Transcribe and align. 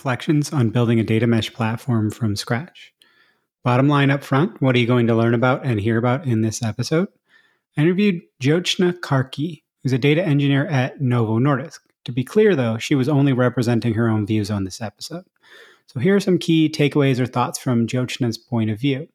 Reflections 0.00 0.50
on 0.50 0.70
building 0.70 0.98
a 0.98 1.04
data 1.04 1.26
mesh 1.26 1.52
platform 1.52 2.10
from 2.10 2.34
scratch. 2.34 2.94
Bottom 3.62 3.86
line 3.86 4.10
up 4.10 4.24
front, 4.24 4.62
what 4.62 4.74
are 4.74 4.78
you 4.78 4.86
going 4.86 5.06
to 5.08 5.14
learn 5.14 5.34
about 5.34 5.66
and 5.66 5.78
hear 5.78 5.98
about 5.98 6.24
in 6.24 6.40
this 6.40 6.62
episode? 6.62 7.08
I 7.76 7.82
interviewed 7.82 8.22
Jyotshna 8.40 9.00
Karki, 9.00 9.62
who's 9.82 9.92
a 9.92 9.98
data 9.98 10.24
engineer 10.24 10.66
at 10.68 11.02
Novo 11.02 11.38
Nordisk. 11.38 11.80
To 12.06 12.12
be 12.12 12.24
clear, 12.24 12.56
though, 12.56 12.78
she 12.78 12.94
was 12.94 13.10
only 13.10 13.34
representing 13.34 13.92
her 13.92 14.08
own 14.08 14.24
views 14.24 14.50
on 14.50 14.64
this 14.64 14.80
episode. 14.80 15.26
So 15.86 16.00
here 16.00 16.16
are 16.16 16.20
some 16.20 16.38
key 16.38 16.70
takeaways 16.70 17.20
or 17.20 17.26
thoughts 17.26 17.58
from 17.58 17.86
Jyotshna's 17.86 18.38
point 18.38 18.70
of 18.70 18.80
view. 18.80 19.06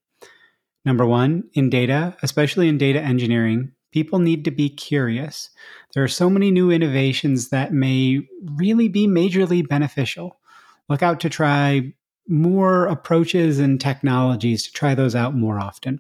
Number 0.86 1.08
one, 1.08 1.46
in 1.56 1.72
data, 1.72 2.16
especially 2.22 2.68
in 2.70 2.78
data 2.78 3.02
engineering, 3.02 3.72
people 3.92 4.20
need 4.20 4.46
to 4.46 4.52
be 4.52 4.70
curious. 4.70 5.50
There 5.96 6.04
are 6.04 6.08
so 6.08 6.30
many 6.30 6.52
new 6.52 6.70
innovations 6.70 7.50
that 7.50 7.74
may 7.74 8.22
really 8.54 8.88
be 8.88 9.08
majorly 9.08 9.68
beneficial 9.68 10.38
look 10.90 11.04
out 11.04 11.20
to 11.22 11.30
try 11.30 11.94
more 12.28 12.86
approaches 12.86 13.60
and 13.60 13.80
technologies 13.80 14.64
to 14.64 14.72
try 14.72 14.96
those 14.96 15.16
out 15.16 15.36
more 15.36 15.60
often. 15.60 16.00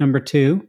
Number 0.00 0.20
two, 0.20 0.66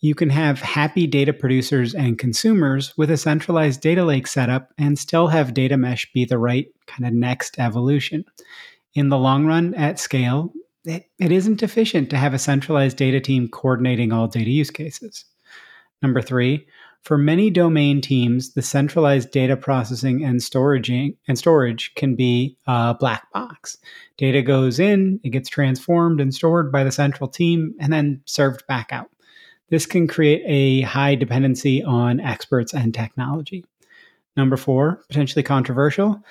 you 0.00 0.14
can 0.14 0.30
have 0.30 0.60
happy 0.60 1.06
data 1.08 1.32
producers 1.32 1.94
and 1.94 2.18
consumers 2.18 2.96
with 2.96 3.10
a 3.10 3.16
centralized 3.16 3.80
data 3.80 4.04
lake 4.04 4.28
setup 4.28 4.72
and 4.78 4.96
still 4.96 5.26
have 5.26 5.54
data 5.54 5.76
mesh 5.76 6.10
be 6.12 6.24
the 6.24 6.38
right 6.38 6.68
kind 6.86 7.04
of 7.04 7.12
next 7.12 7.58
evolution. 7.58 8.24
In 8.94 9.08
the 9.08 9.18
long 9.18 9.44
run, 9.44 9.74
at 9.74 9.98
scale, 9.98 10.52
it, 10.84 11.06
it 11.18 11.32
isn't 11.32 11.62
efficient 11.62 12.10
to 12.10 12.16
have 12.16 12.32
a 12.32 12.38
centralized 12.38 12.96
data 12.96 13.20
team 13.20 13.48
coordinating 13.48 14.12
all 14.12 14.28
data 14.28 14.50
use 14.50 14.70
cases. 14.70 15.24
Number 16.00 16.22
three, 16.22 16.66
for 17.02 17.16
many 17.16 17.50
domain 17.50 18.00
teams, 18.00 18.52
the 18.52 18.62
centralized 18.62 19.30
data 19.30 19.56
processing 19.56 20.24
and 20.24 20.42
storage 20.42 20.90
and 20.90 21.38
storage 21.38 21.94
can 21.94 22.14
be 22.14 22.56
a 22.66 22.94
black 22.98 23.32
box. 23.32 23.78
Data 24.16 24.42
goes 24.42 24.78
in, 24.78 25.20
it 25.22 25.30
gets 25.30 25.48
transformed 25.48 26.20
and 26.20 26.34
stored 26.34 26.70
by 26.70 26.84
the 26.84 26.92
central 26.92 27.28
team, 27.28 27.74
and 27.80 27.92
then 27.92 28.20
served 28.26 28.66
back 28.66 28.88
out. 28.92 29.10
This 29.70 29.86
can 29.86 30.06
create 30.06 30.42
a 30.46 30.82
high 30.82 31.14
dependency 31.14 31.82
on 31.82 32.20
experts 32.20 32.74
and 32.74 32.92
technology. 32.92 33.64
Number 34.36 34.56
four, 34.56 35.02
potentially 35.08 35.42
controversial. 35.42 36.22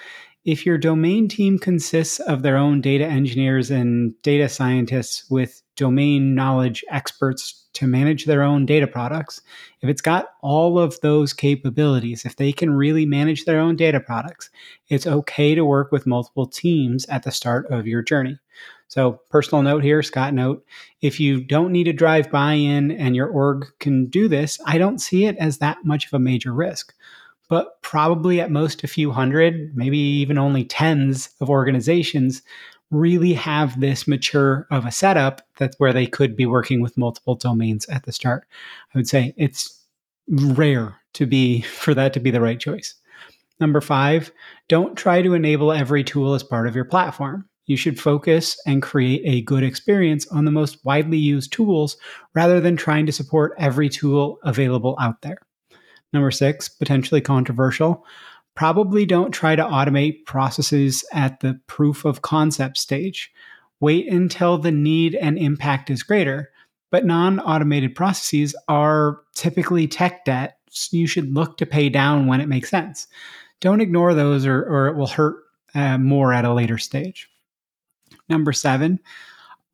If 0.47 0.65
your 0.65 0.77
domain 0.77 1.27
team 1.27 1.59
consists 1.59 2.21
of 2.21 2.41
their 2.41 2.55
own 2.55 2.79
data 2.79 3.05
engineers 3.05 3.69
and 3.69 4.13
data 4.21 4.47
scientists 4.47 5.29
with 5.29 5.61
domain 5.75 6.35
knowledge 6.35 6.85
experts 6.89 7.67
to 7.73 7.85
manage 7.85 8.23
their 8.23 8.43
own 8.43 8.65
data 8.65 8.87
products, 8.87 9.41
if 9.81 9.89
it's 9.89 10.01
got 10.01 10.27
all 10.41 10.79
of 10.79 11.01
those 11.01 11.33
capabilities, 11.33 12.23
if 12.23 12.37
they 12.37 12.53
can 12.53 12.71
really 12.71 13.05
manage 13.05 13.43
their 13.43 13.59
own 13.59 13.75
data 13.75 13.99
products, 13.99 14.49
it's 14.87 15.05
okay 15.05 15.53
to 15.53 15.65
work 15.65 15.91
with 15.91 16.07
multiple 16.07 16.47
teams 16.47 17.05
at 17.07 17.23
the 17.23 17.31
start 17.31 17.69
of 17.69 17.85
your 17.85 18.01
journey. 18.01 18.39
So, 18.87 19.19
personal 19.29 19.63
note 19.63 19.83
here, 19.83 20.01
Scott 20.01 20.33
note, 20.33 20.63
if 21.01 21.19
you 21.19 21.43
don't 21.43 21.73
need 21.73 21.83
to 21.83 21.93
drive 21.93 22.31
buy 22.31 22.53
in 22.53 22.91
and 22.91 23.17
your 23.17 23.27
org 23.27 23.65
can 23.79 24.05
do 24.05 24.29
this, 24.29 24.61
I 24.65 24.77
don't 24.77 24.99
see 24.99 25.25
it 25.25 25.35
as 25.39 25.57
that 25.57 25.79
much 25.83 26.05
of 26.07 26.13
a 26.13 26.19
major 26.19 26.53
risk. 26.53 26.93
But 27.49 27.81
probably 27.81 28.41
at 28.41 28.51
most 28.51 28.83
a 28.83 28.87
few 28.87 29.11
hundred, 29.11 29.75
maybe 29.75 29.97
even 29.97 30.37
only 30.37 30.65
tens 30.65 31.29
of 31.39 31.49
organizations 31.49 32.41
really 32.91 33.33
have 33.33 33.79
this 33.79 34.07
mature 34.07 34.67
of 34.71 34.85
a 34.85 34.91
setup 34.91 35.41
that's 35.57 35.77
where 35.79 35.93
they 35.93 36.07
could 36.07 36.35
be 36.35 36.45
working 36.45 36.81
with 36.81 36.97
multiple 36.97 37.35
domains 37.35 37.85
at 37.87 38.03
the 38.03 38.11
start. 38.11 38.47
I 38.93 38.97
would 38.97 39.07
say 39.07 39.33
it's 39.37 39.83
rare 40.29 40.95
to 41.13 41.25
be 41.25 41.61
for 41.61 41.93
that 41.93 42.13
to 42.13 42.19
be 42.19 42.31
the 42.31 42.41
right 42.41 42.59
choice. 42.59 42.95
Number 43.59 43.81
five, 43.81 44.31
don't 44.67 44.95
try 44.95 45.21
to 45.21 45.33
enable 45.33 45.71
every 45.71 46.03
tool 46.03 46.35
as 46.35 46.43
part 46.43 46.67
of 46.67 46.75
your 46.75 46.85
platform. 46.85 47.49
You 47.65 47.75
should 47.75 47.99
focus 47.99 48.55
and 48.65 48.81
create 48.81 49.21
a 49.25 49.41
good 49.41 49.63
experience 49.63 50.27
on 50.27 50.45
the 50.45 50.51
most 50.51 50.85
widely 50.85 51.17
used 51.17 51.51
tools 51.51 51.97
rather 52.33 52.61
than 52.61 52.77
trying 52.77 53.05
to 53.07 53.11
support 53.11 53.55
every 53.57 53.89
tool 53.89 54.39
available 54.43 54.95
out 55.01 55.21
there. 55.21 55.39
Number 56.13 56.31
six, 56.31 56.69
potentially 56.69 57.21
controversial, 57.21 58.05
probably 58.55 59.05
don't 59.05 59.31
try 59.31 59.55
to 59.55 59.63
automate 59.63 60.25
processes 60.25 61.05
at 61.13 61.39
the 61.41 61.59
proof 61.67 62.05
of 62.05 62.21
concept 62.21 62.77
stage. 62.77 63.31
Wait 63.79 64.11
until 64.11 64.57
the 64.57 64.71
need 64.71 65.15
and 65.15 65.37
impact 65.37 65.89
is 65.89 66.03
greater. 66.03 66.49
But 66.89 67.05
non 67.05 67.39
automated 67.39 67.95
processes 67.95 68.55
are 68.67 69.19
typically 69.35 69.87
tech 69.87 70.25
debt. 70.25 70.57
So 70.69 70.97
you 70.97 71.07
should 71.07 71.33
look 71.33 71.57
to 71.57 71.65
pay 71.65 71.89
down 71.89 72.27
when 72.27 72.41
it 72.41 72.47
makes 72.47 72.69
sense. 72.69 73.07
Don't 73.59 73.81
ignore 73.81 74.13
those 74.13 74.45
or, 74.45 74.63
or 74.63 74.87
it 74.87 74.95
will 74.95 75.07
hurt 75.07 75.35
uh, 75.75 75.97
more 75.97 76.33
at 76.33 76.45
a 76.45 76.53
later 76.53 76.77
stage. 76.77 77.29
Number 78.29 78.53
seven, 78.53 78.99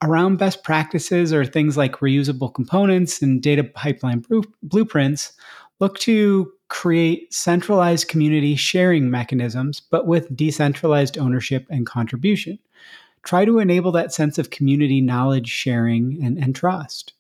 around 0.02 0.38
best 0.38 0.64
practices 0.64 1.34
or 1.34 1.46
things 1.46 1.78
like 1.78 1.98
reusable 1.98 2.54
components 2.54 3.22
and 3.22 3.42
data 3.42 3.64
pipeline 3.64 4.24
blueprints, 4.62 5.34
look 5.80 6.00
to 6.00 6.52
create 6.70 7.34
centralized 7.34 8.08
community 8.08 8.56
sharing 8.56 9.10
mechanisms, 9.12 9.80
but 9.80 10.08
with 10.08 10.36
decentralized 10.36 11.18
ownership 11.18 11.68
and 11.70 11.86
contribution. 11.86 12.58
Try 13.24 13.46
to 13.46 13.60
enable 13.60 13.92
that 13.94 14.14
sense 14.14 14.38
of 14.38 14.50
community 14.50 15.02
knowledge 15.02 15.48
sharing 15.48 16.24
and, 16.24 16.38
and 16.38 16.56
trust. 16.56 17.14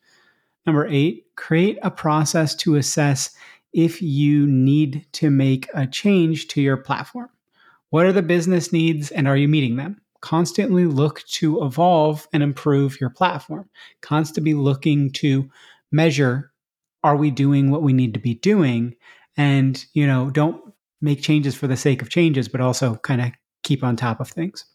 Number 0.66 0.88
eight, 0.88 1.26
create 1.36 1.78
a 1.82 1.92
process 1.92 2.56
to 2.56 2.76
assess 2.76 3.36
if 3.74 4.02
you 4.02 4.48
need 4.48 5.06
to 5.14 5.30
make 5.30 5.68
a 5.74 5.88
change 5.88 6.48
to 6.50 6.62
your 6.62 6.78
platform. 6.78 7.30
What 7.90 8.06
are 8.06 8.14
the 8.14 8.22
business 8.22 8.72
needs 8.72 9.12
and 9.12 9.28
are 9.28 9.38
you 9.38 9.48
meeting 9.48 9.76
them? 9.76 10.02
Constantly 10.22 10.86
look 10.86 11.22
to 11.28 11.64
evolve 11.64 12.28
and 12.34 12.42
improve 12.42 13.00
your 13.02 13.10
platform. 13.10 13.70
Constantly 14.02 14.54
looking 14.54 15.12
to 15.12 15.50
measure 15.92 16.53
are 17.04 17.16
we 17.16 17.32
doing 17.32 17.70
what 17.72 17.82
we 17.82 17.94
need 17.94 18.14
to 18.14 18.20
be 18.20 18.36
doing? 18.36 18.96
And, 19.38 19.84
you 19.94 20.08
know, 20.08 20.30
don't 20.30 20.62
make 21.02 21.22
changes 21.22 21.56
for 21.56 21.68
the 21.68 21.78
sake 21.78 22.02
of 22.02 22.10
changes, 22.10 22.48
but 22.48 22.62
also 22.62 22.96
kind 22.96 23.22
of 23.22 23.32
keep 23.64 23.84
on 23.84 23.96
top 23.96 24.20
of 24.20 24.30
things. 24.30 24.66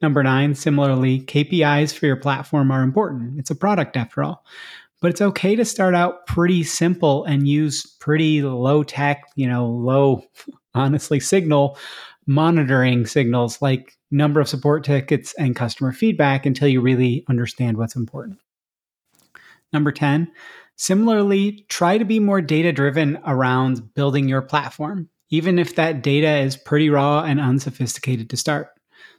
Number 0.00 0.22
nine, 0.22 0.54
similarly, 0.54 1.20
KPIs 1.20 1.92
for 1.92 2.06
your 2.06 2.16
platform 2.16 2.70
are 2.70 2.82
important. 2.82 3.38
It's 3.38 3.50
a 3.50 3.56
product 3.56 3.96
after 3.96 4.22
all. 4.22 4.44
But 5.00 5.10
it's 5.10 5.20
okay 5.20 5.54
to 5.54 5.64
start 5.64 5.94
out 5.94 6.26
pretty 6.26 6.64
simple 6.64 7.24
and 7.24 7.46
use 7.46 7.86
pretty 8.00 8.42
low 8.42 8.82
tech, 8.82 9.24
you 9.36 9.48
know, 9.48 9.66
low, 9.66 10.22
honestly, 10.74 11.20
signal 11.20 11.78
monitoring 12.26 13.06
signals 13.06 13.62
like 13.62 13.96
number 14.10 14.38
of 14.40 14.48
support 14.48 14.84
tickets 14.84 15.34
and 15.38 15.56
customer 15.56 15.92
feedback 15.92 16.44
until 16.44 16.68
you 16.68 16.80
really 16.80 17.24
understand 17.28 17.76
what's 17.76 17.96
important. 17.96 18.38
Number 19.72 19.92
10, 19.92 20.30
similarly, 20.78 21.66
try 21.68 21.98
to 21.98 22.04
be 22.06 22.18
more 22.18 22.40
data 22.40 22.72
driven 22.72 23.18
around 23.26 23.92
building 23.94 24.28
your 24.28 24.40
platform, 24.40 25.10
even 25.28 25.58
if 25.58 25.74
that 25.74 26.02
data 26.02 26.38
is 26.38 26.56
pretty 26.56 26.88
raw 26.88 27.22
and 27.22 27.38
unsophisticated 27.38 28.30
to 28.30 28.36
start. 28.38 28.68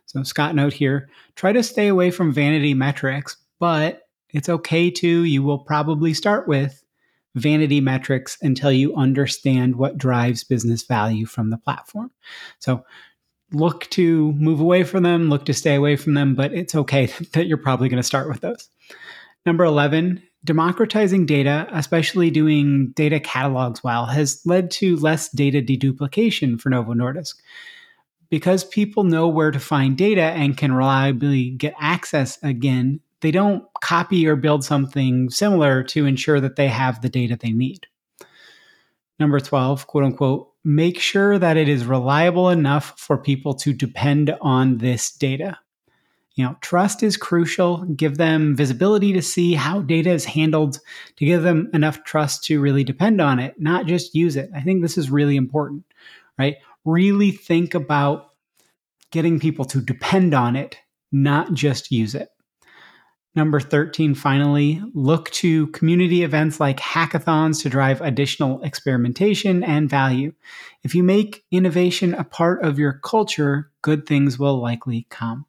So, 0.08 0.24
Scott 0.24 0.56
note 0.56 0.74
here 0.74 1.10
try 1.36 1.54
to 1.54 1.62
stay 1.62 1.88
away 1.88 2.10
from 2.10 2.34
vanity 2.34 2.74
metrics, 2.74 3.38
but 3.60 4.08
it's 4.32 4.50
okay 4.50 4.90
to, 4.90 5.24
you 5.24 5.44
will 5.44 5.60
probably 5.60 6.14
start 6.16 6.48
with 6.48 6.84
vanity 7.36 7.80
metrics 7.80 8.38
until 8.42 8.72
you 8.72 8.96
understand 8.96 9.76
what 9.76 9.98
drives 9.98 10.44
business 10.44 10.84
value 10.84 11.26
from 11.26 11.50
the 11.50 11.58
platform. 11.58 12.12
So 12.60 12.84
look 13.52 13.90
to 13.92 14.32
move 14.34 14.60
away 14.60 14.84
from 14.84 15.04
them, 15.04 15.30
look 15.30 15.46
to 15.46 15.54
stay 15.54 15.76
away 15.76 15.96
from 15.96 16.14
them, 16.14 16.36
but 16.36 16.54
it's 16.54 16.76
okay 16.76 17.06
that 17.34 17.48
you're 17.48 17.58
probably 17.58 17.90
going 17.90 18.02
to 18.02 18.08
start 18.08 18.30
with 18.30 18.42
those. 18.42 18.70
Number 19.46 19.64
11, 19.64 20.22
democratizing 20.44 21.26
data, 21.26 21.68
especially 21.72 22.30
doing 22.30 22.92
data 22.92 23.20
catalogs 23.20 23.84
well, 23.84 24.06
has 24.06 24.42
led 24.46 24.72
to 24.72 24.96
less 24.98 25.30
data 25.30 25.62
deduplication 25.62 26.60
for 26.60 26.70
Novo 26.70 26.94
Nordisk. 26.94 27.36
Because 28.30 28.64
people 28.64 29.04
know 29.04 29.28
where 29.28 29.52
to 29.52 29.60
find 29.60 29.98
data 29.98 30.22
and 30.22 30.58
can 30.58 30.72
reliably 30.72 31.50
get 31.52 31.74
access 31.80 32.38
again, 32.44 33.00
they 33.22 33.32
don't 33.32 33.64
copy 33.82 34.28
or 34.28 34.36
build 34.36 34.64
something 34.64 35.30
similar 35.30 35.84
to 35.84 36.06
ensure 36.06 36.40
that 36.40 36.56
they 36.56 36.68
have 36.68 37.02
the 37.02 37.10
data 37.10 37.38
they 37.40 37.52
need. 37.52 37.88
Number 39.20 39.40
12, 39.40 39.88
quote 39.88 40.06
unquote, 40.06 40.52
make 40.64 41.00
sure 41.00 41.38
that 41.38 41.58
it 41.58 41.68
is 41.68 41.86
reliable 41.86 42.50
enough 42.50 42.98
for 42.98 43.18
people 43.18 43.54
to 43.56 43.74
depend 43.74 44.34
on 44.42 44.78
this 44.78 45.12
data. 45.12 45.58
You 46.40 46.46
know, 46.46 46.56
trust 46.62 47.04
is 47.04 47.18
crucial. 47.18 47.84
Give 47.84 48.16
them 48.16 48.56
visibility 48.56 49.12
to 49.12 49.22
see 49.22 49.56
how 49.56 49.82
data 49.82 50.12
is 50.12 50.24
handled, 50.24 50.80
to 51.18 51.26
give 51.26 51.44
them 51.44 51.70
enough 51.74 52.06
trust 52.06 52.46
to 52.46 52.62
really 52.62 52.86
depend 52.86 53.20
on 53.20 53.40
it, 53.40 53.60
not 53.60 53.88
just 53.88 54.16
use 54.16 54.38
it. 54.38 54.50
I 54.56 54.62
think 54.62 54.82
this 54.82 54.98
is 54.98 55.12
really 55.12 55.36
important, 55.36 55.84
right? 56.38 56.56
Really 56.86 57.32
think 57.32 57.74
about 57.74 58.30
getting 59.12 59.42
people 59.42 59.66
to 59.66 59.82
depend 59.82 60.34
on 60.34 60.56
it, 60.56 60.78
not 61.12 61.52
just 61.52 61.92
use 61.92 62.16
it. 62.16 62.30
Number 63.36 63.60
13, 63.60 64.16
finally, 64.16 64.82
look 64.94 65.30
to 65.32 65.68
community 65.68 66.24
events 66.24 66.58
like 66.58 66.80
hackathons 66.80 67.62
to 67.64 67.70
drive 67.70 68.00
additional 68.00 68.62
experimentation 68.64 69.62
and 69.62 69.90
value. 69.90 70.32
If 70.84 70.96
you 70.96 71.04
make 71.04 71.44
innovation 71.52 72.14
a 72.14 72.24
part 72.24 72.64
of 72.64 72.80
your 72.80 72.94
culture, 72.94 73.72
good 73.82 74.06
things 74.06 74.40
will 74.40 74.62
likely 74.62 75.06
come. 75.10 75.46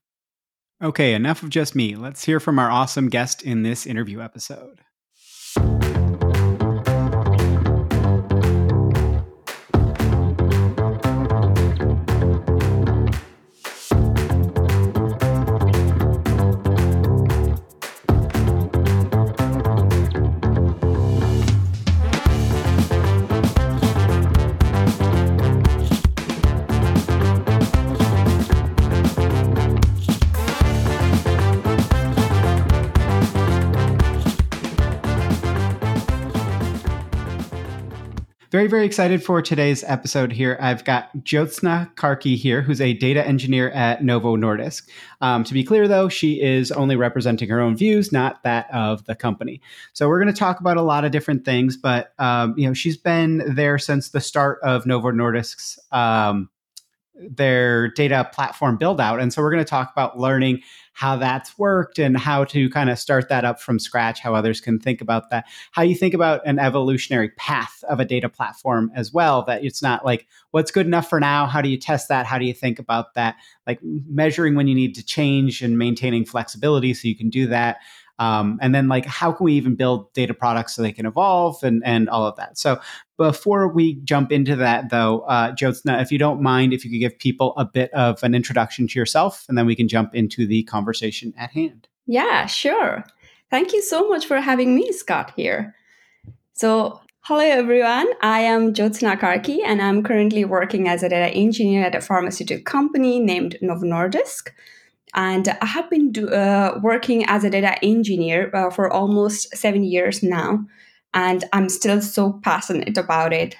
Okay, 0.83 1.13
enough 1.13 1.43
of 1.43 1.51
just 1.51 1.75
me. 1.75 1.95
Let's 1.95 2.25
hear 2.25 2.41
from 2.41 2.59
our 2.59 2.71
awesome 2.71 3.11
guest 3.11 3.43
in 3.43 3.63
this 3.63 3.87
interview 3.87 4.23
episode. 4.23 4.81
Very, 38.61 38.69
very 38.69 38.85
excited 38.85 39.25
for 39.25 39.41
today's 39.41 39.83
episode 39.85 40.31
here. 40.31 40.59
I've 40.61 40.85
got 40.85 41.17
Jyotshna 41.21 41.95
Karki 41.95 42.37
here, 42.37 42.61
who's 42.61 42.79
a 42.79 42.93
data 42.93 43.27
engineer 43.27 43.71
at 43.71 44.05
Novo 44.05 44.37
Nordisk. 44.37 44.87
Um, 45.23 45.45
to 45.45 45.55
be 45.55 45.65
clear, 45.65 45.89
though, 45.89 46.11
she 46.11 46.43
is 46.43 46.71
only 46.71 46.95
representing 46.95 47.49
her 47.49 47.59
own 47.59 47.75
views, 47.75 48.13
not 48.13 48.43
that 48.43 48.71
of 48.71 49.07
the 49.07 49.15
company. 49.15 49.63
So 49.95 50.09
we're 50.09 50.21
going 50.23 50.35
to 50.35 50.39
talk 50.39 50.61
about 50.61 50.77
a 50.77 50.83
lot 50.83 51.07
of 51.07 51.11
different 51.11 51.47
things, 51.47 51.79
but 51.79 52.13
um, 52.19 52.53
you 52.59 52.67
know, 52.67 52.75
she's 52.75 52.99
been 52.99 53.39
there 53.47 53.79
since 53.79 54.11
the 54.11 54.21
start 54.21 54.59
of 54.63 54.85
Novo 54.85 55.11
Nordisk's 55.11 55.79
um, 55.91 56.51
their 57.15 57.89
data 57.89 58.29
platform 58.31 58.77
build 58.77 59.01
out. 59.01 59.21
And 59.21 59.33
so 59.33 59.41
we're 59.41 59.53
going 59.53 59.65
to 59.65 59.71
talk 59.71 59.91
about 59.91 60.19
learning 60.19 60.61
how 60.93 61.17
that's 61.17 61.59
worked 61.59 61.99
and 61.99 62.17
how 62.17 62.45
to 62.45 62.69
kind 62.71 62.91
of 62.91 62.99
start 62.99 63.29
that 63.29 63.45
up 63.45 63.61
from 63.61 63.79
scratch, 63.79 64.21
how 64.21 64.35
others 64.35 64.61
can 64.61 64.79
think 64.79 65.01
about 65.01 65.31
that, 65.31 65.47
how 65.73 65.83
you 65.83 65.95
think 65.95 66.15
about 66.15 66.45
an 66.47 66.59
evolutionary 66.59 67.31
path 67.31 67.83
of 67.89 68.01
a 68.01 68.05
data 68.05 68.29
platform 68.29 68.91
as 68.95 69.13
well, 69.13 69.43
that 69.45 69.65
it's 69.65 69.83
not 69.83 70.05
like 70.05 70.27
what's 70.51 70.71
good 70.71 70.87
enough 70.87 71.09
for 71.09 71.21
now, 71.21 71.47
how 71.47 71.63
do 71.63 71.69
you 71.69 71.79
test 71.79 72.09
that, 72.09 72.27
how 72.27 72.39
do 72.39 72.45
you 72.45 72.55
think 72.55 72.79
about 72.79 73.15
that, 73.15 73.37
like 73.67 73.79
measuring 73.83 74.55
when 74.55 74.69
you 74.69 74.75
need 74.75 74.95
to 74.95 75.05
change 75.05 75.63
and 75.63 75.79
maintaining 75.79 76.25
flexibility 76.25 76.93
so 76.93 77.09
you 77.09 77.17
can 77.17 77.31
do 77.31 77.47
that. 77.47 77.79
Um, 78.21 78.59
and 78.61 78.75
then 78.75 78.87
like 78.87 79.07
how 79.07 79.33
can 79.33 79.45
we 79.45 79.55
even 79.55 79.77
build 79.77 80.13
data 80.13 80.35
products 80.35 80.77
so 80.77 80.83
they 80.83 80.93
can 80.93 81.07
evolve 81.07 81.63
and 81.63 81.83
and 81.87 82.07
all 82.11 82.27
of 82.27 82.37
that 82.37 82.59
so 82.59 82.79
before 83.17 83.67
we 83.67 83.95
jump 84.05 84.31
into 84.31 84.55
that 84.57 84.91
though 84.91 85.21
uh, 85.21 85.53
jyotshna 85.53 86.03
if 86.03 86.13
you 86.13 86.19
don't 86.19 86.43
mind 86.43 86.75
if 86.75 86.85
you 86.85 86.91
could 86.91 87.01
give 87.01 87.19
people 87.19 87.55
a 87.57 87.65
bit 87.65 87.91
of 87.95 88.23
an 88.23 88.35
introduction 88.35 88.87
to 88.89 88.99
yourself 88.99 89.47
and 89.49 89.57
then 89.57 89.65
we 89.65 89.75
can 89.75 89.89
jump 89.89 90.15
into 90.15 90.47
the 90.47 90.63
conversation 90.65 91.33
at 91.39 91.51
hand 91.53 91.89
yeah 92.05 92.45
sure 92.45 93.05
thank 93.49 93.73
you 93.73 93.81
so 93.81 94.07
much 94.07 94.27
for 94.27 94.39
having 94.39 94.75
me 94.75 94.93
scott 94.93 95.33
here 95.35 95.75
so 96.53 97.01
Hello, 97.25 97.41
everyone. 97.41 98.09
I 98.23 98.41
am 98.41 98.73
Jyotshna 98.73 99.21
Karki, 99.21 99.59
and 99.63 99.83
I'm 99.83 100.03
currently 100.03 100.45
working 100.47 100.89
as 100.89 101.03
a 101.03 101.09
data 101.09 101.33
engineer 101.37 101.85
at 101.85 101.95
a 101.95 102.01
pharmaceutical 102.01 102.65
company 102.65 103.21
named 103.21 103.59
Novo 103.61 103.85
Nordisk. 103.85 104.49
And 105.15 105.49
I 105.61 105.67
have 105.67 105.91
been 105.91 106.13
do, 106.13 106.29
uh, 106.29 106.79
working 106.83 107.25
as 107.27 107.45
a 107.45 107.51
data 107.51 107.83
engineer 107.85 108.51
uh, 108.55 108.71
for 108.71 108.91
almost 108.93 109.57
seven 109.57 109.83
years 109.85 110.23
now, 110.23 110.65
and 111.15 111.45
I'm 111.53 111.69
still 111.69 112.01
so 112.01 112.41
passionate 112.45 112.97
about 112.97 113.33
it. 113.33 113.57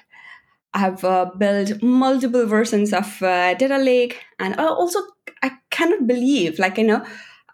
I 0.73 0.79
have 0.79 1.03
uh, 1.03 1.29
built 1.37 1.81
multiple 1.81 2.45
versions 2.45 2.93
of 2.93 3.21
uh, 3.21 3.53
Data 3.55 3.77
Lake, 3.77 4.19
and 4.39 4.55
also 4.59 4.99
I 5.43 5.51
cannot 5.69 6.07
believe, 6.07 6.59
like 6.59 6.77
you 6.77 6.85
know, 6.85 7.05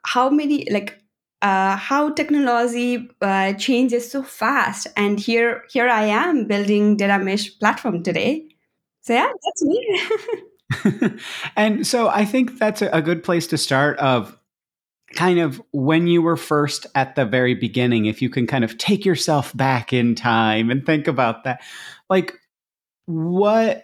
how 0.05 0.29
many 0.29 0.67
like 0.69 1.01
uh, 1.41 1.75
how 1.77 2.11
technology 2.11 3.09
uh, 3.21 3.53
changes 3.53 4.11
so 4.11 4.23
fast. 4.23 4.87
And 4.95 5.19
here, 5.19 5.63
here 5.71 5.89
I 5.89 6.05
am 6.05 6.45
building 6.47 6.97
data 6.97 7.17
mesh 7.23 7.57
platform 7.59 8.03
today. 8.03 8.47
So 9.01 9.13
yeah, 9.13 9.27
that's 9.43 9.63
me. 9.65 10.01
and 11.55 11.85
so 11.85 12.09
I 12.09 12.25
think 12.25 12.59
that's 12.59 12.81
a 12.81 13.01
good 13.01 13.23
place 13.23 13.47
to 13.47 13.57
start 13.57 13.97
of 13.99 14.37
kind 15.13 15.39
of 15.39 15.61
when 15.71 16.07
you 16.07 16.21
were 16.21 16.35
first 16.35 16.85
at 16.93 17.15
the 17.15 17.25
very 17.25 17.53
beginning 17.53 18.05
if 18.05 18.21
you 18.21 18.29
can 18.29 18.45
kind 18.45 18.63
of 18.63 18.77
take 18.77 19.05
yourself 19.05 19.55
back 19.55 19.93
in 19.93 20.15
time 20.15 20.69
and 20.69 20.85
think 20.85 21.07
about 21.07 21.45
that. 21.45 21.61
Like 22.09 22.33
what 23.05 23.83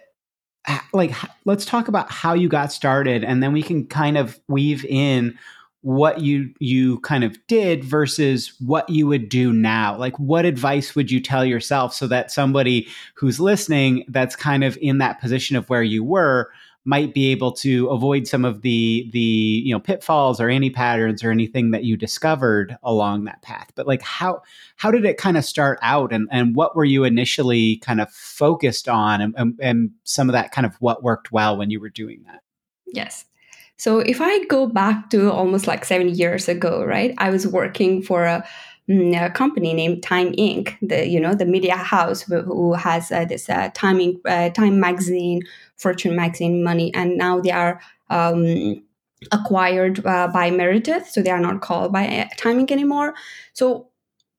like 0.92 1.14
let's 1.44 1.66
talk 1.66 1.88
about 1.88 2.10
how 2.10 2.34
you 2.34 2.48
got 2.48 2.72
started 2.72 3.22
and 3.24 3.42
then 3.42 3.52
we 3.52 3.62
can 3.62 3.86
kind 3.86 4.16
of 4.16 4.38
weave 4.48 4.84
in 4.86 5.38
what 5.82 6.20
you 6.20 6.50
you 6.60 6.98
kind 7.00 7.24
of 7.24 7.36
did 7.46 7.84
versus 7.84 8.54
what 8.58 8.88
you 8.88 9.06
would 9.06 9.28
do 9.28 9.52
now. 9.52 9.96
Like 9.96 10.18
what 10.18 10.46
advice 10.46 10.94
would 10.94 11.10
you 11.10 11.20
tell 11.20 11.44
yourself 11.44 11.92
so 11.92 12.06
that 12.06 12.30
somebody 12.30 12.88
who's 13.14 13.38
listening 13.38 14.04
that's 14.08 14.36
kind 14.36 14.64
of 14.64 14.78
in 14.80 14.98
that 14.98 15.20
position 15.20 15.56
of 15.56 15.68
where 15.68 15.82
you 15.82 16.02
were 16.02 16.50
might 16.84 17.14
be 17.14 17.30
able 17.30 17.50
to 17.50 17.88
avoid 17.88 18.26
some 18.26 18.44
of 18.44 18.62
the 18.62 19.08
the 19.12 19.18
you 19.20 19.72
know 19.72 19.80
pitfalls 19.80 20.40
or 20.40 20.48
any 20.48 20.70
patterns 20.70 21.24
or 21.24 21.30
anything 21.30 21.70
that 21.70 21.84
you 21.84 21.96
discovered 21.96 22.76
along 22.82 23.24
that 23.24 23.40
path 23.42 23.70
but 23.74 23.86
like 23.86 24.02
how 24.02 24.42
how 24.76 24.90
did 24.90 25.04
it 25.04 25.16
kind 25.16 25.36
of 25.36 25.44
start 25.44 25.78
out 25.82 26.12
and 26.12 26.28
and 26.30 26.54
what 26.54 26.76
were 26.76 26.84
you 26.84 27.04
initially 27.04 27.76
kind 27.78 28.00
of 28.00 28.10
focused 28.10 28.88
on 28.88 29.20
and, 29.20 29.34
and, 29.36 29.58
and 29.60 29.90
some 30.04 30.28
of 30.28 30.34
that 30.34 30.52
kind 30.52 30.66
of 30.66 30.74
what 30.76 31.02
worked 31.02 31.32
well 31.32 31.56
when 31.56 31.70
you 31.70 31.80
were 31.80 31.90
doing 31.90 32.22
that 32.26 32.42
yes 32.86 33.24
so 33.76 33.98
if 34.00 34.20
i 34.20 34.44
go 34.44 34.66
back 34.66 35.08
to 35.10 35.32
almost 35.32 35.66
like 35.66 35.84
seven 35.84 36.08
years 36.08 36.48
ago 36.48 36.84
right 36.84 37.14
i 37.18 37.30
was 37.30 37.46
working 37.46 38.02
for 38.02 38.24
a 38.24 38.46
Mm, 38.88 39.18
a 39.18 39.30
company 39.30 39.72
named 39.72 40.02
Time 40.02 40.32
Inc. 40.32 40.76
The 40.82 41.08
you 41.08 41.18
know 41.18 41.34
the 41.34 41.46
media 41.46 41.74
house 41.74 42.20
who, 42.20 42.74
has 42.74 43.10
uh, 43.10 43.24
this 43.24 43.48
uh, 43.48 43.70
Time 43.72 44.20
uh, 44.26 44.50
Time 44.50 44.78
magazine, 44.78 45.40
Fortune 45.76 46.16
magazine, 46.16 46.62
Money, 46.62 46.92
and 46.94 47.16
now 47.16 47.40
they 47.40 47.50
are 47.50 47.80
um, 48.10 48.82
acquired 49.32 50.04
uh, 50.06 50.28
by 50.28 50.50
Meredith, 50.50 51.08
so 51.08 51.22
they 51.22 51.30
are 51.30 51.40
not 51.40 51.60
called 51.60 51.92
by 51.92 52.28
Time 52.36 52.64
Inc. 52.64 52.70
anymore. 52.70 53.14
So 53.52 53.88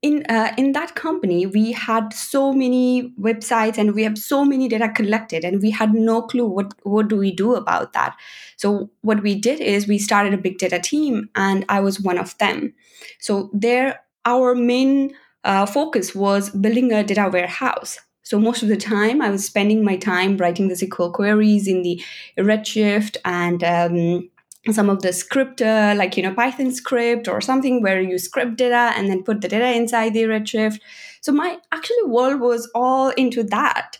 in 0.01 0.23
uh, 0.29 0.53
in 0.57 0.73
that 0.73 0.93
company 0.95 1.45
we 1.45 1.71
had 1.71 2.13
so 2.13 2.51
many 2.51 3.13
websites 3.19 3.77
and 3.77 3.95
we 3.95 4.03
have 4.03 4.17
so 4.17 4.43
many 4.43 4.67
data 4.67 4.89
collected 4.89 5.45
and 5.45 5.61
we 5.61 5.71
had 5.71 5.93
no 5.93 6.21
clue 6.21 6.45
what 6.45 6.73
what 6.83 7.07
do 7.07 7.15
we 7.15 7.31
do 7.31 7.55
about 7.55 7.93
that 7.93 8.15
so 8.57 8.89
what 9.01 9.23
we 9.23 9.33
did 9.33 9.61
is 9.61 9.87
we 9.87 9.97
started 9.97 10.33
a 10.33 10.37
big 10.37 10.57
data 10.57 10.79
team 10.79 11.29
and 11.35 11.63
i 11.69 11.79
was 11.79 12.01
one 12.01 12.17
of 12.17 12.37
them 12.39 12.73
so 13.19 13.49
there 13.53 14.01
our 14.25 14.53
main 14.53 15.15
uh, 15.45 15.65
focus 15.65 16.13
was 16.13 16.49
building 16.49 16.91
a 16.91 17.03
data 17.03 17.29
warehouse. 17.31 17.99
So 18.25 18.39
most 18.39 18.63
of 18.63 18.69
the 18.69 18.75
time, 18.75 19.21
I 19.21 19.29
was 19.29 19.45
spending 19.45 19.83
my 19.83 19.97
time 19.97 20.35
writing 20.37 20.67
the 20.67 20.73
SQL 20.73 21.13
queries 21.13 21.67
in 21.67 21.83
the 21.83 22.03
Redshift 22.39 23.17
and 23.23 23.63
um, 23.63 24.29
some 24.73 24.89
of 24.89 25.03
the 25.03 25.13
script, 25.13 25.61
uh, 25.61 25.93
like 25.95 26.17
you 26.17 26.23
know 26.23 26.33
Python 26.33 26.71
script 26.71 27.27
or 27.27 27.39
something 27.39 27.83
where 27.83 28.01
you 28.01 28.17
script 28.17 28.55
data 28.55 28.93
and 28.97 29.11
then 29.11 29.21
put 29.21 29.41
the 29.41 29.47
data 29.47 29.71
inside 29.71 30.15
the 30.15 30.23
Redshift. 30.23 30.79
So 31.21 31.31
my 31.31 31.59
actually 31.71 32.03
world 32.07 32.39
was 32.39 32.67
all 32.73 33.09
into 33.09 33.43
that. 33.43 33.99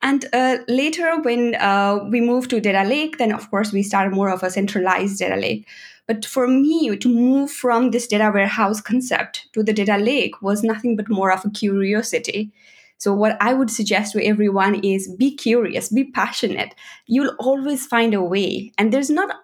And 0.00 0.26
uh, 0.32 0.58
later, 0.68 1.20
when 1.22 1.56
uh, 1.56 2.04
we 2.08 2.20
moved 2.20 2.50
to 2.50 2.60
data 2.60 2.88
lake, 2.88 3.18
then 3.18 3.32
of 3.32 3.50
course 3.50 3.72
we 3.72 3.82
started 3.82 4.14
more 4.14 4.30
of 4.30 4.44
a 4.44 4.50
centralized 4.50 5.18
data 5.18 5.34
lake. 5.34 5.66
But 6.06 6.24
for 6.24 6.46
me 6.46 6.96
to 6.96 7.08
move 7.08 7.50
from 7.50 7.90
this 7.90 8.06
data 8.06 8.30
warehouse 8.32 8.80
concept 8.80 9.48
to 9.54 9.64
the 9.64 9.72
data 9.72 9.98
lake 9.98 10.40
was 10.40 10.62
nothing 10.62 10.94
but 10.94 11.08
more 11.08 11.32
of 11.32 11.44
a 11.44 11.50
curiosity. 11.50 12.52
So, 12.98 13.12
what 13.14 13.36
I 13.40 13.52
would 13.54 13.70
suggest 13.70 14.12
to 14.12 14.24
everyone 14.24 14.76
is 14.84 15.08
be 15.16 15.34
curious, 15.34 15.88
be 15.90 16.04
passionate. 16.04 16.74
You'll 17.06 17.34
always 17.38 17.86
find 17.86 18.14
a 18.14 18.22
way. 18.22 18.72
And 18.78 18.92
there's 18.92 19.10
not 19.10 19.36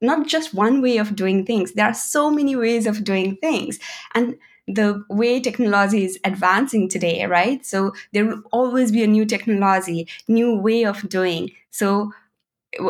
not 0.00 0.26
just 0.26 0.54
one 0.54 0.80
way 0.80 0.96
of 0.98 1.16
doing 1.16 1.44
things. 1.44 1.72
There 1.72 1.86
are 1.86 1.94
so 1.94 2.30
many 2.30 2.54
ways 2.54 2.86
of 2.86 3.02
doing 3.04 3.36
things. 3.36 3.78
And 4.14 4.36
the 4.68 5.02
way 5.08 5.40
technology 5.40 6.04
is 6.04 6.18
advancing 6.24 6.88
today, 6.88 7.24
right? 7.26 7.64
So 7.64 7.92
there 8.12 8.26
will 8.26 8.42
always 8.52 8.92
be 8.92 9.02
a 9.02 9.06
new 9.08 9.24
technology, 9.24 10.06
new 10.28 10.56
way 10.56 10.84
of 10.84 11.08
doing. 11.08 11.50
So 11.70 12.12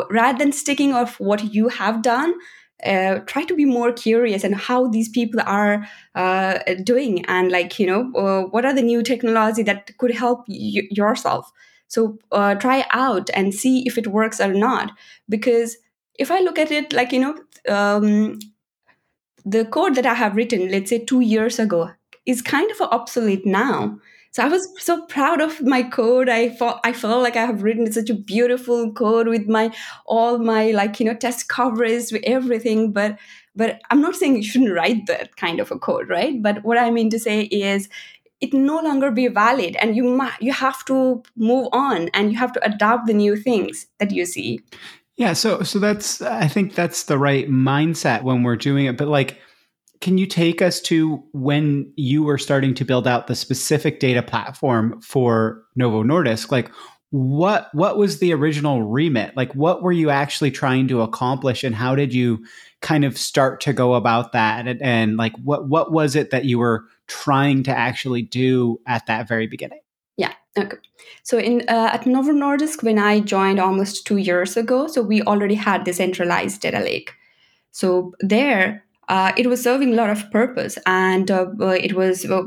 rather 0.09 0.37
than 0.37 0.51
sticking 0.51 0.93
off 0.93 1.19
what 1.19 1.53
you 1.53 1.69
have 1.69 2.01
done, 2.01 2.33
uh, 2.85 3.19
try 3.25 3.43
to 3.43 3.55
be 3.55 3.65
more 3.65 3.91
curious 3.91 4.43
and 4.43 4.55
how 4.55 4.87
these 4.87 5.09
people 5.09 5.41
are 5.45 5.87
uh, 6.15 6.59
doing 6.83 7.25
and 7.25 7.51
like 7.51 7.79
you 7.79 7.85
know 7.87 8.11
uh, 8.15 8.43
what 8.47 8.65
are 8.65 8.73
the 8.73 8.81
new 8.81 9.03
technology 9.03 9.63
that 9.63 9.97
could 9.97 10.11
help 10.11 10.45
y- 10.47 10.87
yourself. 10.91 11.51
So 11.87 12.19
uh, 12.31 12.55
try 12.55 12.85
out 12.91 13.29
and 13.33 13.53
see 13.53 13.83
if 13.87 13.97
it 13.97 14.07
works 14.07 14.39
or 14.39 14.53
not. 14.53 14.91
Because 15.27 15.77
if 16.19 16.31
i 16.31 16.39
look 16.41 16.59
at 16.59 16.69
it 16.69 16.91
like 16.91 17.13
you 17.13 17.19
know 17.19 17.35
um, 17.73 18.37
the 19.45 19.65
code 19.65 19.95
that 19.95 20.05
i 20.05 20.13
have 20.13 20.35
written 20.35 20.69
let's 20.71 20.89
say 20.89 20.99
two 20.99 21.19
years 21.21 21.59
ago 21.59 21.89
is 22.25 22.41
kind 22.41 22.69
of 22.71 22.81
obsolete 22.81 23.45
now 23.45 23.97
so 24.31 24.43
I 24.43 24.47
was 24.47 24.67
so 24.81 25.05
proud 25.07 25.41
of 25.41 25.61
my 25.61 25.81
code. 25.83 26.29
I 26.29 26.49
felt 26.49 26.79
I 26.83 26.93
felt 26.93 27.23
like 27.23 27.35
I 27.35 27.45
have 27.45 27.63
written 27.63 27.91
such 27.91 28.09
a 28.09 28.13
beautiful 28.13 28.93
code 28.93 29.27
with 29.27 29.47
my 29.47 29.73
all 30.05 30.37
my 30.37 30.71
like 30.71 30.99
you 30.99 31.05
know 31.05 31.15
test 31.15 31.47
coverage, 31.47 32.11
with 32.11 32.23
everything. 32.25 32.91
But 32.91 33.17
but 33.55 33.81
I'm 33.89 34.01
not 34.01 34.15
saying 34.15 34.35
you 34.35 34.43
shouldn't 34.43 34.73
write 34.73 35.07
that 35.07 35.35
kind 35.35 35.59
of 35.59 35.71
a 35.71 35.79
code, 35.79 36.09
right? 36.09 36.41
But 36.41 36.63
what 36.63 36.77
I 36.77 36.91
mean 36.91 37.09
to 37.09 37.19
say 37.19 37.41
is 37.41 37.89
it 38.41 38.53
no 38.53 38.79
longer 38.79 39.11
be 39.11 39.27
valid 39.27 39.75
and 39.81 39.95
you 39.95 40.03
ma- 40.03 40.37
you 40.39 40.53
have 40.53 40.85
to 40.85 41.23
move 41.35 41.67
on 41.71 42.09
and 42.13 42.31
you 42.31 42.37
have 42.37 42.53
to 42.53 42.65
adopt 42.65 43.07
the 43.07 43.13
new 43.13 43.35
things 43.35 43.87
that 43.97 44.11
you 44.11 44.25
see 44.25 44.59
yeah 45.17 45.33
so 45.33 45.61
so 45.61 45.79
that's 45.79 46.21
i 46.21 46.47
think 46.47 46.73
that's 46.73 47.03
the 47.03 47.17
right 47.17 47.49
mindset 47.49 48.23
when 48.23 48.43
we're 48.43 48.55
doing 48.55 48.85
it 48.85 48.97
but 48.97 49.07
like 49.07 49.37
can 50.01 50.17
you 50.17 50.25
take 50.25 50.61
us 50.61 50.79
to 50.81 51.23
when 51.33 51.91
you 51.95 52.23
were 52.23 52.37
starting 52.37 52.73
to 52.75 52.85
build 52.85 53.07
out 53.07 53.27
the 53.27 53.35
specific 53.35 53.99
data 53.99 54.23
platform 54.23 54.99
for 55.01 55.63
Novo 55.75 56.03
Nordisk? 56.03 56.51
Like, 56.51 56.71
what 57.11 57.69
what 57.73 57.97
was 57.97 58.19
the 58.19 58.33
original 58.33 58.83
remit? 58.83 59.35
Like, 59.35 59.53
what 59.55 59.81
were 59.81 59.91
you 59.91 60.09
actually 60.09 60.51
trying 60.51 60.87
to 60.89 61.01
accomplish, 61.01 61.63
and 61.63 61.75
how 61.75 61.95
did 61.95 62.13
you 62.13 62.45
kind 62.81 63.03
of 63.03 63.17
start 63.17 63.59
to 63.61 63.73
go 63.73 63.95
about 63.95 64.31
that? 64.31 64.67
And, 64.67 64.81
and 64.81 65.17
like, 65.17 65.33
what 65.43 65.67
what 65.67 65.91
was 65.91 66.15
it 66.15 66.29
that 66.29 66.45
you 66.45 66.59
were 66.59 66.85
trying 67.07 67.63
to 67.63 67.77
actually 67.77 68.21
do 68.21 68.79
at 68.87 69.05
that 69.07 69.27
very 69.27 69.47
beginning? 69.47 69.81
Yeah. 70.17 70.33
Okay. 70.57 70.77
So 71.23 71.39
in 71.39 71.61
uh, 71.67 71.89
at 71.93 72.05
Novo 72.05 72.31
Nordisk, 72.31 72.83
when 72.83 72.99
I 72.99 73.19
joined 73.19 73.59
almost 73.59 74.05
two 74.05 74.17
years 74.17 74.55
ago, 74.55 74.87
so 74.87 75.01
we 75.01 75.21
already 75.23 75.55
had 75.55 75.85
the 75.85 75.93
centralized 75.93 76.61
data 76.61 76.79
lake. 76.79 77.11
So 77.71 78.13
there, 78.19 78.83
uh, 79.09 79.31
it 79.35 79.47
was 79.47 79.61
serving 79.61 79.93
a 79.93 79.95
lot 79.95 80.09
of 80.09 80.29
purpose 80.31 80.77
and 80.85 81.31
uh, 81.31 81.47
uh 81.59 81.77
it 81.87 81.93
was 81.93 82.25
uh, 82.25 82.43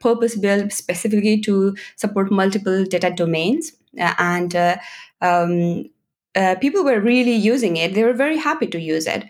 purpose 0.00 0.34
built 0.34 0.72
specifically 0.72 1.38
to 1.38 1.76
support 1.96 2.32
multiple 2.32 2.84
data 2.84 3.10
domains. 3.10 3.72
And 3.98 4.54
um, 5.22 5.84
people 6.60 6.84
were 6.84 7.00
really 7.00 7.34
using 7.34 7.76
it. 7.76 7.94
They 7.94 8.04
were 8.04 8.12
very 8.12 8.36
happy 8.36 8.66
to 8.66 8.80
use 8.80 9.06
it. 9.06 9.24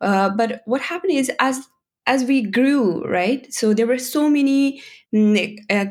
But 0.00 0.62
what 0.64 0.80
happened 0.80 1.12
is 1.12 1.30
as 1.40 1.66
as 2.06 2.24
we 2.24 2.42
grew, 2.42 3.02
right? 3.04 3.52
So 3.52 3.74
there 3.74 3.86
were 3.86 3.98
so 3.98 4.28
many 4.28 4.82
mm, 5.14 5.58
uh, 5.70 5.86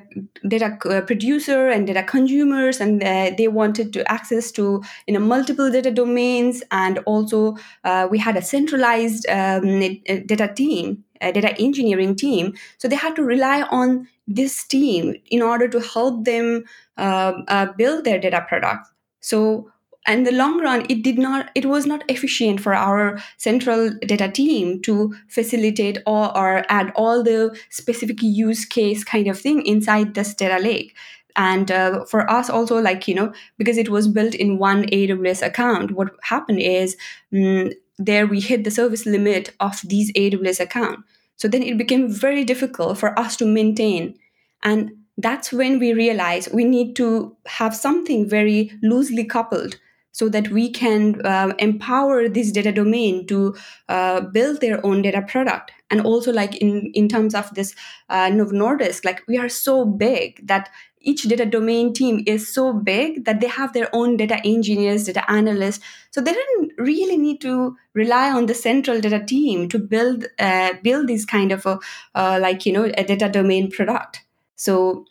data 0.48 0.78
uh, 0.90 1.02
producer 1.02 1.70
and 1.70 1.88
data 1.88 2.04
consumers, 2.04 2.82
and 2.82 3.02
uh, 3.04 3.32
they 3.38 3.48
wanted 3.48 3.94
to 3.94 4.12
access 4.12 4.52
to 4.54 4.84
you 5.08 5.14
know 5.14 5.20
multiple 5.20 5.72
data 5.72 5.92
domains, 5.92 6.64
and 6.72 7.00
also 7.00 7.56
uh, 7.84 8.08
we 8.12 8.18
had 8.18 8.36
a 8.36 8.42
centralized 8.42 9.28
um, 9.30 9.80
data 9.80 10.52
team, 10.54 11.04
data 11.22 11.56
engineering 11.60 12.16
team. 12.16 12.54
So 12.78 12.88
they 12.88 12.96
had 12.98 13.16
to 13.16 13.24
rely 13.24 13.62
on 13.64 14.08
this 14.28 14.66
team 14.66 15.16
in 15.30 15.42
order 15.42 15.68
to 15.68 15.80
help 15.80 16.26
them 16.26 16.64
um, 16.98 17.44
uh, 17.48 17.68
build 17.78 18.06
their 18.06 18.20
data 18.20 18.46
product. 18.48 18.88
So 19.20 19.72
in 20.08 20.24
the 20.24 20.32
long 20.32 20.60
run 20.62 20.86
it 20.90 21.04
did 21.04 21.18
not 21.18 21.52
it 21.54 21.66
was 21.66 21.86
not 21.86 22.04
efficient 22.10 22.60
for 22.60 22.74
our 22.74 23.20
central 23.38 23.92
data 24.06 24.30
team 24.30 24.82
to 24.82 25.14
facilitate 25.28 26.00
or, 26.08 26.36
or 26.36 26.66
add 26.70 26.92
all 26.96 27.24
the 27.24 27.56
specific 27.70 28.18
use 28.22 28.66
case 28.66 29.04
kind 29.04 29.28
of 29.28 29.40
thing 29.40 29.66
inside 29.66 30.14
this 30.14 30.34
data 30.34 30.62
lake. 30.62 30.96
And 31.36 31.72
uh, 31.72 32.04
for 32.06 32.30
us 32.30 32.50
also 32.50 32.80
like 32.82 33.08
you 33.08 33.16
know 33.16 33.34
because 33.58 33.78
it 33.78 33.90
was 33.90 34.08
built 34.08 34.36
in 34.36 34.58
one 34.58 34.84
aws 34.88 35.46
account 35.46 35.92
what 35.92 36.10
happened 36.24 36.60
is 36.60 36.98
um, 37.34 37.72
there 37.98 38.26
we 38.26 38.42
hit 38.42 38.64
the 38.64 38.72
service 38.72 39.06
limit 39.06 39.54
of 39.60 39.82
these 39.86 40.12
aws 40.14 40.60
account. 40.60 41.00
So 41.36 41.48
then 41.48 41.64
it 41.64 41.78
became 41.78 42.12
very 42.12 42.44
difficult 42.44 42.98
for 42.98 43.18
us 43.18 43.36
to 43.38 43.46
maintain. 43.46 44.16
And 44.64 44.92
that's 45.18 45.52
when 45.52 45.80
we 45.80 45.94
realized 45.94 46.54
we 46.54 46.64
need 46.64 46.96
to 46.98 47.36
have 47.46 47.76
something 47.76 48.28
very 48.28 48.72
loosely 48.82 49.24
coupled 49.26 49.78
so 50.12 50.30
that 50.30 50.50
we 50.50 50.70
can 50.70 51.22
uh, 51.26 51.54
empower 51.60 52.28
this 52.28 52.52
data 52.52 52.72
domain 52.72 53.26
to 53.28 53.56
uh, 53.90 54.22
build 54.22 54.62
their 54.62 54.86
own 54.86 55.02
data 55.02 55.22
product. 55.22 55.72
And 55.90 56.02
also 56.02 56.32
like 56.32 56.56
in 56.56 56.92
in 56.94 57.10
terms 57.10 57.36
of 57.36 57.54
this 57.54 57.76
uh, 58.10 58.30
Novo 58.30 58.52
Nordisk 58.52 59.04
like 59.04 59.22
we 59.28 59.38
are 59.38 59.50
so 59.50 59.86
big 59.86 60.46
that 60.48 60.70
each 61.02 61.24
data 61.24 61.46
domain 61.46 61.94
team 61.94 62.24
is 62.28 62.54
so 62.54 62.74
big 62.74 63.26
that 63.26 63.42
they 63.42 63.48
have 63.48 63.74
their 63.74 63.90
own 63.94 64.18
data 64.18 64.40
engineers 64.46 65.06
data 65.06 65.30
analysts. 65.30 65.84
So 66.12 66.22
they 66.22 66.34
didn't 66.34 66.74
really 66.78 67.18
need 67.18 67.42
to 67.42 67.76
rely 67.94 68.32
on 68.32 68.46
the 68.46 68.54
central 68.54 69.02
data 69.02 69.24
team 69.24 69.68
to 69.70 69.80
build 69.80 70.26
uh, 70.40 70.74
build 70.84 71.08
this 71.08 71.26
kind 71.26 71.52
of 71.52 71.66
a 71.66 71.80
uh, 72.16 72.40
like 72.42 72.66
you 72.66 72.74
know 72.74 72.86
a 72.86 73.04
data 73.04 73.30
domain 73.30 73.72
product. 73.72 74.22
So 74.56 75.06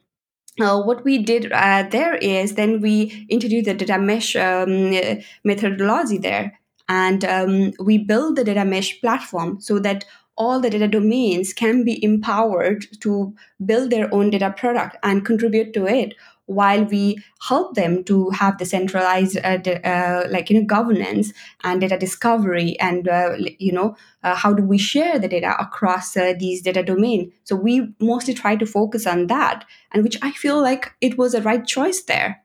uh, 0.63 0.81
what 0.81 1.05
we 1.05 1.19
did 1.19 1.53
uh, 1.53 1.85
there 1.91 2.15
is 2.17 2.55
then 2.55 2.81
we 2.81 3.27
introduced 3.29 3.67
the 3.67 3.75
data 3.75 3.99
mesh 3.99 4.37
um, 4.37 4.91
methodology 5.45 6.19
there. 6.19 6.59
And 6.89 7.25
um, 7.25 7.73
we 7.79 7.99
build 7.99 8.37
the 8.37 8.45
data 8.45 8.65
mesh 8.65 9.01
platform 9.01 9.61
so 9.61 9.79
that 9.79 10.05
all 10.37 10.59
the 10.59 10.71
data 10.71 10.89
domains 10.89 11.53
can 11.53 11.85
be 11.85 12.03
empowered 12.03 12.87
to 13.01 13.35
build 13.65 13.91
their 13.91 14.13
own 14.13 14.31
data 14.31 14.55
product 14.57 14.97
and 15.03 15.25
contribute 15.25 15.75
to 15.75 15.87
it 15.87 16.15
while 16.51 16.85
we 16.85 17.17
help 17.49 17.77
them 17.77 18.03
to 18.03 18.29
have 18.31 18.59
the 18.59 18.65
centralized 18.65 19.39
uh, 19.39 19.59
uh, 19.85 20.27
like 20.31 20.51
you 20.51 20.59
know 20.59 20.67
governance 20.67 21.33
and 21.63 21.81
data 21.81 21.97
discovery 21.97 22.77
and 22.81 23.07
uh, 23.09 23.37
you 23.61 23.71
know 23.71 23.95
uh, 24.25 24.35
how 24.35 24.53
do 24.53 24.65
we 24.65 24.77
share 24.77 25.17
the 25.21 25.29
data 25.29 25.55
across 25.61 26.17
uh, 26.17 26.35
these 26.37 26.61
data 26.61 26.83
domain. 26.83 27.33
So 27.45 27.55
we 27.55 27.95
mostly 28.01 28.35
try 28.35 28.57
to 28.57 28.67
focus 28.67 29.07
on 29.07 29.29
that 29.29 29.65
and 29.93 30.03
which 30.03 30.19
i 30.23 30.33
feel 30.33 30.61
like 30.61 30.93
it 31.01 31.17
was 31.17 31.35
a 31.35 31.43
right 31.43 31.65
choice 31.65 32.03
there. 32.03 32.43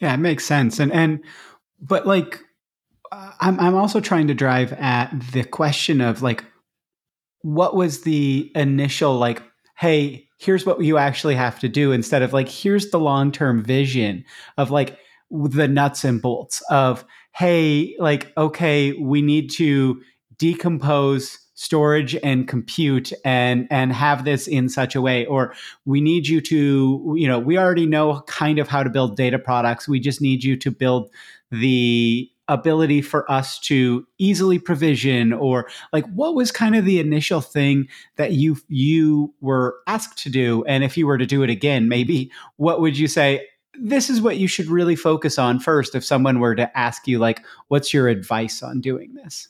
Yeah 0.00 0.14
it 0.14 0.18
makes 0.18 0.44
sense 0.44 0.80
and 0.80 0.92
and 0.92 1.20
but 1.80 2.04
like 2.04 2.40
I'm, 3.40 3.60
I'm 3.60 3.76
also 3.76 4.00
trying 4.00 4.26
to 4.26 4.34
drive 4.34 4.72
at 4.72 5.12
the 5.32 5.44
question 5.44 6.00
of 6.00 6.20
like 6.20 6.44
what 7.42 7.76
was 7.76 8.02
the 8.02 8.50
initial 8.56 9.16
like 9.16 9.40
hey 9.76 10.25
here's 10.38 10.66
what 10.66 10.82
you 10.82 10.98
actually 10.98 11.34
have 11.34 11.58
to 11.60 11.68
do 11.68 11.92
instead 11.92 12.22
of 12.22 12.32
like 12.32 12.48
here's 12.48 12.90
the 12.90 12.98
long-term 12.98 13.62
vision 13.62 14.24
of 14.56 14.70
like 14.70 14.98
the 15.30 15.68
nuts 15.68 16.04
and 16.04 16.22
bolts 16.22 16.62
of 16.70 17.04
hey 17.32 17.96
like 17.98 18.32
okay 18.36 18.92
we 18.92 19.20
need 19.22 19.50
to 19.50 20.00
decompose 20.38 21.38
storage 21.56 22.14
and 22.22 22.46
compute 22.48 23.12
and 23.24 23.66
and 23.70 23.92
have 23.92 24.24
this 24.26 24.46
in 24.46 24.68
such 24.68 24.94
a 24.94 25.00
way 25.00 25.24
or 25.24 25.54
we 25.86 26.02
need 26.02 26.28
you 26.28 26.38
to 26.38 27.14
you 27.16 27.26
know 27.26 27.38
we 27.38 27.56
already 27.56 27.86
know 27.86 28.20
kind 28.26 28.58
of 28.58 28.68
how 28.68 28.82
to 28.82 28.90
build 28.90 29.16
data 29.16 29.38
products. 29.38 29.88
We 29.88 29.98
just 29.98 30.20
need 30.20 30.44
you 30.44 30.56
to 30.58 30.70
build 30.70 31.10
the 31.50 32.30
ability 32.48 33.02
for 33.02 33.30
us 33.30 33.58
to 33.58 34.06
easily 34.18 34.58
provision 34.58 35.32
or 35.32 35.68
like 35.92 36.06
what 36.14 36.34
was 36.34 36.52
kind 36.52 36.76
of 36.76 36.84
the 36.84 37.00
initial 37.00 37.40
thing 37.40 37.88
that 38.16 38.32
you 38.32 38.56
you 38.68 39.34
were 39.40 39.76
asked 39.86 40.16
to 40.18 40.30
do 40.30 40.64
and 40.66 40.84
if 40.84 40.96
you 40.96 41.06
were 41.06 41.18
to 41.18 41.26
do 41.26 41.42
it 41.42 41.50
again 41.50 41.88
maybe 41.88 42.30
what 42.56 42.80
would 42.80 42.96
you 42.96 43.08
say 43.08 43.44
this 43.78 44.08
is 44.08 44.20
what 44.20 44.36
you 44.36 44.46
should 44.46 44.66
really 44.66 44.96
focus 44.96 45.38
on 45.38 45.58
first 45.58 45.94
if 45.94 46.04
someone 46.04 46.38
were 46.38 46.54
to 46.54 46.78
ask 46.78 47.08
you 47.08 47.18
like 47.18 47.44
what's 47.68 47.92
your 47.92 48.08
advice 48.08 48.62
on 48.62 48.80
doing 48.80 49.14
this 49.14 49.48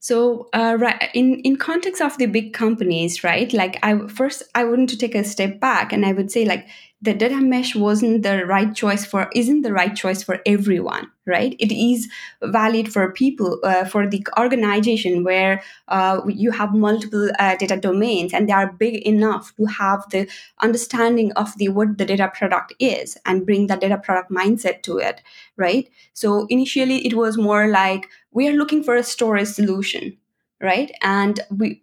so, 0.00 0.50
uh, 0.52 0.76
right 0.78 1.10
in 1.14 1.40
in 1.40 1.56
context 1.56 2.02
of 2.02 2.18
the 2.18 2.26
big 2.26 2.52
companies, 2.52 3.24
right? 3.24 3.50
Like, 3.54 3.78
I 3.82 4.06
first 4.08 4.42
I 4.54 4.64
want 4.64 4.90
to 4.90 4.98
take 4.98 5.14
a 5.14 5.24
step 5.24 5.60
back, 5.60 5.94
and 5.94 6.04
I 6.04 6.12
would 6.12 6.30
say 6.30 6.44
like 6.44 6.68
the 7.04 7.14
data 7.14 7.40
mesh 7.40 7.74
wasn't 7.76 8.22
the 8.22 8.46
right 8.46 8.74
choice 8.74 9.04
for 9.04 9.28
isn't 9.34 9.62
the 9.62 9.72
right 9.72 9.94
choice 9.94 10.22
for 10.22 10.40
everyone, 10.46 11.10
right? 11.26 11.54
It 11.58 11.72
is 11.72 12.08
valid 12.42 12.92
for 12.92 13.12
people 13.12 13.60
uh, 13.64 13.84
for 13.84 14.06
the 14.08 14.26
organization 14.38 15.24
where 15.24 15.62
uh, 15.88 16.20
you 16.28 16.50
have 16.50 16.72
multiple 16.74 17.30
uh, 17.38 17.56
data 17.56 17.76
domains 17.76 18.32
and 18.32 18.48
they 18.48 18.52
are 18.52 18.72
big 18.72 18.96
enough 19.06 19.54
to 19.56 19.66
have 19.66 20.08
the 20.10 20.28
understanding 20.60 21.32
of 21.32 21.56
the 21.58 21.68
what 21.68 21.98
the 21.98 22.04
data 22.04 22.30
product 22.34 22.74
is 22.78 23.16
and 23.26 23.46
bring 23.46 23.66
that 23.66 23.80
data 23.80 23.98
product 23.98 24.30
mindset 24.30 24.82
to 24.82 24.98
it, 24.98 25.22
right? 25.56 25.88
So 26.12 26.46
initially, 26.48 27.06
it 27.06 27.14
was 27.14 27.36
more 27.36 27.68
like 27.68 28.08
we 28.32 28.48
are 28.48 28.52
looking 28.52 28.82
for 28.82 28.96
a 28.96 29.02
storage 29.04 29.48
solution, 29.48 30.16
right? 30.60 30.90
And 31.02 31.40
we 31.50 31.82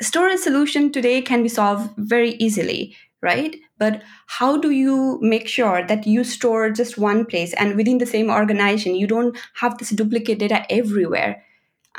storage 0.00 0.40
solution 0.40 0.90
today 0.92 1.22
can 1.22 1.42
be 1.42 1.48
solved 1.48 1.90
very 1.96 2.30
easily, 2.34 2.96
right? 3.20 3.56
But 3.82 4.02
how 4.38 4.56
do 4.64 4.70
you 4.70 5.18
make 5.20 5.48
sure 5.54 5.86
that 5.92 6.06
you 6.06 6.24
store 6.24 6.70
just 6.80 6.98
one 6.98 7.24
place 7.32 7.54
and 7.54 7.76
within 7.76 7.98
the 7.98 8.10
same 8.16 8.30
organization, 8.40 8.94
you 9.04 9.06
don't 9.06 9.38
have 9.62 9.78
this 9.78 9.90
duplicate 10.02 10.38
data 10.44 10.66
everywhere? 10.82 11.44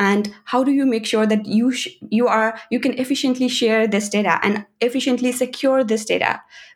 and 0.03 0.33
how 0.51 0.63
do 0.67 0.71
you 0.71 0.87
make 0.91 1.05
sure 1.09 1.27
that 1.31 1.45
you 1.45 1.71
you 2.19 2.27
are 2.35 2.59
you 2.71 2.79
can 2.85 2.93
efficiently 3.01 3.47
share 3.47 3.81
this 3.95 4.07
data 4.13 4.39
and 4.41 4.65
efficiently 4.85 5.31
secure 5.31 5.83
this 5.83 6.05
data 6.11 6.31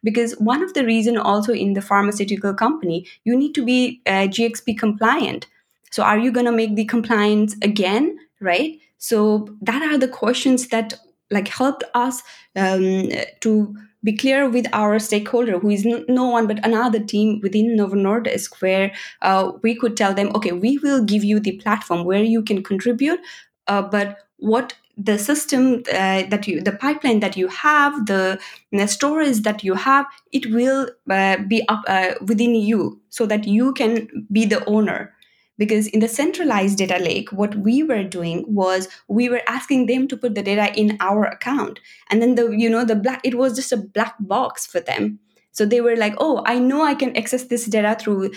because 0.10 0.36
one 0.50 0.62
of 0.66 0.76
the 0.76 0.84
reason 0.86 1.18
also 1.18 1.52
in 1.52 1.74
the 1.74 1.82
pharmaceutical 1.82 2.54
company 2.54 3.08
you 3.24 3.36
need 3.36 3.56
to 3.56 3.66
be 3.66 3.80
uh, 4.06 4.28
gxp 4.36 4.78
compliant 4.78 5.48
so 5.92 6.04
are 6.04 6.20
you 6.20 6.32
going 6.32 6.46
to 6.46 6.52
make 6.52 6.76
the 6.76 6.86
compliance 6.86 7.56
again, 7.62 8.18
right? 8.40 8.80
So 8.98 9.48
that 9.62 9.82
are 9.82 9.98
the 9.98 10.08
questions 10.08 10.68
that 10.68 10.94
like 11.30 11.48
helped 11.48 11.84
us 11.94 12.24
um, 12.56 13.10
to 13.42 13.76
be 14.04 14.16
clear 14.16 14.50
with 14.50 14.68
our 14.74 15.00
stakeholder 15.00 15.60
who 15.60 15.70
is 15.70 15.86
no 15.86 16.26
one 16.26 16.48
but 16.48 16.66
another 16.66 17.00
team 17.00 17.40
within 17.42 17.76
Novo 17.76 17.96
Nordisk 17.96 18.62
where 18.62 18.94
uh, 19.22 19.52
we 19.64 19.76
could 19.76 19.98
tell 19.98 20.14
them 20.14 20.32
okay 20.36 20.52
we 20.52 20.78
will 20.80 21.04
give 21.04 21.24
you 21.24 21.40
the 21.40 21.58
platform 21.58 22.06
where 22.06 22.24
you 22.24 22.44
can 22.44 22.64
contribute 22.64 23.20
uh, 23.68 23.82
but 23.82 24.20
what 24.38 24.74
the 24.98 25.18
system 25.18 25.84
uh, 25.94 26.24
that 26.24 26.48
you 26.48 26.62
the 26.62 26.72
pipeline 26.72 27.20
that 27.20 27.38
you 27.38 27.48
have 27.48 28.06
the, 28.08 28.40
the 28.72 28.88
storage 28.88 29.42
that 29.42 29.64
you 29.64 29.76
have 29.76 30.06
it 30.32 30.52
will 30.52 30.90
uh, 31.10 31.38
be 31.48 31.68
up 31.68 31.84
uh, 31.88 32.14
within 32.22 32.56
you 32.56 33.00
so 33.10 33.26
that 33.26 33.46
you 33.46 33.74
can 33.74 34.08
be 34.32 34.46
the 34.46 34.64
owner 34.66 35.14
because 35.58 35.88
in 35.88 36.00
the 36.00 36.08
centralized 36.08 36.78
data 36.78 36.98
lake 36.98 37.32
what 37.32 37.56
we 37.56 37.84
were 37.84 38.04
doing 38.04 38.46
was 38.48 38.88
we 39.08 39.30
were 39.30 39.42
asking 39.48 39.86
them 39.86 40.08
to 40.08 40.18
put 40.18 40.36
the 40.36 40.44
data 40.44 40.74
in 40.80 40.98
our 41.00 41.26
account 41.26 41.80
and 42.10 42.22
then 42.22 42.36
the 42.36 42.50
you 42.52 42.70
know 42.70 42.86
the 42.86 42.96
black 42.96 43.22
it 43.24 43.36
was 43.36 43.56
just 43.56 43.72
a 43.72 43.78
black 43.78 44.16
box 44.20 44.66
for 44.66 44.80
them 44.80 45.20
so 45.52 45.66
they 45.66 45.82
were 45.82 45.96
like 45.96 46.16
oh 46.20 46.42
i 46.46 46.58
know 46.58 46.82
i 46.82 46.94
can 46.94 47.16
access 47.18 47.46
this 47.46 47.66
data 47.66 47.96
through 48.00 48.32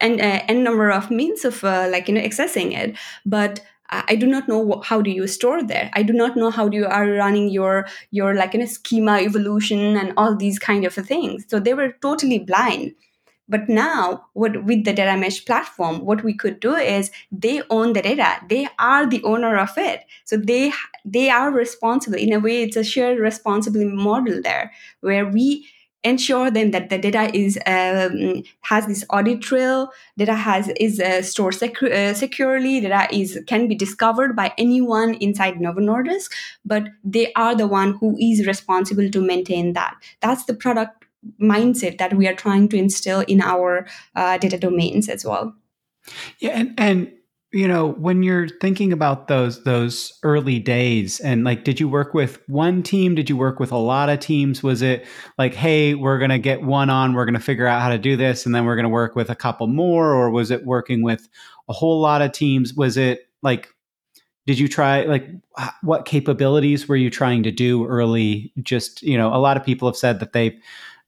n, 0.00 0.20
uh, 0.20 0.42
n 0.48 0.64
number 0.64 0.90
of 0.90 1.10
means 1.10 1.44
of 1.44 1.62
uh, 1.64 1.88
like 1.90 2.08
you 2.08 2.14
know 2.14 2.20
accessing 2.20 2.72
it 2.72 2.96
but 3.24 3.60
I 3.92 4.16
do 4.16 4.26
not 4.26 4.48
know 4.48 4.80
how 4.82 5.02
do 5.02 5.10
you 5.10 5.26
store 5.26 5.62
there. 5.62 5.90
I 5.92 6.02
do 6.02 6.14
not 6.14 6.34
know 6.34 6.50
how 6.50 6.66
do 6.68 6.78
you 6.78 6.86
are 6.86 7.06
running 7.06 7.50
your 7.50 7.86
your 8.10 8.34
like 8.34 8.54
in 8.54 8.62
a 8.62 8.66
schema 8.66 9.18
evolution 9.18 9.96
and 9.96 10.14
all 10.16 10.34
these 10.34 10.58
kind 10.58 10.86
of 10.86 10.94
things. 10.94 11.44
So 11.48 11.60
they 11.60 11.74
were 11.74 11.92
totally 12.00 12.38
blind. 12.38 12.94
But 13.52 13.68
now, 13.68 14.26
what 14.32 14.64
with 14.64 14.84
the 14.84 14.94
data 14.94 15.16
mesh 15.16 15.44
platform, 15.44 16.00
what 16.06 16.24
we 16.24 16.34
could 16.34 16.58
do 16.60 16.74
is 16.74 17.10
they 17.30 17.62
own 17.70 17.92
the 17.92 18.02
data. 18.02 18.30
They 18.48 18.68
are 18.78 19.06
the 19.06 19.22
owner 19.24 19.58
of 19.58 19.76
it. 19.76 20.00
So 20.24 20.36
they 20.38 20.72
they 21.04 21.28
are 21.30 21.50
responsible. 21.52 22.18
In 22.18 22.32
a 22.32 22.40
way, 22.40 22.62
it's 22.62 22.76
a 22.76 22.84
shared 22.84 23.18
responsibility 23.18 23.94
model 23.94 24.42
there, 24.42 24.72
where 25.00 25.26
we 25.28 25.68
ensure 26.04 26.50
them 26.50 26.72
that 26.72 26.88
the 26.90 26.98
data 26.98 27.30
is 27.32 27.56
um, 27.64 28.42
has 28.62 28.86
this 28.86 29.04
audit 29.10 29.40
trail 29.40 29.88
data 30.18 30.34
has 30.34 30.68
is 30.80 30.98
uh, 30.98 31.22
stored 31.22 31.54
secu- 31.54 31.92
uh, 31.92 32.12
securely 32.12 32.80
data 32.80 33.06
is 33.14 33.38
can 33.46 33.68
be 33.68 33.76
discovered 33.76 34.34
by 34.34 34.52
anyone 34.58 35.14
inside 35.28 35.60
novo 35.60 35.80
nordisk 35.80 36.32
but 36.64 36.88
they 37.04 37.32
are 37.34 37.54
the 37.54 37.68
one 37.68 37.92
who 38.00 38.16
is 38.18 38.44
responsible 38.48 39.08
to 39.10 39.20
maintain 39.20 39.74
that 39.74 39.94
that's 40.20 40.44
the 40.46 40.54
product 40.54 41.01
mindset 41.40 41.98
that 41.98 42.14
we 42.14 42.26
are 42.26 42.34
trying 42.34 42.68
to 42.68 42.76
instill 42.76 43.20
in 43.20 43.40
our 43.40 43.86
uh, 44.16 44.38
data 44.38 44.58
domains 44.58 45.08
as 45.08 45.24
well. 45.24 45.54
Yeah, 46.38 46.58
and 46.58 46.74
and 46.78 47.12
you 47.52 47.68
know 47.68 47.88
when 47.92 48.22
you're 48.22 48.48
thinking 48.48 48.92
about 48.92 49.28
those 49.28 49.62
those 49.64 50.18
early 50.22 50.58
days 50.58 51.20
and 51.20 51.44
like 51.44 51.64
did 51.64 51.78
you 51.78 51.88
work 51.88 52.14
with 52.14 52.40
one 52.48 52.82
team? 52.82 53.14
Did 53.14 53.28
you 53.28 53.36
work 53.36 53.60
with 53.60 53.70
a 53.72 53.76
lot 53.76 54.08
of 54.08 54.20
teams? 54.20 54.62
Was 54.62 54.82
it 54.82 55.06
like 55.38 55.54
hey 55.54 55.94
we're 55.94 56.18
going 56.18 56.30
to 56.30 56.38
get 56.38 56.62
one 56.62 56.90
on 56.90 57.12
we're 57.12 57.24
going 57.24 57.34
to 57.34 57.40
figure 57.40 57.66
out 57.66 57.82
how 57.82 57.90
to 57.90 57.98
do 57.98 58.16
this 58.16 58.46
and 58.46 58.54
then 58.54 58.64
we're 58.64 58.76
going 58.76 58.84
to 58.84 58.88
work 58.88 59.14
with 59.14 59.30
a 59.30 59.36
couple 59.36 59.66
more? 59.66 60.12
Or 60.12 60.30
was 60.30 60.50
it 60.50 60.64
working 60.64 61.02
with 61.02 61.28
a 61.68 61.72
whole 61.72 62.00
lot 62.00 62.22
of 62.22 62.32
teams? 62.32 62.74
Was 62.74 62.96
it 62.96 63.28
like 63.42 63.68
did 64.46 64.58
you 64.58 64.66
try 64.66 65.04
like 65.04 65.28
what 65.82 66.04
capabilities 66.04 66.88
were 66.88 66.96
you 66.96 67.10
trying 67.10 67.44
to 67.44 67.52
do 67.52 67.86
early? 67.86 68.52
Just 68.62 69.02
you 69.02 69.16
know 69.16 69.32
a 69.32 69.38
lot 69.38 69.56
of 69.56 69.64
people 69.64 69.88
have 69.88 69.96
said 69.96 70.20
that 70.20 70.32
they've 70.32 70.58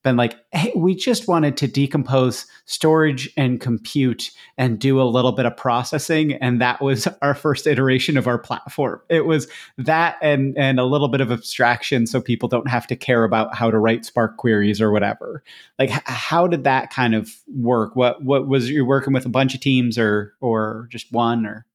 been 0.05 0.17
like, 0.17 0.37
hey, 0.53 0.73
we 0.77 0.95
just 0.95 1.27
wanted 1.27 1.57
to 1.57 1.67
decompose 1.67 2.47
storage 2.67 3.33
and 3.37 3.61
compute 3.61 4.31
and 4.57 4.79
do 4.79 5.01
a 5.01 5.05
little 5.05 5.33
bit 5.33 5.47
of 5.47 5.57
processing. 5.57 6.35
And 6.35 6.61
that 6.61 6.81
was 6.81 7.09
our 7.23 7.35
first 7.35 7.67
iteration 7.67 8.17
of 8.17 8.29
our 8.29 8.38
platform. 8.38 9.01
It 9.09 9.27
was 9.27 9.49
that 9.79 10.17
and 10.23 10.57
and 10.57 10.79
a 10.79 10.85
little 10.85 11.09
bit 11.09 11.21
of 11.21 11.33
abstraction 11.33 12.07
so 12.07 12.21
people 12.21 12.49
don't 12.49 12.69
have 12.69 12.87
to 12.87 12.97
care 12.97 13.25
about 13.25 13.55
how 13.55 13.71
to 13.71 13.79
write 13.79 14.05
Spark 14.05 14.37
queries 14.37 14.81
or 14.81 14.93
whatever. 14.93 15.43
Like 15.79 15.90
how 15.90 16.47
did 16.47 16.64
that 16.64 16.90
kind 16.90 17.14
of 17.14 17.31
work? 17.49 17.97
What 17.97 18.23
what 18.23 18.47
was 18.47 18.71
you 18.71 18.85
working 18.85 19.12
with 19.12 19.27
a 19.27 19.31
bunch 19.31 19.55
of 19.55 19.61
teams 19.61 19.99
or 19.99 20.35
or 20.40 20.87
just 20.90 21.11
one 21.11 21.47
or 21.47 21.67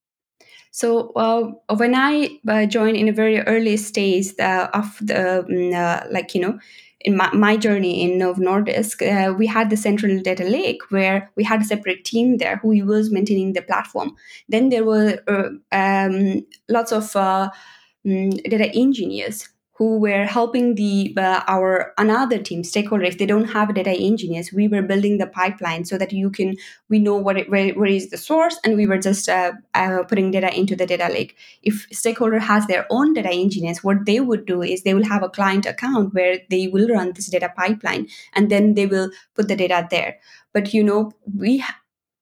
so 0.71 1.11
uh, 1.15 1.75
when 1.75 1.95
I 1.95 2.39
uh, 2.47 2.65
joined 2.67 2.95
in 2.95 3.07
a 3.09 3.11
very 3.11 3.39
early 3.39 3.75
stage 3.75 4.27
uh, 4.39 4.67
of 4.73 4.97
the 5.01 5.43
mm, 5.49 5.73
uh, 5.73 6.05
like 6.11 6.35
you 6.35 6.41
know 6.41 6.59
in 7.01 7.15
my, 7.15 7.31
my 7.33 7.55
journey 7.55 8.03
in 8.03 8.17
Novo 8.17 8.41
Nordisk, 8.41 9.01
uh, 9.01 9.33
we 9.33 9.47
had 9.47 9.69
the 9.69 9.77
central 9.77 10.19
data 10.21 10.43
lake 10.43 10.81
where 10.89 11.31
we 11.35 11.43
had 11.43 11.61
a 11.61 11.65
separate 11.65 12.03
team 12.03 12.37
there 12.37 12.57
who 12.57 12.69
was 12.85 13.11
maintaining 13.11 13.53
the 13.53 13.61
platform. 13.61 14.15
Then 14.49 14.69
there 14.69 14.83
were 14.83 15.19
uh, 15.27 15.49
um, 15.71 16.45
lots 16.67 16.91
of 16.91 17.15
uh, 17.15 17.49
um, 18.05 18.29
data 18.29 18.69
engineers 18.73 19.47
who 19.79 19.97
were 19.97 20.25
helping 20.25 20.75
the 20.75 21.13
uh, 21.15 21.41
our 21.47 21.93
another 21.97 22.37
team 22.37 22.65
stakeholder 22.65 23.05
if 23.05 23.17
they 23.17 23.25
don't 23.25 23.45
have 23.45 23.73
data 23.73 23.91
engineers. 23.91 24.51
We 24.51 24.67
were 24.67 24.81
building 24.81 25.19
the 25.19 25.25
pipeline 25.25 25.85
so 25.85 25.97
that 25.97 26.11
you 26.11 26.29
can 26.29 26.57
we 26.89 26.99
know 26.99 27.15
what 27.15 27.37
it, 27.37 27.49
where, 27.49 27.71
where 27.71 27.89
is 27.89 28.09
the 28.09 28.17
source 28.17 28.59
and 28.65 28.75
we 28.75 28.85
were 28.85 28.97
just 28.97 29.29
uh, 29.29 29.53
uh, 29.73 30.03
putting 30.03 30.31
data 30.31 30.53
into 30.53 30.75
the 30.75 30.85
data 30.85 31.07
lake. 31.07 31.37
If 31.63 31.87
stakeholder 31.93 32.39
has 32.39 32.67
their 32.67 32.87
own 32.89 33.13
data 33.13 33.31
engineers 33.31 33.81
what 33.81 34.05
they 34.05 34.19
would 34.19 34.45
do 34.45 34.61
is 34.61 34.83
they 34.83 34.93
will 34.93 35.07
have 35.07 35.23
a 35.23 35.29
client 35.29 35.65
account 35.65 36.13
where 36.13 36.39
they 36.49 36.67
will 36.67 36.89
run 36.89 37.13
this 37.13 37.29
data 37.29 37.53
pipeline 37.55 38.09
and 38.33 38.51
then 38.51 38.73
they 38.73 38.85
will 38.85 39.09
put 39.33 39.47
the 39.47 39.55
data 39.55 39.87
there. 39.89 40.17
But 40.53 40.73
you 40.73 40.83
know 40.83 41.13
we 41.37 41.63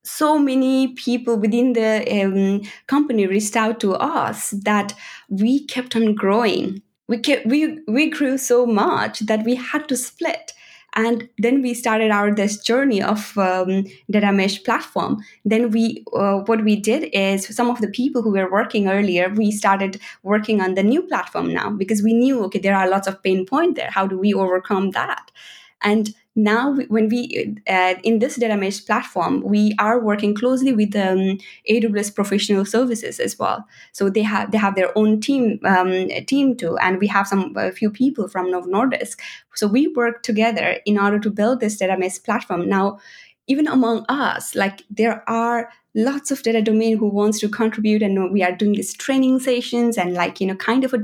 so 0.04 0.38
many 0.38 0.90
people 0.90 1.36
within 1.38 1.74
the 1.74 2.24
um, 2.24 2.62
company 2.86 3.26
reached 3.26 3.56
out 3.56 3.80
to 3.80 3.96
us 3.96 4.52
that 4.52 4.94
we 5.28 5.66
kept 5.66 5.96
on 5.96 6.14
growing 6.14 6.84
we 7.08 7.22
we 7.46 7.80
we 7.88 8.10
grew 8.10 8.38
so 8.38 8.66
much 8.66 9.20
that 9.22 9.44
we 9.44 9.56
had 9.56 9.88
to 9.90 9.96
split. 9.96 10.54
And 10.94 11.30
then 11.38 11.62
we 11.62 11.76
started 11.76 12.10
our 12.10 12.34
this 12.34 12.58
journey 12.58 13.04
of 13.04 13.38
um, 13.38 13.86
data 14.10 14.32
mesh 14.32 14.64
platform. 14.64 15.24
Then 15.46 15.70
we 15.70 16.04
uh, 16.14 16.40
what 16.40 16.64
we 16.64 16.76
did 16.76 17.10
is 17.14 17.46
some 17.56 17.70
of 17.70 17.82
the 17.82 17.90
people 17.90 18.24
who 18.24 18.32
were 18.32 18.52
working 18.52 18.88
earlier 18.88 19.30
we 19.30 19.52
started 19.52 20.00
working 20.24 20.60
on 20.60 20.74
the 20.74 20.84
new 20.84 21.04
platform 21.04 21.54
now 21.54 21.70
because 21.70 22.02
we 22.02 22.14
knew 22.14 22.44
okay 22.46 22.60
there 22.60 22.76
are 22.76 22.90
lots 22.90 23.08
of 23.08 23.22
pain 23.22 23.46
point 23.46 23.76
there. 23.76 23.90
How 23.92 24.08
do 24.08 24.18
we 24.18 24.34
overcome 24.34 24.92
that 24.92 25.32
and 25.82 26.14
now 26.38 26.76
when 26.88 27.10
we 27.10 27.56
uh, 27.68 27.96
in 28.04 28.20
this 28.20 28.36
data 28.36 28.56
mesh 28.56 28.86
platform 28.86 29.42
we 29.42 29.76
are 29.80 30.00
working 30.00 30.36
closely 30.36 30.72
with 30.72 30.96
um, 30.96 31.40
aws 31.70 32.14
professional 32.14 32.64
services 32.64 33.20
as 33.20 33.40
well. 33.40 33.66
So 33.92 34.10
they 34.10 34.22
have 34.22 34.52
they 34.52 34.60
have 34.60 34.76
their 34.76 34.96
own 34.96 35.20
team 35.20 35.60
um, 35.66 36.10
team 36.28 36.56
too 36.56 36.78
and 36.78 37.00
we 37.00 37.08
have 37.08 37.28
some 37.28 37.54
a 37.58 37.72
few 37.72 37.90
people 37.90 38.28
from 38.28 38.52
Novo 38.52 38.70
Nordisk. 38.70 39.20
So 39.56 39.66
we 39.68 39.88
work 39.88 40.22
together 40.22 40.78
in 40.86 41.00
order 41.00 41.18
to 41.20 41.32
build 41.32 41.60
this 41.60 41.78
data 41.78 41.98
mesh 41.98 42.22
platform. 42.22 42.70
Now 42.70 43.00
even 43.48 43.68
among 43.68 44.06
us 44.10 44.56
like 44.56 44.84
there 44.90 45.24
are 45.30 45.70
lots 45.96 46.30
of 46.30 46.44
data 46.44 46.62
domain 46.62 46.98
who 46.98 47.08
wants 47.08 47.40
to 47.40 47.50
contribute 47.50 48.04
and 48.04 48.32
we 48.32 48.44
are 48.44 48.52
doing 48.52 48.74
these 48.74 48.94
training 48.94 49.40
sessions 49.40 49.98
and 49.98 50.14
like 50.14 50.40
you 50.40 50.48
know 50.48 50.56
kind 50.56 50.84
of 50.84 50.94
a, 50.94 50.98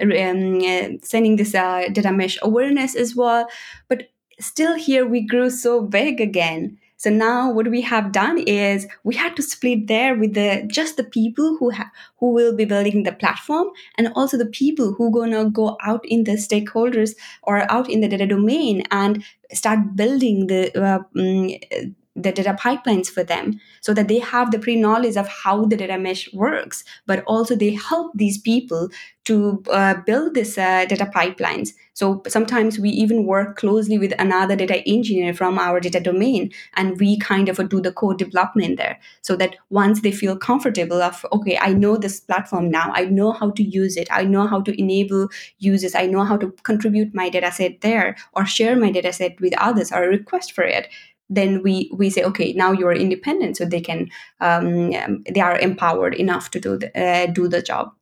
um, 0.00 0.60
uh, 0.64 0.98
sending 1.02 1.36
this 1.36 1.54
uh, 1.54 1.84
data 1.92 2.12
mesh 2.12 2.36
awareness 2.42 2.96
as 2.96 3.14
well. 3.14 3.46
But 3.88 4.08
still 4.40 4.74
here 4.74 5.06
we 5.06 5.20
grew 5.20 5.50
so 5.50 5.80
big 5.82 6.20
again 6.20 6.78
so 6.98 7.10
now 7.10 7.50
what 7.50 7.68
we 7.70 7.80
have 7.80 8.12
done 8.12 8.38
is 8.38 8.86
we 9.04 9.14
had 9.14 9.34
to 9.36 9.42
split 9.42 9.86
there 9.86 10.14
with 10.16 10.34
the 10.34 10.64
just 10.68 10.96
the 10.98 11.04
people 11.04 11.56
who 11.58 11.70
have 11.70 11.88
who 12.18 12.32
will 12.32 12.54
be 12.54 12.64
building 12.66 13.04
the 13.04 13.12
platform 13.12 13.68
and 13.96 14.12
also 14.14 14.36
the 14.36 14.46
people 14.46 14.92
who 14.94 15.10
gonna 15.10 15.48
go 15.50 15.76
out 15.82 16.04
in 16.04 16.24
the 16.24 16.32
stakeholders 16.32 17.14
or 17.42 17.70
out 17.72 17.88
in 17.88 18.00
the 18.00 18.08
data 18.08 18.26
domain 18.26 18.82
and 18.90 19.24
start 19.52 19.80
building 19.96 20.46
the 20.48 20.70
uh, 20.78 20.98
um, 21.18 21.94
the 22.22 22.32
data 22.32 22.56
pipelines 22.58 23.08
for 23.08 23.24
them 23.24 23.60
so 23.80 23.94
that 23.94 24.08
they 24.08 24.18
have 24.18 24.50
the 24.50 24.58
pre-knowledge 24.58 25.16
of 25.16 25.28
how 25.28 25.64
the 25.64 25.76
data 25.76 25.98
mesh 25.98 26.32
works 26.32 26.84
but 27.06 27.22
also 27.24 27.54
they 27.54 27.74
help 27.74 28.12
these 28.14 28.38
people 28.38 28.88
to 29.28 29.62
uh, 29.70 29.94
build 30.06 30.32
this 30.32 30.56
uh, 30.56 30.86
data 30.86 31.04
pipelines. 31.14 31.74
So 31.92 32.22
sometimes 32.28 32.78
we 32.78 32.88
even 32.88 33.26
work 33.26 33.58
closely 33.58 33.98
with 33.98 34.14
another 34.18 34.56
data 34.56 34.82
engineer 34.88 35.34
from 35.34 35.58
our 35.58 35.80
data 35.80 36.00
domain 36.00 36.50
and 36.76 36.98
we 36.98 37.18
kind 37.18 37.50
of 37.50 37.68
do 37.68 37.78
the 37.78 37.92
code 37.92 38.16
development 38.16 38.78
there 38.78 38.98
so 39.20 39.36
that 39.36 39.56
once 39.68 40.00
they 40.00 40.12
feel 40.12 40.36
comfortable 40.36 41.02
of 41.02 41.26
okay 41.32 41.58
i 41.60 41.72
know 41.72 41.96
this 41.96 42.20
platform 42.20 42.70
now 42.70 42.90
i 42.94 43.04
know 43.04 43.32
how 43.32 43.50
to 43.50 43.62
use 43.62 43.96
it 43.96 44.08
i 44.10 44.24
know 44.24 44.46
how 44.46 44.60
to 44.60 44.80
enable 44.80 45.28
users 45.58 45.94
i 45.94 46.06
know 46.06 46.24
how 46.24 46.36
to 46.36 46.50
contribute 46.62 47.14
my 47.14 47.28
data 47.28 47.50
set 47.52 47.80
there 47.80 48.16
or 48.32 48.46
share 48.46 48.76
my 48.76 48.90
data 48.90 49.12
set 49.12 49.38
with 49.40 49.52
others 49.58 49.92
or 49.92 50.02
request 50.02 50.52
for 50.52 50.64
it 50.64 50.88
then 51.30 51.62
we 51.62 51.90
we 51.94 52.10
say 52.10 52.22
okay 52.22 52.52
now 52.52 52.72
you're 52.72 52.92
independent 52.92 53.56
so 53.56 53.64
they 53.64 53.80
can 53.80 54.08
um, 54.40 54.90
they 55.32 55.40
are 55.40 55.58
empowered 55.58 56.14
enough 56.14 56.50
to 56.50 56.60
do 56.60 56.76
the, 56.76 57.00
uh, 57.00 57.26
do 57.26 57.48
the 57.48 57.62
job. 57.62 57.92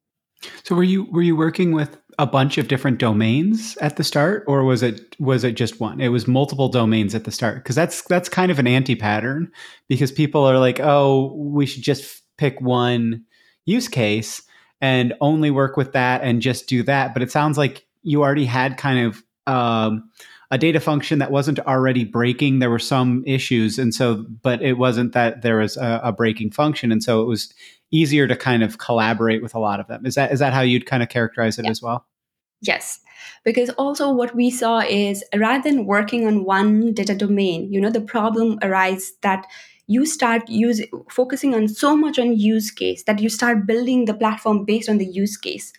So 0.62 0.74
were 0.74 0.84
you 0.84 1.04
were 1.10 1.22
you 1.22 1.36
working 1.36 1.72
with 1.72 1.96
a 2.18 2.26
bunch 2.26 2.56
of 2.56 2.68
different 2.68 2.98
domains 2.98 3.76
at 3.78 3.96
the 3.96 4.04
start 4.04 4.44
or 4.46 4.64
was 4.64 4.82
it 4.82 5.16
was 5.18 5.44
it 5.44 5.52
just 5.52 5.80
one? 5.80 6.00
It 6.00 6.08
was 6.08 6.26
multiple 6.26 6.68
domains 6.68 7.14
at 7.14 7.24
the 7.24 7.30
start 7.30 7.62
because 7.62 7.76
that's 7.76 8.02
that's 8.02 8.28
kind 8.28 8.50
of 8.50 8.58
an 8.58 8.66
anti-pattern 8.66 9.50
because 9.88 10.12
people 10.12 10.44
are 10.44 10.58
like 10.58 10.80
oh 10.80 11.34
we 11.34 11.66
should 11.66 11.82
just 11.82 12.22
pick 12.36 12.60
one 12.60 13.24
use 13.64 13.88
case 13.88 14.42
and 14.80 15.14
only 15.20 15.50
work 15.50 15.76
with 15.76 15.92
that 15.92 16.22
and 16.22 16.42
just 16.42 16.68
do 16.68 16.82
that. 16.84 17.14
But 17.14 17.22
it 17.22 17.30
sounds 17.30 17.58
like 17.58 17.86
you 18.02 18.22
already 18.22 18.44
had 18.44 18.76
kind 18.76 19.06
of 19.06 19.22
um, 19.46 20.10
a 20.50 20.58
data 20.58 20.80
function 20.80 21.18
that 21.18 21.30
wasn't 21.30 21.58
already 21.60 22.04
breaking. 22.04 22.58
There 22.58 22.70
were 22.70 22.78
some 22.78 23.24
issues, 23.26 23.78
and 23.78 23.94
so, 23.94 24.24
but 24.42 24.62
it 24.62 24.74
wasn't 24.74 25.12
that 25.12 25.42
there 25.42 25.58
was 25.58 25.76
a, 25.76 26.00
a, 26.04 26.12
breaking 26.12 26.52
function, 26.52 26.92
and 26.92 27.02
so 27.02 27.22
it 27.22 27.26
was 27.26 27.52
easier 27.90 28.26
to 28.26 28.36
kind 28.36 28.62
of 28.62 28.78
collaborate 28.78 29.42
with 29.42 29.54
a 29.54 29.58
lot 29.58 29.80
of 29.80 29.88
them. 29.88 30.06
Is 30.06 30.14
that 30.14 30.32
is 30.32 30.38
that 30.38 30.52
how 30.52 30.60
you'd 30.60 30.86
kind 30.86 31.02
of 31.02 31.08
characterize 31.08 31.58
it 31.58 31.64
yeah. 31.64 31.70
as 31.70 31.82
well? 31.82 32.06
Yes, 32.60 33.00
because 33.44 33.70
also 33.70 34.10
what 34.12 34.34
we 34.34 34.50
saw 34.50 34.80
is 34.80 35.24
rather 35.34 35.62
than 35.62 35.86
working 35.86 36.26
on 36.26 36.44
one 36.44 36.94
data 36.94 37.14
domain, 37.14 37.72
you 37.72 37.80
know, 37.80 37.90
the 37.90 38.00
problem 38.00 38.58
arises 38.62 39.12
that 39.22 39.46
you 39.88 40.06
start 40.06 40.48
using 40.48 40.88
focusing 41.10 41.54
on 41.54 41.68
so 41.68 41.96
much 41.96 42.18
on 42.18 42.36
use 42.36 42.70
case 42.70 43.04
that 43.04 43.20
you 43.20 43.28
start 43.28 43.66
building 43.66 44.04
the 44.04 44.14
platform 44.14 44.64
based 44.64 44.88
on 44.88 44.98
the 44.98 45.06
use 45.06 45.36
case 45.36 45.72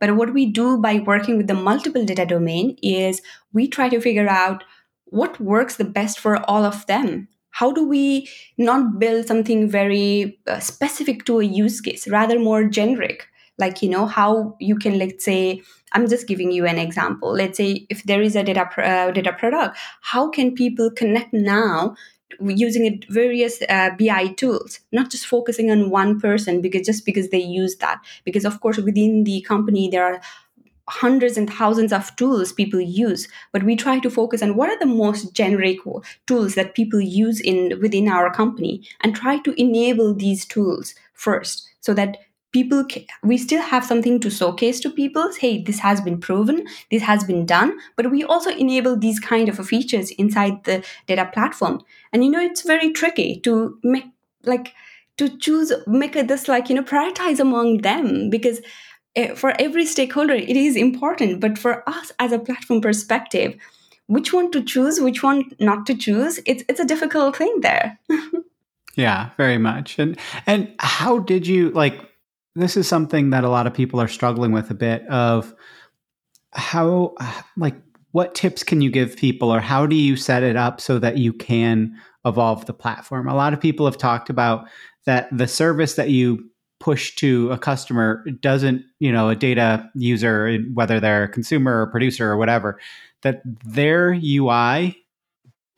but 0.00 0.16
what 0.16 0.32
we 0.32 0.46
do 0.46 0.78
by 0.78 0.98
working 0.98 1.36
with 1.36 1.46
the 1.46 1.54
multiple 1.54 2.04
data 2.04 2.26
domain 2.26 2.76
is 2.82 3.22
we 3.52 3.68
try 3.68 3.88
to 3.88 4.00
figure 4.00 4.28
out 4.28 4.64
what 5.06 5.40
works 5.40 5.76
the 5.76 5.84
best 5.84 6.18
for 6.18 6.38
all 6.50 6.64
of 6.64 6.86
them. 6.86 7.28
How 7.50 7.72
do 7.72 7.86
we 7.88 8.28
not 8.58 8.98
build 8.98 9.26
something 9.26 9.68
very 9.68 10.38
uh, 10.46 10.58
specific 10.60 11.24
to 11.24 11.40
a 11.40 11.44
use 11.44 11.80
case, 11.80 12.06
rather 12.08 12.38
more 12.38 12.64
generic? 12.64 13.26
Like, 13.58 13.80
you 13.80 13.88
know, 13.88 14.04
how 14.04 14.56
you 14.60 14.76
can, 14.76 14.98
let's 14.98 15.24
say, 15.24 15.62
I'm 15.92 16.06
just 16.06 16.26
giving 16.26 16.52
you 16.52 16.66
an 16.66 16.78
example. 16.78 17.32
Let's 17.32 17.56
say 17.56 17.86
if 17.88 18.02
there 18.02 18.20
is 18.20 18.36
a 18.36 18.42
data, 18.42 18.68
uh, 18.76 19.10
data 19.12 19.32
product, 19.32 19.78
how 20.02 20.28
can 20.28 20.54
people 20.54 20.90
connect 20.90 21.32
now 21.32 21.96
using 22.40 23.02
various 23.08 23.62
uh, 23.68 23.90
bi 23.98 24.28
tools 24.28 24.80
not 24.92 25.10
just 25.10 25.26
focusing 25.26 25.70
on 25.70 25.90
one 25.90 26.20
person 26.20 26.60
because 26.60 26.86
just 26.86 27.04
because 27.04 27.30
they 27.30 27.40
use 27.40 27.76
that. 27.76 28.00
Because 28.24 28.44
of 28.44 28.60
course 28.60 28.78
within 28.78 29.24
the 29.24 29.40
company 29.42 29.88
there 29.88 30.04
are 30.04 30.20
hundreds 30.88 31.36
and 31.36 31.52
thousands 31.52 31.92
of 31.92 32.14
tools 32.14 32.52
people 32.52 32.80
use 32.80 33.26
but 33.50 33.64
we 33.64 33.74
try 33.74 33.98
to 33.98 34.08
focus 34.08 34.40
on 34.40 34.54
what 34.54 34.68
are 34.68 34.78
the 34.78 34.86
most 34.86 35.32
generic 35.34 35.78
tools 36.26 36.54
that 36.54 36.76
people 36.76 37.00
use 37.00 37.40
in 37.40 37.76
within 37.80 38.08
our 38.08 38.32
company 38.32 38.82
and 39.00 39.16
try 39.16 39.36
to 39.38 39.60
enable 39.60 40.14
these 40.14 40.44
tools 40.44 40.94
first 41.12 41.68
so 41.80 41.92
that 41.92 42.18
people 42.56 42.84
we 43.22 43.36
still 43.36 43.62
have 43.62 43.84
something 43.84 44.18
to 44.20 44.30
showcase 44.30 44.80
to 44.80 44.90
people 44.90 45.30
hey 45.40 45.54
this 45.62 45.80
has 45.80 46.00
been 46.00 46.18
proven 46.28 46.64
this 46.90 47.02
has 47.02 47.24
been 47.24 47.44
done 47.44 47.76
but 47.96 48.10
we 48.10 48.24
also 48.24 48.50
enable 48.50 48.96
these 48.96 49.20
kind 49.20 49.48
of 49.48 49.66
features 49.66 50.10
inside 50.12 50.64
the 50.64 50.84
data 51.06 51.28
platform. 51.32 51.82
And 52.12 52.24
you 52.24 52.30
know 52.30 52.40
it's 52.40 52.62
very 52.62 52.92
tricky 52.92 53.40
to 53.40 53.78
make 53.82 54.06
like 54.44 54.72
to 55.18 55.28
choose 55.38 55.72
make 55.86 56.12
this 56.12 56.48
like 56.48 56.68
you 56.68 56.76
know 56.76 56.82
prioritize 56.82 57.40
among 57.40 57.78
them 57.78 58.30
because 58.30 58.60
eh, 59.14 59.34
for 59.34 59.54
every 59.58 59.86
stakeholder 59.86 60.34
it 60.34 60.56
is 60.56 60.76
important. 60.76 61.40
But 61.40 61.58
for 61.58 61.88
us 61.88 62.12
as 62.18 62.32
a 62.32 62.38
platform 62.38 62.80
perspective 62.80 63.56
which 64.08 64.32
one 64.32 64.52
to 64.52 64.62
choose 64.62 65.00
which 65.00 65.22
one 65.22 65.50
not 65.58 65.84
to 65.86 65.94
choose 65.94 66.38
it's 66.46 66.62
it's 66.68 66.80
a 66.80 66.84
difficult 66.84 67.36
thing 67.36 67.60
there. 67.60 67.98
Yeah 68.98 69.30
very 69.36 69.58
much. 69.58 69.98
And 69.98 70.16
and 70.46 70.74
how 70.78 71.18
did 71.18 71.46
you 71.46 71.70
like 71.70 72.00
this 72.56 72.76
is 72.76 72.88
something 72.88 73.30
that 73.30 73.44
a 73.44 73.48
lot 73.48 73.66
of 73.66 73.74
people 73.74 74.00
are 74.00 74.08
struggling 74.08 74.50
with 74.50 74.70
a 74.70 74.74
bit 74.74 75.06
of 75.08 75.54
how 76.52 77.14
like 77.56 77.76
what 78.12 78.34
tips 78.34 78.62
can 78.64 78.80
you 78.80 78.90
give 78.90 79.16
people 79.16 79.52
or 79.52 79.60
how 79.60 79.86
do 79.86 79.94
you 79.94 80.16
set 80.16 80.42
it 80.42 80.56
up 80.56 80.80
so 80.80 80.98
that 80.98 81.18
you 81.18 81.32
can 81.32 81.94
evolve 82.24 82.64
the 82.64 82.72
platform? 82.72 83.28
A 83.28 83.34
lot 83.34 83.52
of 83.52 83.60
people 83.60 83.84
have 83.84 83.98
talked 83.98 84.30
about 84.30 84.66
that 85.04 85.28
the 85.36 85.46
service 85.46 85.94
that 85.94 86.08
you 86.08 86.50
push 86.80 87.14
to 87.16 87.50
a 87.50 87.58
customer 87.58 88.24
doesn't 88.40 88.82
you 88.98 89.10
know 89.10 89.30
a 89.30 89.36
data 89.36 89.88
user 89.94 90.58
whether 90.74 91.00
they're 91.00 91.24
a 91.24 91.28
consumer 91.28 91.82
or 91.82 91.86
producer 91.86 92.30
or 92.30 92.36
whatever 92.36 92.78
that 93.22 93.40
their 93.64 94.12
ui 94.12 94.94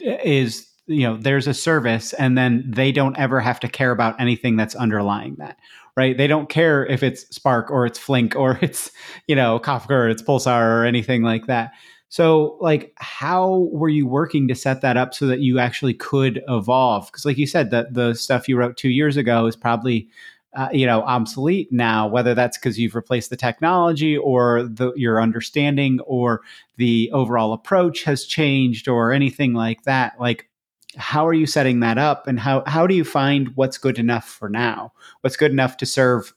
is 0.00 0.68
you 0.88 1.06
know 1.06 1.16
there's 1.16 1.46
a 1.46 1.54
service 1.54 2.12
and 2.14 2.36
then 2.36 2.64
they 2.66 2.90
don't 2.90 3.16
ever 3.16 3.40
have 3.40 3.60
to 3.60 3.68
care 3.68 3.92
about 3.92 4.20
anything 4.20 4.56
that's 4.56 4.74
underlying 4.74 5.36
that 5.36 5.56
right? 5.98 6.16
They 6.16 6.28
don't 6.28 6.48
care 6.48 6.86
if 6.86 7.02
it's 7.02 7.22
Spark 7.34 7.72
or 7.72 7.84
it's 7.84 7.98
Flink 7.98 8.36
or 8.36 8.56
it's, 8.62 8.92
you 9.26 9.34
know, 9.34 9.58
Kafka 9.58 9.90
or 9.90 10.08
it's 10.08 10.22
Pulsar 10.22 10.80
or 10.80 10.84
anything 10.84 11.22
like 11.22 11.46
that. 11.46 11.72
So, 12.08 12.56
like, 12.60 12.94
how 12.96 13.68
were 13.72 13.88
you 13.88 14.06
working 14.06 14.46
to 14.48 14.54
set 14.54 14.80
that 14.80 14.96
up 14.96 15.12
so 15.12 15.26
that 15.26 15.40
you 15.40 15.58
actually 15.58 15.92
could 15.92 16.40
evolve? 16.48 17.06
Because, 17.06 17.26
like 17.26 17.36
you 17.36 17.46
said, 17.46 17.70
that 17.72 17.92
the 17.92 18.14
stuff 18.14 18.48
you 18.48 18.56
wrote 18.56 18.78
two 18.78 18.88
years 18.88 19.16
ago 19.18 19.46
is 19.46 19.56
probably 19.56 20.08
uh, 20.56 20.68
you 20.72 20.86
know 20.86 21.02
obsolete 21.02 21.70
now 21.70 22.08
whether 22.08 22.34
that's 22.34 22.56
because 22.56 22.78
you've 22.78 22.94
replaced 22.94 23.28
the 23.28 23.36
technology 23.36 24.16
or 24.16 24.62
the, 24.62 24.94
your 24.96 25.20
understanding 25.20 26.00
or 26.06 26.40
the 26.78 27.10
overall 27.12 27.52
approach 27.52 28.02
has 28.04 28.24
changed 28.24 28.88
or 28.88 29.12
anything 29.12 29.52
like 29.52 29.82
that 29.82 30.18
like 30.18 30.48
how 30.96 31.26
are 31.26 31.34
you 31.34 31.46
setting 31.46 31.80
that 31.80 31.98
up 31.98 32.26
and 32.26 32.40
how 32.40 32.62
how 32.66 32.86
do 32.86 32.94
you 32.94 33.04
find 33.04 33.54
what's 33.56 33.78
good 33.78 33.98
enough 33.98 34.28
for 34.28 34.48
now 34.48 34.92
what's 35.20 35.36
good 35.36 35.52
enough 35.52 35.76
to 35.76 35.86
serve 35.86 36.34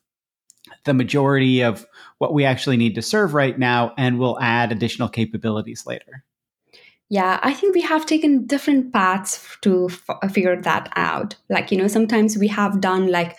the 0.84 0.94
majority 0.94 1.62
of 1.62 1.86
what 2.18 2.34
we 2.34 2.46
actually 2.46 2.78
need 2.78 2.96
to 2.96 3.02
serve 3.02 3.34
right 3.34 3.58
now 3.58 3.94
and 3.98 4.20
we'll 4.20 4.40
add 4.40 4.72
additional 4.72 5.08
capabilities 5.10 5.86
later 5.86 6.24
yeah, 7.12 7.42
I 7.44 7.54
think 7.54 7.76
we 7.76 7.82
have 7.82 8.06
taken 8.06 8.46
different 8.46 8.94
paths 8.94 9.46
to 9.64 9.90
f- 9.90 10.32
figure 10.32 10.56
that 10.62 10.88
out. 10.96 11.36
Like, 11.50 11.70
you 11.70 11.78
know, 11.78 11.90
sometimes 11.90 12.38
we 12.38 12.48
have 12.48 12.80
done 12.80 13.08
like 13.08 13.38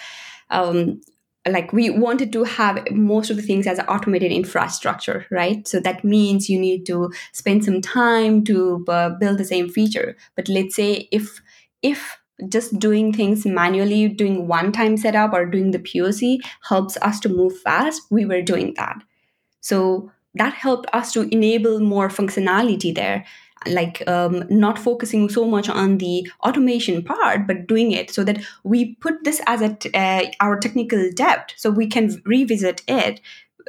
um, 0.50 1.00
like 1.48 1.72
we 1.72 1.90
wanted 1.90 2.32
to 2.32 2.44
have 2.44 2.78
most 2.92 3.30
of 3.30 3.36
the 3.36 3.42
things 3.42 3.66
as 3.66 3.80
automated 3.88 4.30
infrastructure 4.30 5.26
right? 5.30 5.66
So 5.66 5.80
that 5.80 6.04
means 6.04 6.48
you 6.48 6.58
need 6.58 6.86
to 6.86 7.12
spend 7.32 7.64
some 7.64 7.80
time 7.80 8.44
to 8.44 8.84
uh, 8.88 9.10
build 9.10 9.38
the 9.38 9.44
same 9.44 9.68
feature. 9.68 10.16
But 10.36 10.48
let's 10.48 10.76
say 10.76 11.08
if 11.10 11.42
if 11.82 12.18
just 12.48 12.78
doing 12.78 13.12
things 13.12 13.44
manually 13.44 14.08
doing 14.08 14.48
one 14.48 14.72
time 14.72 14.96
setup 14.96 15.32
or 15.32 15.46
doing 15.46 15.70
the 15.70 15.78
poc 15.78 16.38
helps 16.68 16.96
us 16.98 17.20
to 17.20 17.28
move 17.28 17.56
fast 17.60 18.02
we 18.10 18.24
were 18.24 18.42
doing 18.42 18.74
that. 18.76 19.02
So 19.60 20.10
that 20.34 20.54
helped 20.54 20.88
us 20.92 21.12
to 21.12 21.22
enable 21.32 21.80
more 21.80 22.08
functionality 22.08 22.94
there 22.94 23.24
like 23.66 24.02
um, 24.08 24.44
not 24.48 24.78
focusing 24.78 25.28
so 25.28 25.46
much 25.46 25.68
on 25.68 25.98
the 25.98 26.28
automation 26.42 27.02
part 27.02 27.46
but 27.46 27.66
doing 27.66 27.92
it 27.92 28.10
so 28.10 28.24
that 28.24 28.38
we 28.64 28.94
put 28.96 29.24
this 29.24 29.40
as 29.46 29.60
a 29.60 29.74
t- 29.74 29.90
uh, 29.94 30.24
our 30.40 30.58
technical 30.58 31.10
debt 31.14 31.54
so 31.56 31.70
we 31.70 31.86
can 31.86 32.20
revisit 32.24 32.82
it 32.88 33.20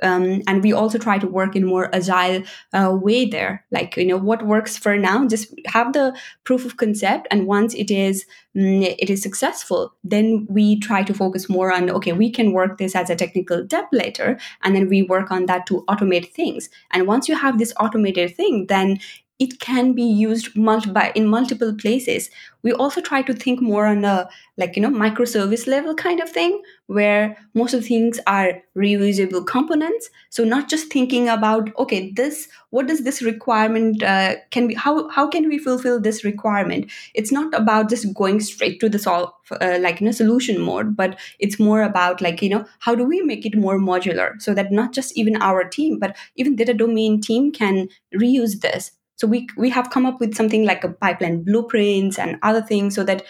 um, 0.01 0.41
and 0.47 0.63
we 0.63 0.73
also 0.73 0.97
try 0.97 1.17
to 1.17 1.27
work 1.27 1.56
in 1.56 1.65
more 1.65 1.93
agile 1.93 2.43
uh, 2.73 2.91
way 2.99 3.25
there. 3.25 3.65
Like 3.71 3.95
you 3.97 4.06
know 4.06 4.17
what 4.17 4.45
works 4.45 4.77
for 4.77 4.97
now 4.97 5.27
just 5.27 5.53
have 5.67 5.93
the 5.93 6.17
proof 6.43 6.65
of 6.65 6.77
concept 6.77 7.27
and 7.29 7.45
once 7.45 7.73
it 7.75 7.91
is 7.91 8.25
mm, 8.56 8.95
it 8.97 9.10
is 9.10 9.21
successful 9.21 9.93
then 10.03 10.47
we 10.49 10.79
try 10.79 11.03
to 11.03 11.13
focus 11.13 11.49
more 11.49 11.71
on 11.71 11.89
okay 11.89 12.13
we 12.13 12.29
can 12.29 12.53
work 12.53 12.77
this 12.77 12.95
as 12.95 13.10
a 13.10 13.15
technical 13.15 13.63
debt 13.63 13.86
later 13.91 14.39
and 14.63 14.75
then 14.75 14.88
we 14.89 15.03
work 15.03 15.32
on 15.32 15.45
that 15.45 15.65
to 15.67 15.84
automate 15.88 16.32
things. 16.32 16.69
And 16.91 17.08
once 17.08 17.27
you 17.27 17.36
have 17.36 17.60
this 17.60 17.73
automated 17.79 18.36
thing 18.36 18.67
then 18.67 18.99
it 19.39 19.60
can 19.60 19.93
be 19.93 20.04
used 20.04 20.56
multi- 20.56 21.12
in 21.15 21.28
multiple 21.28 21.74
places. 21.74 22.30
We 22.62 22.72
also 22.72 23.02
try 23.02 23.22
to 23.24 23.34
think 23.34 23.62
more 23.62 23.86
on 23.88 24.06
a 24.06 24.30
like 24.58 24.76
you 24.76 24.82
know 24.82 24.89
microservice 24.89 25.67
level 25.67 25.96
kind 25.96 26.19
of 26.22 26.30
thing 26.30 26.62
where 26.88 27.36
most 27.54 27.74
of 27.74 27.82
the 27.82 27.88
things 27.88 28.19
are 28.28 28.62
reusable 28.78 29.46
components. 29.46 30.10
So 30.30 30.43
not 30.43 30.69
just 30.69 30.91
thinking 30.91 31.28
about 31.30 31.69
okay 31.78 32.12
this 32.12 32.48
what 32.69 32.88
does 32.88 33.04
this 33.04 33.22
requirement 33.22 34.02
uh, 34.04 34.36
can 34.52 34.67
be 34.67 34.76
how 34.76 35.10
how 35.10 35.28
can 35.28 35.50
we 35.50 35.58
fulfill 35.58 36.00
this 36.00 36.24
requirement? 36.24 36.91
It's 37.13 37.32
not 37.32 37.54
about 37.54 37.89
just 37.89 38.13
going 38.13 38.39
straight 38.39 38.80
to 38.80 38.89
the 38.89 39.00
solve 39.00 39.32
uh, 39.60 39.78
like 39.82 40.02
in 40.02 40.08
a 40.08 40.13
solution 40.13 40.62
mode 40.62 40.96
but 40.96 41.19
it's 41.39 41.60
more 41.60 41.82
about 41.82 42.22
like 42.22 42.41
you 42.41 42.50
know 42.50 42.65
how 42.80 42.96
do 42.96 43.04
we 43.04 43.22
make 43.22 43.46
it 43.46 43.58
more 43.58 43.78
modular 43.80 44.41
so 44.41 44.54
that 44.54 44.72
not 44.72 44.93
just 44.93 45.15
even 45.17 45.36
our 45.41 45.63
team 45.63 46.00
but 46.00 46.15
even 46.36 46.56
data 46.56 46.74
domain 46.74 47.19
team 47.22 47.52
can 47.52 47.88
reuse 48.15 48.62
this 48.62 48.91
so 49.15 49.28
we 49.28 49.47
we 49.58 49.69
have 49.69 49.89
come 49.89 50.06
up 50.06 50.19
with 50.19 50.36
something 50.36 50.65
like 50.65 50.84
a 50.84 50.89
pipeline 50.89 51.43
blueprints 51.43 52.19
and 52.19 52.38
other 52.41 52.62
things 52.62 52.95
so 52.95 53.04
that 53.04 53.23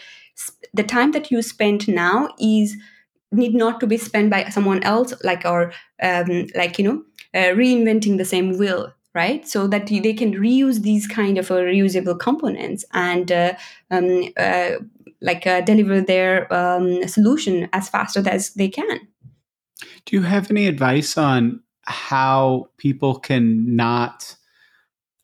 the 0.73 0.83
time 0.83 1.11
that 1.11 1.29
you 1.31 1.41
spend 1.41 1.87
now 1.87 2.29
is 2.39 2.75
need 3.31 3.53
not 3.53 3.79
to 3.79 3.87
be 3.87 3.97
spent 3.97 4.29
by 4.29 4.43
someone 4.49 4.81
else 4.83 5.13
like 5.23 5.45
or 5.45 5.71
um, 6.01 6.47
like 6.55 6.77
you 6.77 6.85
know 6.85 7.03
uh, 7.33 7.53
reinventing 7.55 8.17
the 8.17 8.25
same 8.25 8.57
wheel 8.57 8.93
right? 9.15 9.47
So 9.47 9.67
that 9.67 9.87
they 9.87 10.13
can 10.13 10.33
reuse 10.33 10.81
these 10.81 11.07
kind 11.07 11.37
of 11.37 11.51
uh, 11.51 11.55
reusable 11.55 12.19
components 12.19 12.83
and 12.93 13.31
uh, 13.31 13.53
um, 13.91 14.29
uh, 14.37 14.71
like 15.21 15.45
uh, 15.47 15.61
deliver 15.61 16.01
their 16.01 16.51
um, 16.53 17.07
solution 17.07 17.69
as 17.73 17.89
fast 17.89 18.17
as 18.17 18.53
they 18.53 18.69
can. 18.69 19.07
Do 20.05 20.15
you 20.15 20.23
have 20.23 20.49
any 20.49 20.67
advice 20.67 21.17
on 21.17 21.61
how 21.83 22.69
people 22.77 23.19
can 23.19 23.75
not 23.75 24.35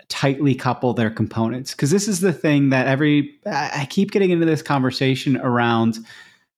tightly 0.10 0.56
couple 0.56 0.93
their 0.93 1.10
components 1.10 1.72
because 1.72 1.91
this 1.91 2.08
is 2.08 2.19
the 2.19 2.34
thing 2.34 2.69
that 2.69 2.88
every 2.88 3.39
I 3.45 3.88
keep 3.89 4.12
getting 4.12 4.32
into 4.32 4.45
this 4.45 4.62
conversation 4.62 5.38
around 5.38 6.00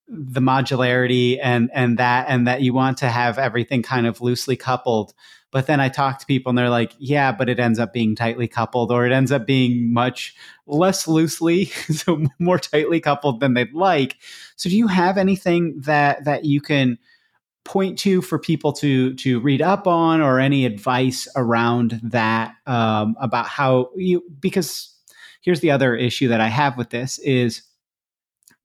the 0.07 0.39
modularity 0.39 1.37
and 1.41 1.69
and 1.73 1.99
that 1.99 2.27
and 2.29 2.47
that 2.47 2.61
you 2.61 2.73
want 2.73 2.97
to 2.99 3.09
have 3.09 3.37
everything 3.37 3.83
kind 3.83 4.07
of 4.07 4.21
loosely 4.21 4.55
coupled 4.55 5.13
but 5.51 5.67
then 5.67 5.81
I 5.81 5.89
talk 5.89 6.17
to 6.19 6.25
people 6.25 6.49
and 6.49 6.57
they're 6.57 6.69
like, 6.69 6.93
yeah, 6.97 7.33
but 7.33 7.49
it 7.49 7.59
ends 7.59 7.77
up 7.77 7.91
being 7.91 8.15
tightly 8.15 8.47
coupled 8.47 8.89
or 8.89 9.05
it 9.05 9.11
ends 9.11 9.33
up 9.33 9.45
being 9.45 9.93
much 9.93 10.33
less 10.65 11.07
loosely, 11.07 11.65
so 11.65 12.25
more 12.39 12.57
tightly 12.57 13.01
coupled 13.01 13.41
than 13.41 13.53
they'd 13.53 13.73
like. 13.73 14.17
So 14.55 14.69
do 14.69 14.77
you 14.77 14.87
have 14.87 15.17
anything 15.17 15.81
that 15.81 16.23
that 16.23 16.45
you 16.45 16.61
can 16.61 16.97
point 17.63 17.99
to 17.99 18.21
for 18.21 18.39
people 18.39 18.73
to 18.73 19.13
to 19.15 19.39
read 19.39 19.61
up 19.61 19.85
on 19.87 20.21
or 20.21 20.39
any 20.39 20.65
advice 20.65 21.27
around 21.35 21.99
that 22.03 22.55
um, 22.65 23.15
about 23.19 23.45
how 23.45 23.89
you 23.95 24.23
because 24.39 24.95
here's 25.41 25.59
the 25.59 25.69
other 25.69 25.95
issue 25.95 26.27
that 26.27 26.41
i 26.41 26.47
have 26.47 26.75
with 26.77 26.89
this 26.89 27.19
is 27.19 27.61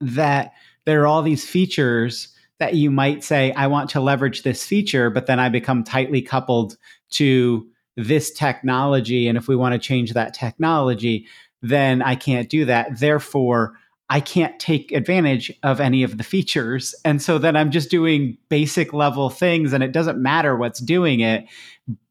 that 0.00 0.52
there 0.86 1.02
are 1.02 1.06
all 1.06 1.22
these 1.22 1.44
features 1.44 2.28
that 2.58 2.74
you 2.74 2.90
might 2.90 3.22
say 3.22 3.52
i 3.52 3.66
want 3.66 3.90
to 3.90 4.00
leverage 4.00 4.42
this 4.42 4.64
feature 4.64 5.10
but 5.10 5.26
then 5.26 5.38
i 5.38 5.48
become 5.50 5.84
tightly 5.84 6.22
coupled 6.22 6.78
to 7.10 7.68
this 7.98 8.30
technology 8.30 9.28
and 9.28 9.36
if 9.36 9.46
we 9.46 9.56
want 9.56 9.74
to 9.74 9.78
change 9.78 10.14
that 10.14 10.32
technology 10.32 11.26
then 11.60 12.00
i 12.02 12.14
can't 12.14 12.48
do 12.48 12.64
that. 12.64 12.98
Therefore 12.98 13.78
I 14.08 14.20
can't 14.20 14.58
take 14.60 14.92
advantage 14.92 15.52
of 15.62 15.80
any 15.80 16.02
of 16.02 16.16
the 16.16 16.24
features. 16.24 16.94
And 17.04 17.20
so 17.20 17.38
then 17.38 17.56
I'm 17.56 17.70
just 17.70 17.90
doing 17.90 18.38
basic 18.48 18.92
level 18.92 19.30
things 19.30 19.72
and 19.72 19.82
it 19.82 19.92
doesn't 19.92 20.18
matter 20.18 20.56
what's 20.56 20.80
doing 20.80 21.20
it. 21.20 21.46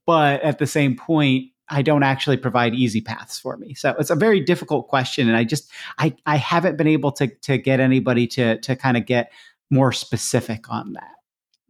But 0.05 0.41
at 0.43 0.60
the 0.60 0.67
same 0.67 0.97
point, 0.97 1.51
I 1.69 1.81
don't 1.81 2.03
actually 2.03 2.38
provide 2.38 2.75
easy 2.75 3.01
paths 3.01 3.39
for 3.39 3.58
me. 3.58 3.73
So 3.73 3.95
it's 3.97 4.10
a 4.10 4.15
very 4.15 4.39
difficult 4.39 4.88
question. 4.88 5.27
And 5.27 5.38
I 5.38 5.43
just 5.43 5.71
I, 5.97 6.15
I 6.25 6.36
haven't 6.36 6.77
been 6.77 6.88
able 6.88 7.12
to 7.13 7.27
to 7.27 7.58
get 7.58 7.79
anybody 7.79 8.27
to 8.27 8.60
to 8.60 8.75
kind 8.75 8.97
of 8.97 9.05
get 9.05 9.31
more 9.71 9.91
specific 9.91 10.69
on 10.69 10.93
that. 10.93 11.12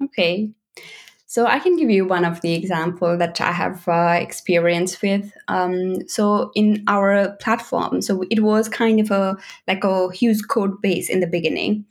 Okay. 0.04 0.52
So 1.28 1.48
I 1.48 1.60
can 1.60 1.76
give 1.76 1.90
you 1.90 2.06
one 2.06 2.24
of 2.24 2.42
the 2.42 2.54
example 2.54 3.18
that 3.18 3.42
I 3.42 3.52
have 3.52 3.88
uh, 3.88 4.18
experience 4.20 5.02
with. 5.02 5.34
Um, 5.48 6.08
so 6.08 6.52
in 6.56 6.84
our 6.88 7.36
platform, 7.42 8.02
so 8.02 8.24
it 8.30 8.42
was 8.42 8.70
kind 8.70 9.00
of 9.00 9.12
a 9.12 9.36
like 9.68 9.84
a 9.84 10.12
huge 10.12 10.48
code 10.48 10.82
base 10.82 11.10
in 11.10 11.22
the 11.22 11.28
beginning. 11.28 11.86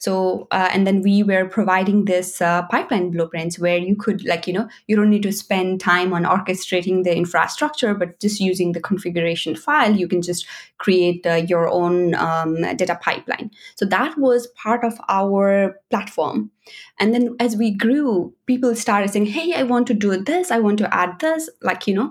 So 0.00 0.48
uh, 0.50 0.70
and 0.72 0.86
then 0.86 1.02
we 1.02 1.22
were 1.22 1.44
providing 1.44 2.06
this 2.06 2.40
uh, 2.40 2.62
pipeline 2.68 3.10
blueprints 3.10 3.58
where 3.58 3.76
you 3.76 3.94
could 3.94 4.24
like 4.24 4.46
you 4.46 4.54
know 4.54 4.66
you 4.86 4.96
don't 4.96 5.10
need 5.10 5.22
to 5.24 5.32
spend 5.32 5.78
time 5.78 6.14
on 6.14 6.24
orchestrating 6.24 7.04
the 7.04 7.14
infrastructure, 7.14 7.92
but 7.92 8.18
just 8.18 8.40
using 8.40 8.72
the 8.72 8.80
configuration 8.80 9.54
file, 9.54 9.94
you 9.94 10.08
can 10.08 10.22
just 10.22 10.46
create 10.78 11.26
uh, 11.26 11.34
your 11.34 11.68
own 11.68 12.14
um, 12.14 12.62
data 12.76 12.98
pipeline. 13.02 13.50
So 13.76 13.84
that 13.86 14.16
was 14.16 14.46
part 14.48 14.84
of 14.84 14.98
our 15.10 15.78
platform. 15.90 16.50
And 16.98 17.12
then 17.12 17.36
as 17.38 17.56
we 17.56 17.70
grew, 17.70 18.32
people 18.46 18.74
started 18.74 19.10
saying, 19.10 19.26
"Hey, 19.26 19.52
I 19.52 19.64
want 19.64 19.86
to 19.88 19.94
do 19.94 20.16
this. 20.16 20.50
I 20.50 20.60
want 20.60 20.78
to 20.78 20.94
add 20.94 21.20
this." 21.20 21.50
Like 21.60 21.86
you 21.86 21.94
know, 21.94 22.10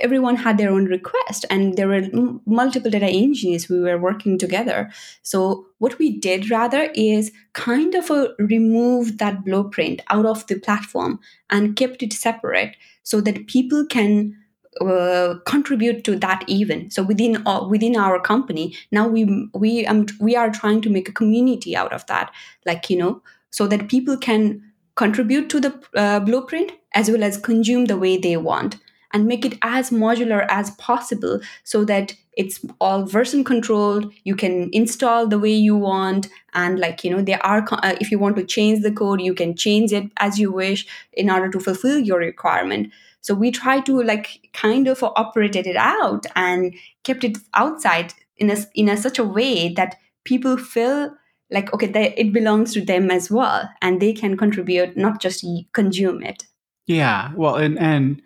everyone 0.00 0.36
had 0.36 0.58
their 0.58 0.70
own 0.70 0.86
request 0.86 1.44
and 1.50 1.76
there 1.76 1.88
were 1.88 1.94
m- 1.94 2.40
multiple 2.46 2.90
data 2.90 3.06
engineers 3.06 3.68
we 3.68 3.80
were 3.80 3.98
working 3.98 4.38
together. 4.38 4.90
So 5.22 5.66
what 5.78 5.98
we 5.98 6.18
did 6.18 6.50
rather 6.50 6.90
is 6.94 7.32
kind 7.52 7.94
of 7.94 8.10
a 8.10 8.28
remove 8.38 9.18
that 9.18 9.44
blueprint 9.44 10.00
out 10.10 10.26
of 10.26 10.46
the 10.46 10.58
platform 10.58 11.20
and 11.50 11.76
kept 11.76 12.02
it 12.02 12.12
separate 12.12 12.76
so 13.02 13.20
that 13.20 13.46
people 13.46 13.86
can 13.86 14.36
uh, 14.80 15.34
contribute 15.44 16.02
to 16.02 16.16
that 16.18 16.42
even 16.46 16.90
so 16.90 17.02
within 17.02 17.46
uh, 17.46 17.62
within 17.68 17.94
our 17.94 18.18
company 18.18 18.74
now 18.90 19.06
we 19.06 19.48
we 19.52 19.84
um, 19.86 20.06
we 20.18 20.34
are 20.34 20.50
trying 20.50 20.80
to 20.80 20.88
make 20.88 21.10
a 21.10 21.12
community 21.12 21.76
out 21.76 21.92
of 21.92 22.06
that 22.06 22.32
like 22.64 22.88
you 22.88 22.96
know 22.96 23.20
so 23.50 23.66
that 23.66 23.88
people 23.88 24.16
can 24.16 24.62
contribute 24.94 25.50
to 25.50 25.60
the 25.60 25.78
uh, 25.94 26.20
blueprint 26.20 26.72
as 26.94 27.10
well 27.10 27.22
as 27.22 27.36
consume 27.36 27.84
the 27.84 27.98
way 27.98 28.16
they 28.16 28.36
want 28.38 28.78
and 29.12 29.26
make 29.26 29.44
it 29.44 29.58
as 29.62 29.90
modular 29.90 30.46
as 30.48 30.70
possible 30.72 31.40
so 31.64 31.84
that 31.84 32.14
it's 32.34 32.64
all 32.80 33.04
version 33.04 33.44
controlled 33.44 34.10
you 34.24 34.34
can 34.34 34.70
install 34.72 35.26
the 35.26 35.38
way 35.38 35.52
you 35.52 35.76
want 35.76 36.28
and 36.54 36.78
like 36.78 37.04
you 37.04 37.10
know 37.10 37.20
there 37.22 37.44
are 37.44 37.66
uh, 37.72 37.94
if 38.00 38.10
you 38.10 38.18
want 38.18 38.36
to 38.36 38.44
change 38.44 38.82
the 38.82 38.92
code 38.92 39.20
you 39.20 39.34
can 39.34 39.54
change 39.54 39.92
it 39.92 40.10
as 40.16 40.38
you 40.38 40.50
wish 40.50 40.86
in 41.12 41.30
order 41.30 41.50
to 41.50 41.60
fulfill 41.60 41.98
your 41.98 42.18
requirement. 42.18 42.92
So 43.20 43.34
we 43.34 43.50
try 43.50 43.80
to 43.80 44.02
like 44.02 44.50
kind 44.52 44.88
of 44.88 45.02
operated 45.02 45.66
it 45.66 45.76
out 45.76 46.26
and 46.34 46.74
kept 47.04 47.24
it 47.24 47.38
outside 47.54 48.14
in 48.36 48.50
a 48.50 48.56
in 48.74 48.88
a 48.88 48.96
such 48.96 49.18
a 49.18 49.24
way 49.24 49.72
that 49.74 49.96
people 50.24 50.56
feel 50.56 51.14
like 51.50 51.72
okay 51.72 51.86
they, 51.86 52.14
it 52.14 52.32
belongs 52.32 52.72
to 52.74 52.84
them 52.84 53.10
as 53.10 53.30
well 53.30 53.68
and 53.80 54.00
they 54.00 54.12
can 54.12 54.36
contribute 54.36 54.96
not 54.96 55.20
just 55.20 55.44
consume 55.72 56.22
it. 56.22 56.44
Yeah 56.86 57.32
well 57.36 57.56
and 57.56 57.78
and 57.78 58.22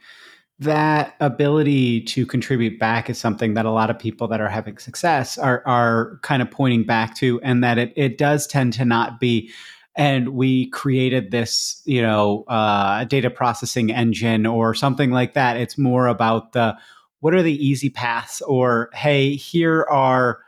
that 0.58 1.14
ability 1.20 2.00
to 2.00 2.24
contribute 2.24 2.78
back 2.78 3.10
is 3.10 3.18
something 3.18 3.54
that 3.54 3.66
a 3.66 3.70
lot 3.70 3.90
of 3.90 3.98
people 3.98 4.26
that 4.28 4.40
are 4.40 4.48
having 4.48 4.78
success 4.78 5.36
are 5.36 5.62
are 5.66 6.18
kind 6.22 6.40
of 6.40 6.50
pointing 6.50 6.84
back 6.84 7.14
to 7.16 7.40
and 7.42 7.62
that 7.62 7.76
it, 7.78 7.92
it 7.94 8.16
does 8.16 8.46
tend 8.46 8.72
to 8.74 8.84
not 8.84 9.20
be. 9.20 9.50
And 9.98 10.30
we 10.30 10.68
created 10.70 11.30
this 11.30 11.82
you 11.84 12.00
know 12.00 12.44
uh, 12.48 13.04
data 13.04 13.30
processing 13.30 13.92
engine 13.92 14.46
or 14.46 14.74
something 14.74 15.10
like 15.10 15.34
that. 15.34 15.58
It's 15.58 15.76
more 15.76 16.06
about 16.06 16.52
the 16.52 16.76
what 17.20 17.34
are 17.34 17.42
the 17.42 17.66
easy 17.66 17.90
paths? 17.90 18.40
Or 18.42 18.88
hey 18.94 19.34
here 19.34 19.86
are 19.90 20.40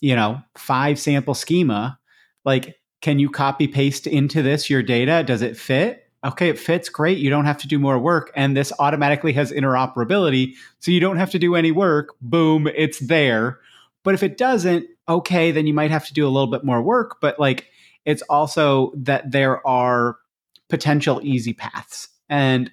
you 0.00 0.14
know 0.14 0.42
five 0.54 0.98
sample 0.98 1.34
schema. 1.34 1.98
Like 2.44 2.76
can 3.00 3.18
you 3.18 3.30
copy 3.30 3.68
paste 3.68 4.06
into 4.06 4.42
this 4.42 4.68
your 4.68 4.82
data? 4.82 5.24
Does 5.26 5.40
it 5.40 5.56
fit 5.56 6.05
okay 6.24 6.48
it 6.48 6.58
fits 6.58 6.88
great 6.88 7.18
you 7.18 7.30
don't 7.30 7.44
have 7.44 7.58
to 7.58 7.68
do 7.68 7.78
more 7.78 7.98
work 7.98 8.30
and 8.34 8.56
this 8.56 8.72
automatically 8.78 9.32
has 9.32 9.52
interoperability 9.52 10.54
so 10.78 10.90
you 10.90 11.00
don't 11.00 11.18
have 11.18 11.30
to 11.30 11.38
do 11.38 11.54
any 11.54 11.70
work 11.70 12.14
boom 12.20 12.66
it's 12.74 12.98
there 13.00 13.60
but 14.02 14.14
if 14.14 14.22
it 14.22 14.36
doesn't 14.36 14.86
okay 15.08 15.50
then 15.50 15.66
you 15.66 15.74
might 15.74 15.90
have 15.90 16.06
to 16.06 16.14
do 16.14 16.26
a 16.26 16.30
little 16.30 16.50
bit 16.50 16.64
more 16.64 16.82
work 16.82 17.20
but 17.20 17.38
like 17.38 17.66
it's 18.04 18.22
also 18.22 18.92
that 18.96 19.30
there 19.30 19.66
are 19.66 20.16
potential 20.68 21.20
easy 21.22 21.52
paths 21.52 22.08
and 22.28 22.70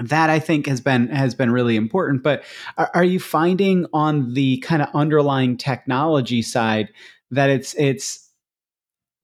that 0.00 0.28
I 0.28 0.38
think 0.38 0.66
has 0.66 0.80
been 0.80 1.08
has 1.08 1.34
been 1.34 1.50
really 1.50 1.76
important. 1.76 2.22
But 2.22 2.44
are, 2.76 2.90
are 2.94 3.04
you 3.04 3.20
finding 3.20 3.86
on 3.92 4.34
the 4.34 4.58
kind 4.58 4.82
of 4.82 4.88
underlying 4.94 5.56
technology 5.56 6.42
side 6.42 6.88
that 7.30 7.50
it's 7.50 7.74
it's 7.74 8.23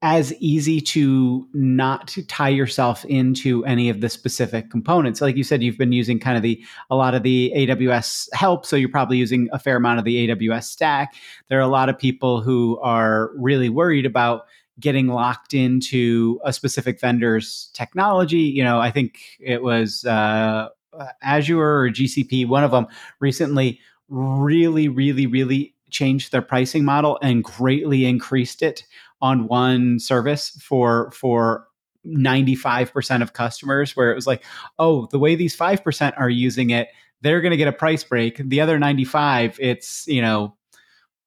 as 0.03 0.33
easy 0.35 0.81
to 0.81 1.47
not 1.53 2.17
tie 2.27 2.49
yourself 2.49 3.05
into 3.05 3.63
any 3.67 3.91
of 3.91 4.01
the 4.01 4.09
specific 4.09 4.71
components. 4.71 5.21
Like 5.21 5.37
you 5.37 5.45
said, 5.45 5.63
you've 5.63 5.77
been 5.77 5.93
using 5.93 6.19
kind 6.19 6.39
of 6.39 6.43
the 6.43 6.65
a 6.89 6.97
lot 6.97 7.15
of 7.15 7.23
the 7.23 7.53
AWS 7.55 8.29
help, 8.33 8.65
so 8.65 8.77
you're 8.77 8.89
probably 8.89 9.19
using 9.19 9.49
a 9.53 9.59
fair 9.59 9.77
amount 9.77 9.99
of 9.99 10.07
the 10.07 10.29
AWS 10.29 10.65
stack. 10.65 11.15
There 11.49 11.59
are 11.59 11.63
a 11.63 11.69
lot 11.69 11.91
of 11.91 11.99
people 11.99 12.41
who 12.41 12.79
are 12.81 13.31
really 13.37 13.69
worried 13.69 14.07
about 14.07 14.47
getting 14.79 15.09
locked 15.09 15.53
into 15.53 16.41
a 16.45 16.53
specific 16.53 16.99
vendor's 16.99 17.69
technology. 17.75 18.39
You 18.39 18.65
know, 18.65 18.81
I 18.81 18.91
think 18.91 19.19
it 19.39 19.63
was 19.63 20.07
uh, 20.07 20.69
Azure 21.23 21.61
or 21.61 21.91
GCP, 21.91 22.49
one 22.49 22.65
of 22.65 22.71
them 22.71 22.87
recently 23.21 23.81
really, 24.09 24.89
really, 24.89 25.27
really 25.27 25.75
changed 25.91 26.33
their 26.33 26.43
pricing 26.43 26.85
model 26.85 27.19
and 27.21 27.45
greatly 27.45 28.07
increased 28.07 28.63
it 28.63 28.85
on 29.21 29.47
one 29.47 29.99
service 29.99 30.51
for 30.61 31.11
for 31.13 31.67
95% 32.07 33.23
of 33.23 33.33
customers 33.33 33.95
where 33.97 34.11
it 34.11 34.15
was 34.15 34.27
like, 34.27 34.43
oh, 34.79 35.07
the 35.11 35.19
way 35.19 35.35
these 35.35 35.57
5% 35.57 36.19
are 36.19 36.31
using 36.31 36.71
it, 36.71 36.89
they're 37.21 37.41
going 37.41 37.51
to 37.51 37.57
get 37.57 37.69
a 37.69 37.73
price 37.73 38.03
break. 38.03 38.39
The 38.39 38.61
other 38.61 38.79
95, 38.79 39.59
it's, 39.61 40.07
you 40.09 40.23
know, 40.23 40.57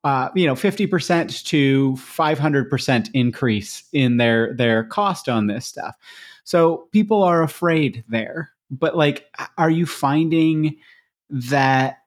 uh, 0.03 0.29
you 0.35 0.45
know, 0.45 0.55
50% 0.55 1.43
to 1.45 1.93
500% 1.93 3.09
increase 3.13 3.83
in 3.93 4.17
their 4.17 4.53
their 4.55 4.83
cost 4.83 5.29
on 5.29 5.47
this 5.47 5.65
stuff. 5.65 5.95
So 6.43 6.89
people 6.91 7.23
are 7.23 7.41
afraid 7.41 8.03
there. 8.09 8.51
But 8.69 8.97
like 8.97 9.27
are 9.57 9.69
you 9.69 9.85
finding 9.85 10.77
that 11.29 11.99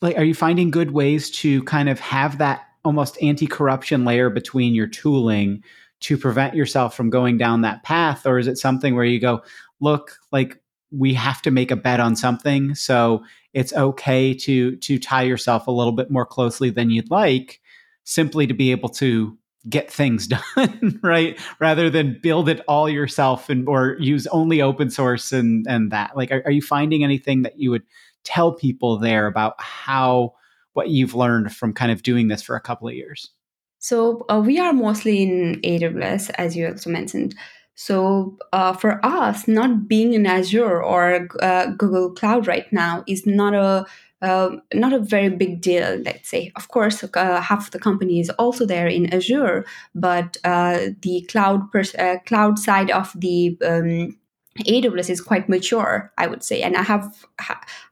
like 0.00 0.16
are 0.16 0.24
you 0.24 0.34
finding 0.34 0.70
good 0.70 0.92
ways 0.92 1.30
to 1.30 1.62
kind 1.64 1.88
of 1.88 1.98
have 1.98 2.38
that 2.38 2.66
almost 2.84 3.20
anti-corruption 3.22 4.04
layer 4.04 4.30
between 4.30 4.74
your 4.74 4.86
tooling 4.86 5.62
to 6.00 6.18
prevent 6.18 6.54
yourself 6.54 6.96
from 6.96 7.10
going 7.10 7.38
down 7.38 7.60
that 7.62 7.82
path 7.84 8.26
or 8.26 8.38
is 8.38 8.46
it 8.46 8.58
something 8.58 8.94
where 8.94 9.04
you 9.04 9.20
go 9.20 9.42
look 9.80 10.18
like 10.32 10.60
we 10.90 11.14
have 11.14 11.40
to 11.42 11.50
make 11.50 11.70
a 11.70 11.76
bet 11.76 12.00
on 12.00 12.16
something 12.16 12.74
so 12.74 13.22
it's 13.54 13.72
okay 13.74 14.34
to 14.34 14.76
to 14.76 14.98
tie 14.98 15.22
yourself 15.22 15.66
a 15.66 15.72
little 15.72 15.92
bit 15.92 16.10
more 16.10 16.26
closely 16.26 16.70
than 16.70 16.90
you'd 16.90 17.10
like 17.10 17.60
simply 18.04 18.46
to 18.46 18.54
be 18.54 18.72
able 18.72 18.88
to 18.88 19.36
get 19.68 19.90
things 19.90 20.26
done 20.56 20.98
right? 21.02 21.38
Rather 21.60 21.90
than 21.90 22.18
build 22.22 22.48
it 22.48 22.60
all 22.66 22.88
yourself 22.88 23.48
and 23.48 23.68
or 23.68 23.96
use 24.00 24.26
only 24.28 24.60
open 24.60 24.90
source 24.90 25.32
and 25.32 25.66
and 25.68 25.90
that. 25.92 26.16
Like 26.16 26.30
are, 26.30 26.42
are 26.44 26.50
you 26.50 26.62
finding 26.62 27.04
anything 27.04 27.42
that 27.42 27.58
you 27.58 27.70
would 27.70 27.84
tell 28.24 28.52
people 28.52 28.98
there 28.98 29.26
about 29.26 29.54
how 29.60 30.34
what 30.74 30.88
you've 30.88 31.14
learned 31.14 31.54
from 31.54 31.72
kind 31.72 31.92
of 31.92 32.02
doing 32.02 32.28
this 32.28 32.42
for 32.42 32.56
a 32.56 32.60
couple 32.60 32.88
of 32.88 32.94
years. 32.94 33.30
So 33.78 34.24
uh, 34.28 34.42
we 34.44 34.58
are 34.60 34.72
mostly 34.72 35.22
in 35.22 35.60
AWS, 35.64 36.30
as 36.36 36.56
you 36.56 36.68
also 36.68 36.88
mentioned. 36.88 37.34
So 37.74 38.38
uh, 38.52 38.74
for 38.74 39.04
us, 39.04 39.48
not 39.48 39.88
being 39.88 40.12
in 40.12 40.26
Azure 40.26 40.82
or 40.82 41.28
uh, 41.40 41.66
Google 41.76 42.12
Cloud 42.12 42.46
right 42.46 42.70
now 42.72 43.02
is 43.08 43.26
not 43.26 43.54
a 43.54 43.86
uh, 44.22 44.50
not 44.72 44.92
a 44.92 45.00
very 45.00 45.28
big 45.28 45.60
deal, 45.60 45.96
let's 46.04 46.28
say. 46.28 46.52
Of 46.54 46.68
course, 46.68 47.02
uh, 47.02 47.40
half 47.40 47.72
the 47.72 47.80
company 47.80 48.20
is 48.20 48.30
also 48.30 48.64
there 48.64 48.86
in 48.86 49.12
Azure, 49.12 49.64
but 49.96 50.36
uh, 50.44 50.90
the 51.00 51.26
cloud 51.28 51.72
pers- 51.72 51.96
uh, 51.96 52.18
cloud 52.24 52.56
side 52.60 52.92
of 52.92 53.12
the 53.16 53.58
um, 53.66 54.16
AWS 54.60 55.08
is 55.08 55.20
quite 55.20 55.48
mature, 55.48 56.12
I 56.18 56.26
would 56.26 56.44
say, 56.44 56.60
and 56.60 56.76
I 56.76 56.82
have 56.82 57.26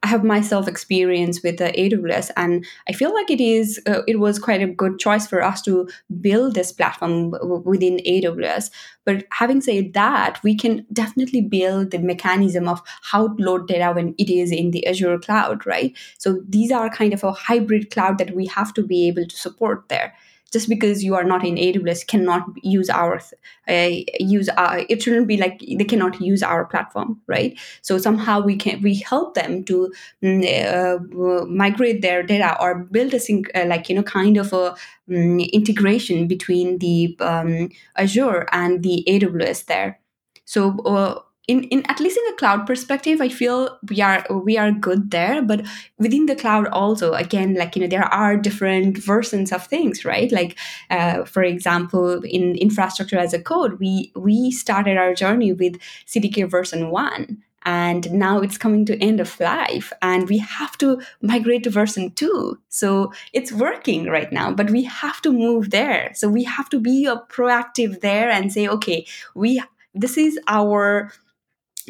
I 0.03 0.07
have 0.07 0.25
myself 0.25 0.69
experience 0.69 1.43
with 1.43 1.57
AWS, 1.59 2.31
and 2.37 2.67
I 2.87 2.93
feel 2.93 3.15
like 3.15 3.31
it 3.31 3.41
is 3.41 3.81
uh, 3.87 4.03
it 4.07 4.21
was 4.21 4.39
quite 4.39 4.63
a 4.63 4.67
good 4.67 4.99
choice 4.99 5.27
for 5.27 5.43
us 5.43 5.63
to 5.63 5.89
build 6.21 6.55
this 6.55 6.71
platform 6.71 7.31
within 7.65 7.99
AWS. 8.07 8.71
But 9.07 9.25
having 9.33 9.63
said 9.63 9.95
that, 9.95 10.39
we 10.43 10.55
can 10.55 10.87
definitely 10.93 11.41
build 11.41 11.93
the 11.93 11.99
mechanism 11.99 12.69
of 12.69 12.83
how 13.03 13.29
to 13.29 13.43
load 13.43 13.67
data 13.67 13.93
when 13.93 14.15
it 14.19 14.31
is 14.31 14.53
in 14.53 14.71
the 14.71 14.87
Azure 14.87 15.19
cloud, 15.19 15.67
right? 15.67 15.97
So 16.19 16.43
these 16.47 16.71
are 16.71 16.91
kind 16.91 17.15
of 17.15 17.25
a 17.25 17.33
hybrid 17.33 17.91
cloud 17.91 18.19
that 18.19 18.35
we 18.35 18.47
have 18.47 18.75
to 18.75 18.83
be 18.83 19.09
able 19.09 19.27
to 19.27 19.37
support 19.37 19.89
there 19.89 20.15
just 20.53 20.69
because 20.69 21.05
you 21.05 21.15
are 21.15 21.25
not 21.25 21.45
in 21.45 21.55
aws 21.57 22.07
cannot 22.07 22.45
use 22.63 22.91
our 22.91 23.21
uh, 23.69 23.91
use 24.19 24.49
our, 24.51 24.85
it 24.89 25.03
shouldn't 25.03 25.29
be 25.29 25.37
like 25.37 25.61
they 25.61 25.85
cannot 25.85 26.21
use 26.21 26.43
our 26.43 26.65
platform 26.65 27.21
right? 27.27 27.59
So 27.83 27.99
somehow 27.99 28.41
we 28.41 28.57
can 28.57 28.83
we 28.83 28.97
help 28.97 29.35
them 29.35 29.65
to 29.65 29.93
mm, 30.23 30.41
uh, 30.43 31.45
migrate 31.47 32.03
their 32.03 32.23
data 32.23 32.57
or 32.61 32.75
build 32.85 33.15
a 33.15 33.21
sync, 33.21 33.51
uh, 33.55 33.67
like 33.67 33.89
you 33.89 33.95
know 33.95 34.03
kind 34.03 34.37
of 34.37 34.53
a 34.53 34.75
um, 35.11 35.41
integration 35.41 36.27
between 36.27 36.79
the 36.79 37.17
um, 37.21 37.71
azure 37.97 38.47
and 38.53 38.83
the 38.83 39.05
aws 39.09 39.67
there. 39.67 40.01
So 40.45 40.79
uh, 40.81 41.21
in, 41.51 41.65
in 41.65 41.83
at 41.89 41.99
least 42.01 42.17
in 42.17 42.25
the 42.31 42.39
cloud 42.39 42.67
perspective 42.67 43.21
i 43.21 43.29
feel 43.29 43.79
we 43.89 44.01
are 44.01 44.25
we 44.31 44.57
are 44.57 44.71
good 44.71 45.11
there 45.11 45.43
but 45.43 45.67
within 45.99 46.27
the 46.27 46.37
cloud 46.37 46.67
also 46.69 47.13
again 47.15 47.55
like 47.55 47.75
you 47.75 47.83
know 47.83 47.89
there 47.89 48.05
are 48.05 48.37
different 48.37 48.99
versions 48.99 49.53
of 49.53 49.67
things 49.67 50.05
right? 50.05 50.31
Like 50.33 50.59
uh, 50.91 51.25
for 51.25 51.43
example 51.43 52.23
in 52.23 52.57
infrastructure 52.57 53.19
as 53.19 53.35
a 53.35 53.43
code 53.43 53.79
we 53.81 54.13
we 54.15 54.51
started 54.51 54.97
our 54.97 55.15
journey 55.15 55.53
with 55.53 55.79
cdk 56.07 56.49
version 56.49 56.91
1 56.91 57.39
and 57.63 58.11
now 58.11 58.41
it's 58.41 58.57
coming 58.57 58.87
to 58.87 59.03
end 59.03 59.21
of 59.21 59.39
life 59.39 59.93
and 60.01 60.29
we 60.29 60.39
have 60.39 60.79
to 60.79 61.01
migrate 61.21 61.65
to 61.65 61.71
version 61.71 62.11
2 62.13 62.59
so 62.69 63.13
it's 63.33 63.53
working 63.53 64.07
right 64.07 64.33
now 64.33 64.53
but 64.53 64.71
we 64.71 64.85
have 64.85 65.21
to 65.23 65.33
move 65.33 65.71
there. 65.71 66.13
So 66.15 66.29
we 66.29 66.45
have 66.45 66.69
to 66.71 66.79
be 66.79 67.09
proactive 67.29 68.01
there 68.01 68.31
and 68.31 68.53
say 68.53 68.69
okay 68.69 69.07
we 69.35 69.63
this 69.95 70.17
is 70.17 70.39
our 70.47 71.11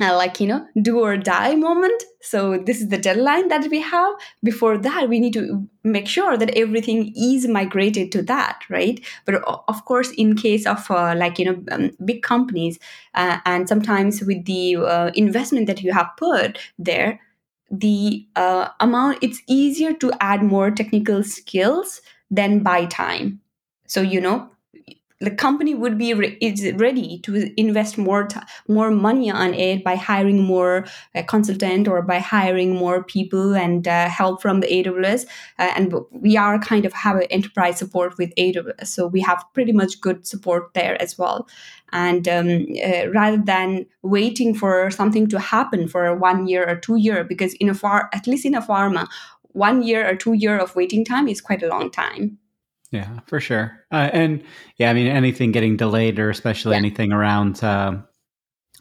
uh, 0.00 0.16
like 0.16 0.40
you 0.40 0.46
know 0.46 0.66
do 0.80 0.98
or 1.00 1.16
die 1.16 1.54
moment. 1.54 2.02
So 2.22 2.58
this 2.58 2.80
is 2.80 2.88
the 2.88 2.98
deadline 2.98 3.48
that 3.48 3.70
we 3.70 3.80
have. 3.80 4.14
Before 4.42 4.76
that 4.78 5.08
we 5.08 5.20
need 5.20 5.32
to 5.34 5.66
make 5.84 6.06
sure 6.06 6.36
that 6.36 6.50
everything 6.56 7.12
is 7.16 7.46
migrated 7.46 8.12
to 8.12 8.22
that 8.22 8.62
right? 8.68 9.00
But 9.24 9.42
of 9.44 9.84
course 9.84 10.10
in 10.12 10.36
case 10.36 10.66
of 10.66 10.90
uh, 10.90 11.14
like 11.16 11.38
you 11.38 11.46
know 11.46 11.62
um, 11.70 11.90
big 12.04 12.22
companies 12.22 12.78
uh, 13.14 13.38
and 13.44 13.68
sometimes 13.68 14.22
with 14.22 14.44
the 14.44 14.76
uh, 14.76 15.10
investment 15.14 15.66
that 15.66 15.82
you 15.82 15.92
have 15.92 16.10
put 16.16 16.58
there 16.78 17.20
the 17.70 18.26
uh, 18.36 18.68
amount 18.80 19.18
it's 19.22 19.42
easier 19.46 19.92
to 19.92 20.12
add 20.20 20.42
more 20.42 20.70
technical 20.70 21.22
skills 21.22 22.00
than 22.30 22.60
buy 22.62 22.84
time. 22.86 23.40
So 23.86 24.00
you 24.00 24.20
know 24.20 24.50
the 25.20 25.30
company 25.30 25.74
would 25.74 25.98
be 25.98 26.14
re- 26.14 26.38
is 26.40 26.72
ready 26.76 27.18
to 27.20 27.52
invest 27.60 27.98
more 27.98 28.24
t- 28.26 28.40
more 28.68 28.90
money 28.90 29.30
on 29.30 29.52
it 29.52 29.84
by 29.84 29.94
hiring 29.94 30.42
more 30.42 30.86
uh, 31.14 31.22
consultant 31.22 31.86
or 31.86 32.00
by 32.00 32.18
hiring 32.18 32.74
more 32.74 33.04
people 33.04 33.54
and 33.54 33.86
uh, 33.86 34.08
help 34.08 34.40
from 34.40 34.60
the 34.60 34.66
AWS 34.66 35.26
uh, 35.58 35.72
and 35.76 35.94
we 36.10 36.36
are 36.36 36.58
kind 36.58 36.86
of 36.86 36.92
have 36.94 37.22
enterprise 37.30 37.78
support 37.78 38.16
with 38.16 38.34
AWS 38.36 38.86
so 38.86 39.06
we 39.06 39.20
have 39.20 39.44
pretty 39.52 39.72
much 39.72 40.00
good 40.00 40.26
support 40.26 40.74
there 40.74 41.00
as 41.00 41.18
well. 41.18 41.46
And 41.92 42.26
um, 42.28 42.66
uh, 42.82 43.10
rather 43.10 43.42
than 43.44 43.86
waiting 44.02 44.54
for 44.54 44.90
something 44.90 45.28
to 45.28 45.38
happen 45.38 45.88
for 45.88 46.14
one 46.16 46.46
year 46.46 46.64
or 46.66 46.76
two 46.76 46.96
year 46.96 47.24
because 47.24 47.54
in 47.54 47.68
a 47.68 47.74
far 47.74 48.08
at 48.12 48.26
least 48.26 48.46
in 48.46 48.54
a 48.54 48.62
pharma 48.62 49.06
one 49.52 49.82
year 49.82 50.08
or 50.08 50.14
two 50.14 50.32
year 50.32 50.56
of 50.58 50.76
waiting 50.76 51.04
time 51.04 51.28
is 51.28 51.40
quite 51.40 51.62
a 51.62 51.68
long 51.68 51.90
time 51.90 52.38
Yeah, 52.90 53.20
for 53.26 53.40
sure. 53.40 53.84
Uh, 53.92 54.10
and 54.12 54.42
yeah, 54.76 54.90
I 54.90 54.94
mean, 54.94 55.06
anything 55.06 55.52
getting 55.52 55.76
delayed 55.76 56.18
or 56.18 56.28
especially 56.30 56.72
yeah. 56.72 56.78
anything 56.78 57.12
around, 57.12 57.62
uh, 57.62 57.98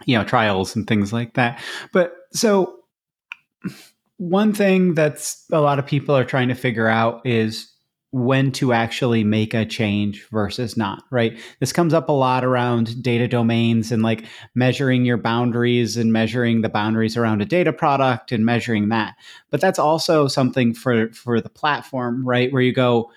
you 0.06 0.18
know, 0.18 0.24
trials 0.24 0.76
and 0.76 0.88
things 0.88 1.14
like 1.14 1.36
that. 1.36 1.62
But 1.94 2.14
so 2.34 2.80
one 4.18 4.54
thing 4.54 4.96
that's 4.96 5.46
a 5.52 5.62
lot 5.62 5.80
of 5.80 5.86
people 5.86 6.16
are 6.16 6.26
trying 6.26 6.48
to 6.48 6.56
figure 6.56 6.88
out 6.88 7.26
is 7.26 7.72
when 8.12 8.52
to 8.52 8.74
actually 8.74 9.24
make 9.24 9.54
a 9.54 9.66
change 9.66 10.28
versus 10.32 10.76
not, 10.76 11.04
right? 11.12 11.40
This 11.60 11.72
comes 11.72 11.94
up 11.94 12.10
a 12.10 12.14
lot 12.14 12.44
around 12.44 13.04
data 13.04 13.28
domains 13.28 13.92
and 13.92 14.02
like 14.02 14.26
measuring 14.56 15.06
your 15.06 15.18
boundaries 15.18 15.96
and 15.96 16.12
measuring 16.12 16.62
the 16.62 16.70
boundaries 16.70 17.16
around 17.16 17.44
a 17.44 17.46
data 17.46 17.72
product 17.72 18.32
and 18.32 18.44
measuring 18.44 18.90
that. 18.90 19.14
But 19.52 19.62
that's 19.62 19.78
also 19.78 20.28
something 20.28 20.74
for 20.74 21.12
for 21.12 21.40
the 21.40 21.50
platform, 21.50 22.28
right? 22.28 22.52
Where 22.52 22.64
you 22.64 22.74
go, 22.74 23.12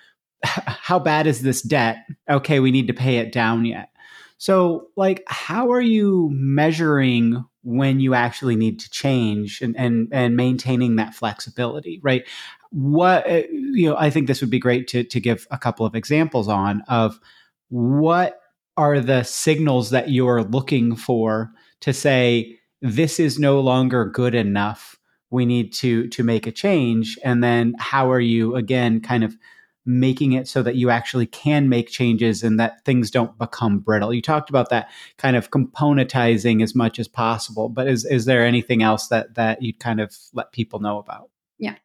how 0.44 0.98
bad 0.98 1.26
is 1.26 1.42
this 1.42 1.62
debt? 1.62 2.04
Okay, 2.28 2.60
we 2.60 2.70
need 2.70 2.86
to 2.88 2.94
pay 2.94 3.18
it 3.18 3.32
down 3.32 3.64
yet. 3.64 3.90
So, 4.38 4.88
like, 4.96 5.22
how 5.28 5.70
are 5.70 5.80
you 5.80 6.28
measuring 6.32 7.44
when 7.62 8.00
you 8.00 8.12
actually 8.12 8.56
need 8.56 8.80
to 8.80 8.90
change 8.90 9.60
and 9.62 9.76
and 9.76 10.08
and 10.10 10.36
maintaining 10.36 10.96
that 10.96 11.14
flexibility, 11.14 12.00
right? 12.02 12.24
What 12.70 13.28
uh, 13.30 13.42
you 13.50 13.88
know, 13.88 13.96
I 13.96 14.10
think 14.10 14.26
this 14.26 14.40
would 14.40 14.50
be 14.50 14.58
great 14.58 14.88
to 14.88 15.04
to 15.04 15.20
give 15.20 15.46
a 15.50 15.58
couple 15.58 15.86
of 15.86 15.94
examples 15.94 16.48
on 16.48 16.82
of 16.88 17.20
what 17.68 18.40
are 18.76 19.00
the 19.00 19.22
signals 19.22 19.90
that 19.90 20.10
you're 20.10 20.42
looking 20.42 20.96
for 20.96 21.52
to 21.80 21.92
say 21.92 22.58
this 22.80 23.20
is 23.20 23.38
no 23.38 23.60
longer 23.60 24.06
good 24.06 24.34
enough. 24.34 24.98
We 25.30 25.46
need 25.46 25.72
to 25.74 26.08
to 26.08 26.24
make 26.24 26.46
a 26.46 26.52
change, 26.52 27.18
and 27.24 27.44
then 27.44 27.74
how 27.78 28.10
are 28.10 28.20
you 28.20 28.56
again 28.56 29.00
kind 29.00 29.22
of 29.22 29.36
making 29.84 30.32
it 30.32 30.46
so 30.46 30.62
that 30.62 30.76
you 30.76 30.90
actually 30.90 31.26
can 31.26 31.68
make 31.68 31.88
changes 31.88 32.42
and 32.42 32.58
that 32.60 32.84
things 32.84 33.10
don't 33.10 33.36
become 33.38 33.80
brittle. 33.80 34.14
You 34.14 34.22
talked 34.22 34.48
about 34.48 34.70
that 34.70 34.88
kind 35.18 35.36
of 35.36 35.50
componentizing 35.50 36.62
as 36.62 36.74
much 36.74 36.98
as 36.98 37.08
possible, 37.08 37.68
but 37.68 37.88
is 37.88 38.04
is 38.04 38.24
there 38.24 38.46
anything 38.46 38.82
else 38.82 39.08
that 39.08 39.34
that 39.34 39.62
you'd 39.62 39.80
kind 39.80 40.00
of 40.00 40.16
let 40.32 40.52
people 40.52 40.78
know 40.78 40.98
about? 40.98 41.30
Yeah. 41.58 41.76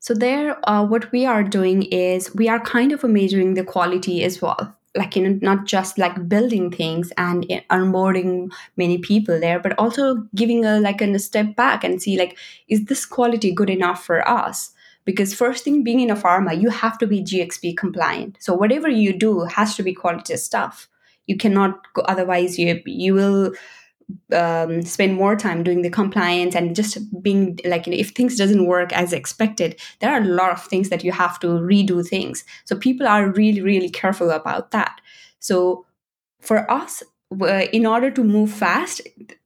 So 0.00 0.14
there, 0.14 0.58
uh, 0.68 0.84
what 0.84 1.10
we 1.12 1.24
are 1.24 1.42
doing 1.42 1.84
is 1.84 2.34
we 2.34 2.48
are 2.48 2.60
kind 2.60 2.92
of 2.92 3.02
measuring 3.04 3.54
the 3.54 3.64
quality 3.64 4.24
as 4.24 4.42
well. 4.42 4.76
Like 4.94 5.16
you 5.16 5.26
know, 5.26 5.38
not 5.40 5.64
just 5.64 5.96
like 5.96 6.28
building 6.28 6.70
things 6.70 7.12
and 7.16 7.44
onboarding 7.70 8.52
many 8.76 8.98
people 8.98 9.40
there, 9.40 9.58
but 9.58 9.78
also 9.78 10.28
giving 10.34 10.66
a 10.66 10.80
like 10.80 11.00
a 11.00 11.18
step 11.18 11.56
back 11.56 11.82
and 11.82 12.02
see 12.02 12.18
like, 12.18 12.36
is 12.68 12.84
this 12.84 13.06
quality 13.06 13.52
good 13.52 13.70
enough 13.70 14.04
for 14.04 14.28
us? 14.28 14.74
Because 15.04 15.34
first 15.34 15.64
thing 15.64 15.82
being 15.82 16.00
in 16.00 16.10
a 16.10 16.16
pharma 16.16 16.60
you 16.60 16.70
have 16.70 16.98
to 16.98 17.06
be 17.06 17.22
gxp 17.22 17.76
compliant. 17.76 18.36
So 18.40 18.54
whatever 18.54 18.88
you 18.88 19.12
do 19.12 19.40
has 19.44 19.76
to 19.76 19.82
be 19.82 19.92
quality 19.92 20.36
stuff. 20.36 20.88
You 21.26 21.36
cannot 21.36 21.92
go 21.94 22.02
otherwise 22.02 22.58
you 22.58 22.82
you 22.86 23.14
will 23.14 23.52
um, 24.32 24.82
spend 24.82 25.14
more 25.14 25.36
time 25.36 25.62
doing 25.62 25.82
the 25.82 25.90
compliance 25.90 26.54
and 26.54 26.76
just 26.76 26.98
being 27.22 27.58
like 27.64 27.86
you 27.86 27.92
know, 27.92 27.98
if 27.98 28.10
things 28.10 28.36
doesn't 28.36 28.66
work 28.66 28.92
as 28.92 29.12
expected 29.12 29.80
there 30.00 30.12
are 30.12 30.20
a 30.20 30.24
lot 30.24 30.50
of 30.50 30.62
things 30.64 30.88
that 30.90 31.04
you 31.04 31.12
have 31.12 31.38
to 31.40 31.46
redo 31.46 32.06
things. 32.06 32.44
So 32.64 32.76
people 32.76 33.06
are 33.06 33.30
really 33.30 33.62
really 33.62 33.90
careful 33.90 34.30
about 34.30 34.70
that. 34.72 35.00
So 35.38 35.86
for 36.40 36.70
us 36.70 37.02
in 37.72 37.86
order 37.86 38.10
to 38.10 38.24
move 38.24 38.52
fast 38.52 39.00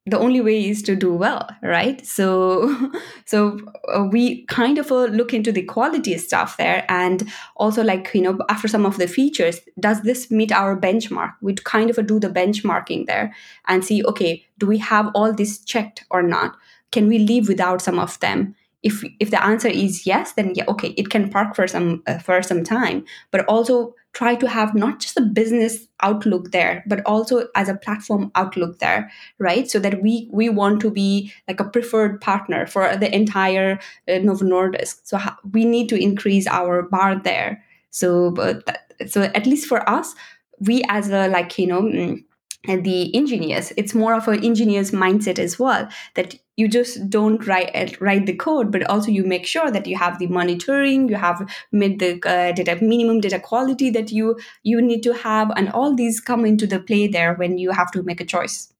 the 0.06 0.18
only 0.18 0.40
way 0.40 0.68
is 0.68 0.82
to 0.82 0.94
do 0.94 1.12
well 1.12 1.48
right? 1.62 2.06
So 2.06 2.90
so 3.24 3.58
uh, 3.92 4.04
we 4.04 4.46
kind 4.46 4.78
of 4.78 4.90
uh, 4.92 5.06
look 5.06 5.34
into 5.34 5.52
the 5.52 5.62
quality 5.62 6.16
stuff 6.18 6.56
there 6.56 6.84
and 6.88 7.28
also 7.56 7.82
like 7.82 8.10
you 8.14 8.22
know 8.22 8.38
after 8.48 8.68
some 8.68 8.86
of 8.86 8.96
the 8.98 9.08
features 9.08 9.60
does 9.80 10.02
this 10.02 10.30
meet 10.30 10.52
our 10.52 10.78
benchmark? 10.78 11.34
We 11.42 11.54
kind 11.54 11.90
of 11.90 11.98
uh, 11.98 12.02
do 12.02 12.20
the 12.20 12.30
benchmarking 12.30 13.06
there 13.06 13.34
and 13.66 13.84
see 13.84 14.04
okay 14.04 14.44
do 14.58 14.66
we 14.66 14.78
have 14.78 15.10
all 15.14 15.32
this 15.32 15.58
checked 15.58 16.04
or 16.10 16.22
not? 16.22 16.56
Can 16.92 17.08
we 17.08 17.18
leave 17.18 17.48
without 17.48 17.82
some 17.82 17.98
of 17.98 18.18
them? 18.20 18.54
If 18.82 19.02
if 19.18 19.30
the 19.30 19.42
answer 19.42 19.68
is 19.68 20.06
yes 20.06 20.32
then 20.32 20.52
yeah 20.54 20.64
okay 20.68 20.88
it 20.96 21.10
can 21.10 21.30
park 21.30 21.56
for 21.56 21.66
some 21.66 22.02
uh, 22.06 22.18
for 22.18 22.42
some 22.42 22.62
time. 22.62 23.04
But 23.32 23.44
also 23.46 23.94
try 24.16 24.34
to 24.34 24.48
have 24.48 24.74
not 24.74 24.98
just 24.98 25.18
a 25.18 25.20
business 25.20 25.86
outlook 26.00 26.50
there 26.50 26.82
but 26.86 27.02
also 27.04 27.46
as 27.54 27.68
a 27.68 27.74
platform 27.74 28.30
outlook 28.34 28.78
there 28.78 29.10
right? 29.38 29.70
So 29.70 29.78
that 29.78 30.02
we 30.02 30.28
we 30.32 30.48
want 30.48 30.80
to 30.80 30.90
be 30.90 31.30
like 31.48 31.60
a 31.60 31.68
preferred 31.68 32.20
partner 32.22 32.66
for 32.66 32.96
the 32.96 33.14
entire 33.14 33.78
uh, 34.08 34.18
novo 34.18 34.46
nordisk. 34.46 35.00
So 35.04 35.18
ha- 35.18 35.38
we 35.52 35.66
need 35.66 35.90
to 35.90 36.00
increase 36.00 36.46
our 36.46 36.82
bar 36.82 37.20
there. 37.22 37.62
So 37.90 38.30
but 38.30 38.64
that, 38.64 39.10
so 39.10 39.22
at 39.22 39.46
least 39.46 39.66
for 39.66 39.86
us 39.88 40.14
we 40.60 40.82
as 40.88 41.10
a 41.10 41.28
like 41.28 41.58
you 41.58 41.66
know 41.66 41.82
mm, 41.82 42.24
the 42.66 43.14
engineers. 43.14 43.72
It's 43.76 43.94
more 43.94 44.14
of 44.14 44.28
an 44.28 44.44
engineer's 44.44 44.90
mindset 44.90 45.38
as 45.38 45.58
well 45.58 45.88
that 46.14 46.34
you 46.56 46.68
just 46.68 47.08
don't 47.10 47.46
write 47.46 48.00
write 48.00 48.26
the 48.26 48.34
code 48.34 48.72
but 48.72 48.82
also 48.84 49.10
you 49.10 49.24
make 49.24 49.46
sure 49.46 49.70
that 49.70 49.86
you 49.86 49.96
have 49.96 50.18
the 50.18 50.26
monitoring 50.26 51.08
you 51.08 51.14
have 51.14 51.46
made 51.70 51.98
the 51.98 52.14
uh, 52.26 52.52
data 52.52 52.78
minimum 52.82 53.20
data 53.20 53.38
quality 53.38 53.90
that 53.90 54.10
you 54.10 54.38
you 54.62 54.80
need 54.80 55.02
to 55.02 55.12
have 55.12 55.50
and 55.56 55.70
all 55.70 55.94
these 55.94 56.20
come 56.20 56.44
into 56.44 56.66
the 56.66 56.80
play 56.80 57.06
there 57.06 57.34
when 57.34 57.58
you 57.58 57.70
have 57.70 57.90
to 57.92 58.02
make 58.02 58.20
a 58.20 58.24
choice. 58.24 58.72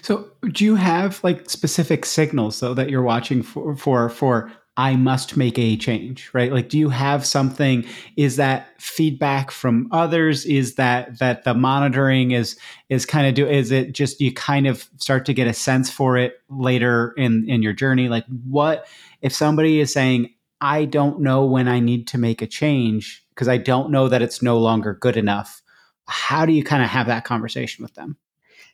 So 0.00 0.30
do 0.52 0.64
you 0.64 0.76
have 0.76 1.22
like 1.22 1.50
specific 1.50 2.04
signals 2.04 2.60
though 2.60 2.74
that 2.74 2.88
you're 2.88 3.02
watching 3.02 3.42
for 3.42 3.76
for 3.76 4.08
for 4.08 4.50
I 4.78 4.96
must 4.96 5.38
make 5.38 5.58
a 5.58 5.76
change, 5.76 6.28
right? 6.34 6.52
Like, 6.52 6.68
do 6.68 6.78
you 6.78 6.90
have 6.90 7.24
something? 7.24 7.86
Is 8.16 8.36
that 8.36 8.78
feedback 8.80 9.50
from 9.50 9.88
others? 9.90 10.44
Is 10.44 10.74
that 10.74 11.18
that 11.18 11.44
the 11.44 11.54
monitoring 11.54 12.32
is 12.32 12.58
is 12.90 13.06
kind 13.06 13.26
of 13.26 13.34
do? 13.34 13.46
Is 13.46 13.70
it 13.70 13.92
just 13.92 14.20
you 14.20 14.32
kind 14.32 14.66
of 14.66 14.86
start 14.98 15.24
to 15.26 15.34
get 15.34 15.46
a 15.46 15.54
sense 15.54 15.90
for 15.90 16.18
it 16.18 16.42
later 16.50 17.14
in 17.16 17.48
in 17.48 17.62
your 17.62 17.72
journey? 17.72 18.08
Like, 18.08 18.26
what 18.44 18.86
if 19.22 19.32
somebody 19.32 19.80
is 19.80 19.92
saying, 19.92 20.34
I 20.60 20.84
don't 20.84 21.20
know 21.20 21.46
when 21.46 21.68
I 21.68 21.80
need 21.80 22.06
to 22.08 22.18
make 22.18 22.42
a 22.42 22.46
change 22.46 23.24
because 23.30 23.48
I 23.48 23.56
don't 23.56 23.90
know 23.90 24.08
that 24.08 24.22
it's 24.22 24.42
no 24.42 24.58
longer 24.58 24.94
good 24.94 25.16
enough? 25.16 25.62
How 26.06 26.44
do 26.44 26.52
you 26.52 26.62
kind 26.62 26.82
of 26.82 26.90
have 26.90 27.06
that 27.06 27.24
conversation 27.24 27.82
with 27.82 27.94
them? 27.94 28.18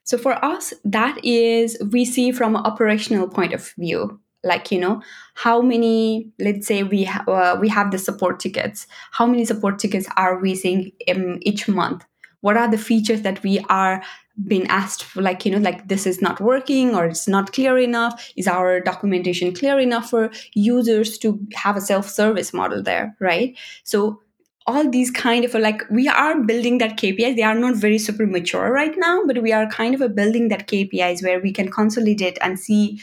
So 0.04 0.18
for 0.18 0.44
us, 0.44 0.74
that 0.84 1.24
is 1.24 1.78
we 1.92 2.04
see 2.04 2.32
from 2.32 2.56
an 2.56 2.62
operational 2.64 3.28
point 3.28 3.52
of 3.52 3.72
view 3.78 4.20
like 4.44 4.70
you 4.72 4.78
know 4.78 5.00
how 5.34 5.62
many 5.62 6.30
let's 6.38 6.66
say 6.66 6.82
we 6.82 7.04
ha- 7.04 7.24
uh, 7.28 7.56
we 7.60 7.68
have 7.68 7.90
the 7.90 7.98
support 7.98 8.40
tickets 8.40 8.86
how 9.12 9.26
many 9.26 9.44
support 9.44 9.78
tickets 9.78 10.08
are 10.16 10.38
we 10.38 10.54
seeing 10.54 10.92
um, 11.08 11.38
each 11.42 11.68
month? 11.68 12.04
What 12.40 12.56
are 12.56 12.68
the 12.68 12.78
features 12.78 13.22
that 13.22 13.42
we 13.44 13.60
are 13.68 14.02
being 14.46 14.66
asked 14.66 15.04
for 15.04 15.22
like 15.22 15.44
you 15.44 15.52
know 15.52 15.58
like 15.58 15.88
this 15.88 16.06
is 16.06 16.20
not 16.20 16.40
working 16.40 16.94
or 16.94 17.06
it's 17.06 17.28
not 17.28 17.52
clear 17.52 17.78
enough? 17.78 18.32
Is 18.36 18.48
our 18.48 18.80
documentation 18.80 19.54
clear 19.54 19.78
enough 19.78 20.10
for 20.10 20.30
users 20.54 21.18
to 21.18 21.38
have 21.54 21.76
a 21.76 21.80
self-service 21.80 22.52
model 22.52 22.82
there 22.82 23.16
right? 23.20 23.56
So 23.84 24.20
all 24.66 24.88
these 24.88 25.10
kind 25.10 25.44
of 25.44 25.54
like 25.54 25.82
we 25.90 26.08
are 26.08 26.40
building 26.40 26.78
that 26.78 26.96
KPIs. 26.96 27.36
They 27.36 27.42
are 27.42 27.54
not 27.54 27.76
very 27.76 27.98
super 27.98 28.26
mature 28.26 28.70
right 28.72 28.94
now, 28.96 29.22
but 29.26 29.42
we 29.42 29.52
are 29.52 29.66
kind 29.68 29.94
of 29.94 30.00
a 30.00 30.08
building 30.08 30.48
that 30.48 30.68
KPIs 30.68 31.22
where 31.22 31.40
we 31.40 31.52
can 31.52 31.68
consolidate 31.70 32.38
and 32.40 32.58
see 32.58 33.00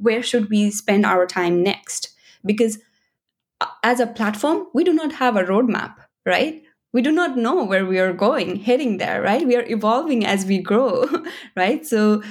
where 0.00 0.22
should 0.22 0.50
we 0.50 0.70
spend 0.70 1.06
our 1.06 1.26
time 1.26 1.62
next? 1.62 2.10
Because 2.44 2.78
uh, 3.60 3.66
as 3.82 4.00
a 4.00 4.06
platform 4.06 4.66
we 4.74 4.84
do 4.84 4.92
not 4.92 5.12
have 5.14 5.36
a 5.36 5.44
roadmap 5.44 5.94
right? 6.26 6.62
We 6.92 7.02
do 7.02 7.12
not 7.12 7.36
know 7.36 7.64
where 7.64 7.86
we 7.86 7.98
are 8.00 8.12
going 8.12 8.56
heading 8.56 8.98
there 8.98 9.22
right? 9.22 9.46
We 9.46 9.56
are 9.56 9.64
evolving 9.66 10.26
as 10.26 10.44
we 10.44 10.58
grow 10.58 11.08
right? 11.56 11.86
So 11.86 12.22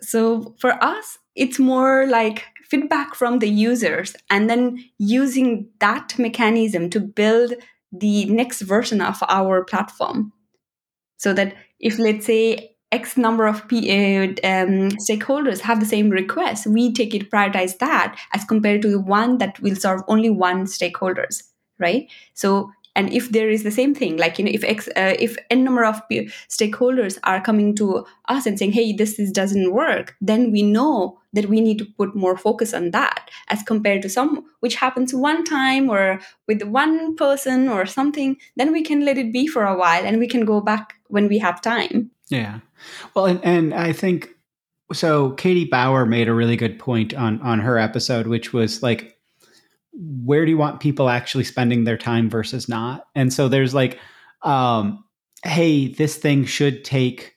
so 0.00 0.54
for 0.58 0.72
us 0.82 1.18
it's 1.34 1.58
more 1.58 2.06
like 2.06 2.44
feedback 2.68 3.14
from 3.14 3.38
the 3.38 3.48
users 3.48 4.14
and 4.30 4.48
then 4.48 4.84
using 4.98 5.68
that 5.80 6.18
mechanism 6.18 6.90
to 6.90 7.00
build 7.00 7.54
the 7.92 8.26
next 8.26 8.60
version 8.62 9.00
of 9.00 9.22
our 9.28 9.64
platform. 9.64 10.32
So 11.18 11.32
that 11.34 11.54
if 11.78 11.98
let's 11.98 12.26
say 12.26 12.69
X 12.92 13.16
number 13.16 13.46
of 13.46 13.60
uh, 13.60 14.26
um, 14.52 14.90
stakeholders 14.98 15.60
have 15.60 15.78
the 15.80 15.86
same 15.86 16.10
request, 16.10 16.66
we 16.66 16.92
take 16.92 17.14
it 17.14 17.30
prioritize 17.30 17.78
that 17.78 18.18
as 18.32 18.44
compared 18.44 18.82
to 18.82 18.90
the 18.90 19.00
one 19.00 19.38
that 19.38 19.60
will 19.60 19.76
serve 19.76 20.00
only 20.08 20.30
one 20.30 20.64
stakeholders, 20.64 21.44
right? 21.78 22.10
So, 22.34 22.72
and 22.96 23.12
if 23.12 23.30
there 23.30 23.48
is 23.48 23.62
the 23.62 23.70
same 23.70 23.94
thing, 23.94 24.16
like 24.16 24.38
you 24.38 24.44
know, 24.44 24.50
if 24.52 24.64
X, 24.64 24.88
uh, 24.88 25.14
if 25.18 25.36
n 25.50 25.62
number 25.62 25.84
of 25.84 26.02
stakeholders 26.48 27.18
are 27.22 27.40
coming 27.40 27.76
to 27.76 28.04
us 28.28 28.46
and 28.46 28.58
saying, 28.58 28.72
"Hey, 28.72 28.92
this 28.92 29.20
is, 29.20 29.30
doesn't 29.30 29.72
work," 29.72 30.16
then 30.20 30.50
we 30.50 30.62
know 30.62 31.20
that 31.32 31.48
we 31.48 31.60
need 31.60 31.78
to 31.78 31.84
put 31.84 32.16
more 32.16 32.36
focus 32.36 32.74
on 32.74 32.90
that 32.90 33.30
as 33.48 33.62
compared 33.62 34.02
to 34.02 34.08
some 34.08 34.44
which 34.58 34.74
happens 34.74 35.14
one 35.14 35.44
time 35.44 35.88
or 35.88 36.20
with 36.48 36.62
one 36.64 37.14
person 37.14 37.68
or 37.68 37.86
something. 37.86 38.36
Then 38.56 38.72
we 38.72 38.82
can 38.82 39.04
let 39.04 39.16
it 39.16 39.32
be 39.32 39.46
for 39.46 39.64
a 39.64 39.78
while 39.78 40.04
and 40.04 40.18
we 40.18 40.26
can 40.26 40.44
go 40.44 40.60
back 40.60 40.94
when 41.06 41.28
we 41.28 41.38
have 41.38 41.62
time. 41.62 42.10
Yeah. 42.30 42.60
Well, 43.14 43.26
and, 43.26 43.44
and 43.44 43.74
I 43.74 43.92
think 43.92 44.30
so. 44.92 45.32
Katie 45.32 45.66
Bauer 45.66 46.06
made 46.06 46.28
a 46.28 46.34
really 46.34 46.56
good 46.56 46.78
point 46.78 47.12
on 47.12 47.40
on 47.42 47.60
her 47.60 47.76
episode, 47.76 48.26
which 48.28 48.52
was 48.52 48.82
like, 48.82 49.18
where 49.92 50.44
do 50.44 50.50
you 50.50 50.56
want 50.56 50.80
people 50.80 51.10
actually 51.10 51.44
spending 51.44 51.84
their 51.84 51.98
time 51.98 52.30
versus 52.30 52.68
not? 52.68 53.06
And 53.14 53.32
so 53.32 53.48
there's 53.48 53.74
like 53.74 53.98
um, 54.42 55.04
hey, 55.44 55.88
this 55.88 56.16
thing 56.16 56.44
should 56.44 56.84
take 56.84 57.34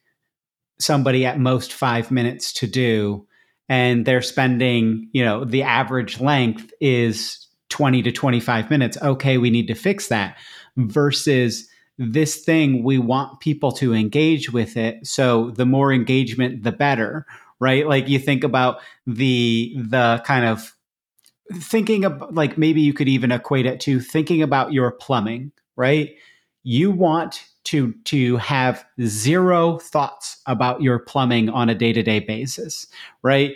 somebody 0.79 1.25
at 1.25 1.39
most 1.39 1.73
five 1.73 2.11
minutes 2.11 2.53
to 2.53 2.67
do, 2.67 3.25
and 3.67 4.05
they're 4.05 4.21
spending, 4.21 5.09
you 5.11 5.23
know, 5.23 5.43
the 5.43 5.63
average 5.63 6.19
length 6.19 6.71
is 6.79 7.47
20 7.69 8.03
to 8.03 8.11
25 8.11 8.69
minutes. 8.69 8.97
Okay, 9.01 9.37
we 9.37 9.49
need 9.49 9.67
to 9.67 9.75
fix 9.75 10.07
that 10.09 10.37
versus 10.77 11.67
this 11.97 12.43
thing 12.43 12.83
we 12.83 12.97
want 12.97 13.39
people 13.39 13.71
to 13.71 13.93
engage 13.93 14.51
with 14.51 14.77
it. 14.77 15.05
So 15.05 15.51
the 15.51 15.65
more 15.65 15.93
engagement 15.93 16.63
the 16.63 16.71
better 16.71 17.25
right? 17.63 17.87
Like 17.87 18.09
you 18.09 18.19
think 18.19 18.43
about 18.43 18.81
the 19.07 19.73
the 19.77 20.21
kind 20.25 20.43
of 20.43 20.75
thinking 21.53 22.03
of 22.03 22.21
like 22.35 22.57
maybe 22.57 22.81
you 22.81 22.93
could 22.93 23.07
even 23.07 23.31
equate 23.31 23.65
it 23.65 23.79
to 23.81 24.01
thinking 24.01 24.41
about 24.41 24.73
your 24.73 24.91
plumbing 24.91 25.51
right? 25.77 26.11
You 26.63 26.91
want 26.91 27.45
to 27.65 27.93
to 28.05 28.35
have 28.37 28.85
zero 29.01 29.77
thoughts 29.79 30.41
about 30.45 30.81
your 30.81 30.99
plumbing 30.99 31.49
on 31.49 31.69
a 31.69 31.75
day-to-day 31.75 32.19
basis 32.19 32.85
right? 33.21 33.55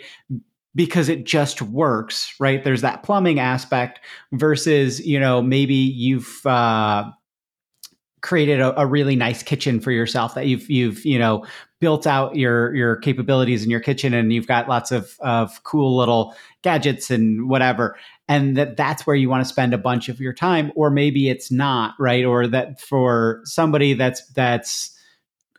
Because 0.74 1.10
it 1.10 1.24
just 1.24 1.60
works 1.60 2.34
right? 2.40 2.64
There's 2.64 2.82
that 2.82 3.02
plumbing 3.02 3.38
aspect 3.38 4.00
versus 4.32 5.06
you 5.06 5.20
know 5.20 5.42
maybe 5.42 5.74
you've 5.74 6.46
uh, 6.46 7.10
created 8.20 8.60
a, 8.60 8.80
a, 8.80 8.86
really 8.86 9.16
nice 9.16 9.42
kitchen 9.42 9.80
for 9.80 9.90
yourself 9.90 10.34
that 10.34 10.46
you've 10.46 10.68
you've 10.70 11.04
you 11.04 11.18
know 11.18 11.44
built 11.80 12.06
out 12.06 12.36
your 12.36 12.74
your 12.74 12.96
capabilities 12.96 13.64
in 13.64 13.70
your 13.70 13.80
kitchen 13.80 14.14
and 14.14 14.32
you've 14.32 14.46
got 14.46 14.68
lots 14.68 14.90
of 14.90 15.16
of 15.20 15.62
cool 15.64 15.96
little 15.96 16.34
gadgets 16.62 17.10
and 17.10 17.48
whatever. 17.48 17.96
And 18.28 18.56
that 18.56 18.76
that's 18.76 19.06
where 19.06 19.16
you 19.16 19.28
want 19.28 19.42
to 19.42 19.48
spend 19.48 19.72
a 19.72 19.78
bunch 19.78 20.08
of 20.08 20.20
your 20.20 20.32
time 20.32 20.72
or 20.74 20.90
maybe 20.90 21.28
it's 21.28 21.50
not 21.50 21.94
right? 21.98 22.24
Or 22.24 22.46
that 22.48 22.80
for 22.80 23.40
somebody 23.44 23.94
that's 23.94 24.26
that's 24.32 24.96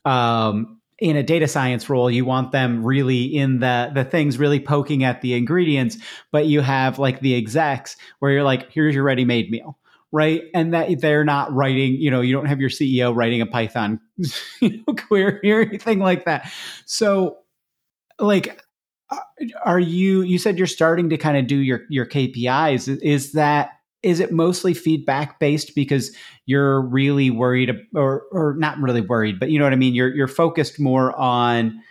um 0.06 0.80
in 1.00 1.16
a 1.16 1.24
data 1.24 1.48
science 1.48 1.90
role 1.90 2.12
you 2.12 2.26
want 2.26 2.52
them 2.52 2.86
really 2.86 3.24
in 3.24 3.60
the 3.60 3.90
the 3.94 4.04
things 4.04 4.38
really 4.38 4.60
poking 4.60 5.04
at 5.04 5.22
the 5.22 5.34
ingredients 5.34 5.98
but 6.32 6.46
you 6.46 6.62
have 6.62 7.00
like 7.00 7.22
the 7.22 7.36
execs 7.36 7.96
where 8.20 8.32
you're 8.32 8.44
like 8.44 8.70
here's 8.72 8.96
your 8.96 9.04
ready 9.04 9.24
made 9.24 9.50
meal 9.50 9.78
right? 10.12 10.44
And 10.54 10.74
that 10.74 11.02
they're 11.02 11.24
not 11.24 11.54
writing, 11.54 11.96
you 11.96 12.10
know, 12.10 12.22
you 12.22 12.34
don't 12.34 12.48
have 12.48 12.60
your 12.60 12.70
CEO 12.70 13.16
writing 13.16 13.42
a 13.42 13.46
Python 13.46 14.00
you 14.62 14.84
know, 14.88 14.94
query 14.96 15.52
or 15.52 15.62
anything 15.62 16.00
like 16.00 16.26
that. 16.26 16.52
So, 16.86 17.38
like, 18.18 18.62
uh, 19.12 19.18
are 19.64 19.80
you? 19.80 20.22
You 20.22 20.38
said 20.38 20.58
you're 20.58 20.68
starting 20.68 21.10
to 21.10 21.18
kind 21.18 21.38
of 21.38 21.48
do 21.48 21.58
your 21.58 21.82
your 21.90 22.06
KPIs. 22.06 23.02
Is 23.02 23.34
that 23.34 23.72
is 24.02 24.20
it 24.20 24.32
mostly 24.32 24.74
feedback 24.74 25.40
based 25.40 25.76
because 25.76 26.16
you're 26.46 26.82
really 26.82 27.30
worried 27.30 27.72
or 27.96 28.24
or 28.32 28.56
not 28.58 28.80
really 28.80 29.02
worried, 29.02 29.40
but 29.40 29.50
you 29.50 29.60
know 29.60 29.66
what 29.66 29.74
I 29.74 29.78
mean? 29.78 29.94
You're 29.94 30.14
you're 30.14 30.28
focused 30.28 30.80
more 30.80 31.18
on 31.18 31.82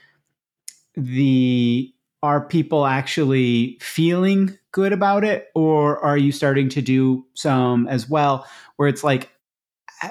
the 0.94 1.92
are 2.22 2.46
people 2.46 2.86
actually 2.86 3.78
feeling 3.80 4.58
good 4.78 4.92
about 4.92 5.24
it 5.24 5.48
or 5.56 5.98
are 6.04 6.16
you 6.16 6.30
starting 6.30 6.68
to 6.68 6.80
do 6.80 7.26
some 7.34 7.88
as 7.88 8.08
well 8.08 8.46
where 8.76 8.88
it's 8.88 9.02
like 9.02 9.28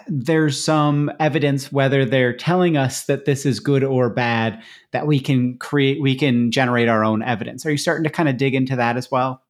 there's 0.09 0.61
some 0.61 1.09
evidence 1.21 1.71
whether 1.71 2.03
they're 2.03 2.35
telling 2.35 2.75
us 2.75 3.05
that 3.05 3.23
this 3.23 3.45
is 3.45 3.61
good 3.61 3.81
or 3.81 4.09
bad 4.09 4.61
that 4.91 5.07
we 5.07 5.21
can 5.21 5.57
create 5.57 6.01
we 6.01 6.15
can 6.15 6.51
generate 6.51 6.89
our 6.89 7.05
own 7.05 7.23
evidence. 7.23 7.65
Are 7.65 7.71
you 7.71 7.77
starting 7.77 8.03
to 8.03 8.09
kind 8.09 8.27
of 8.27 8.35
dig 8.35 8.55
into 8.55 8.75
that 8.75 8.97
as 8.97 9.09
well? 9.09 9.41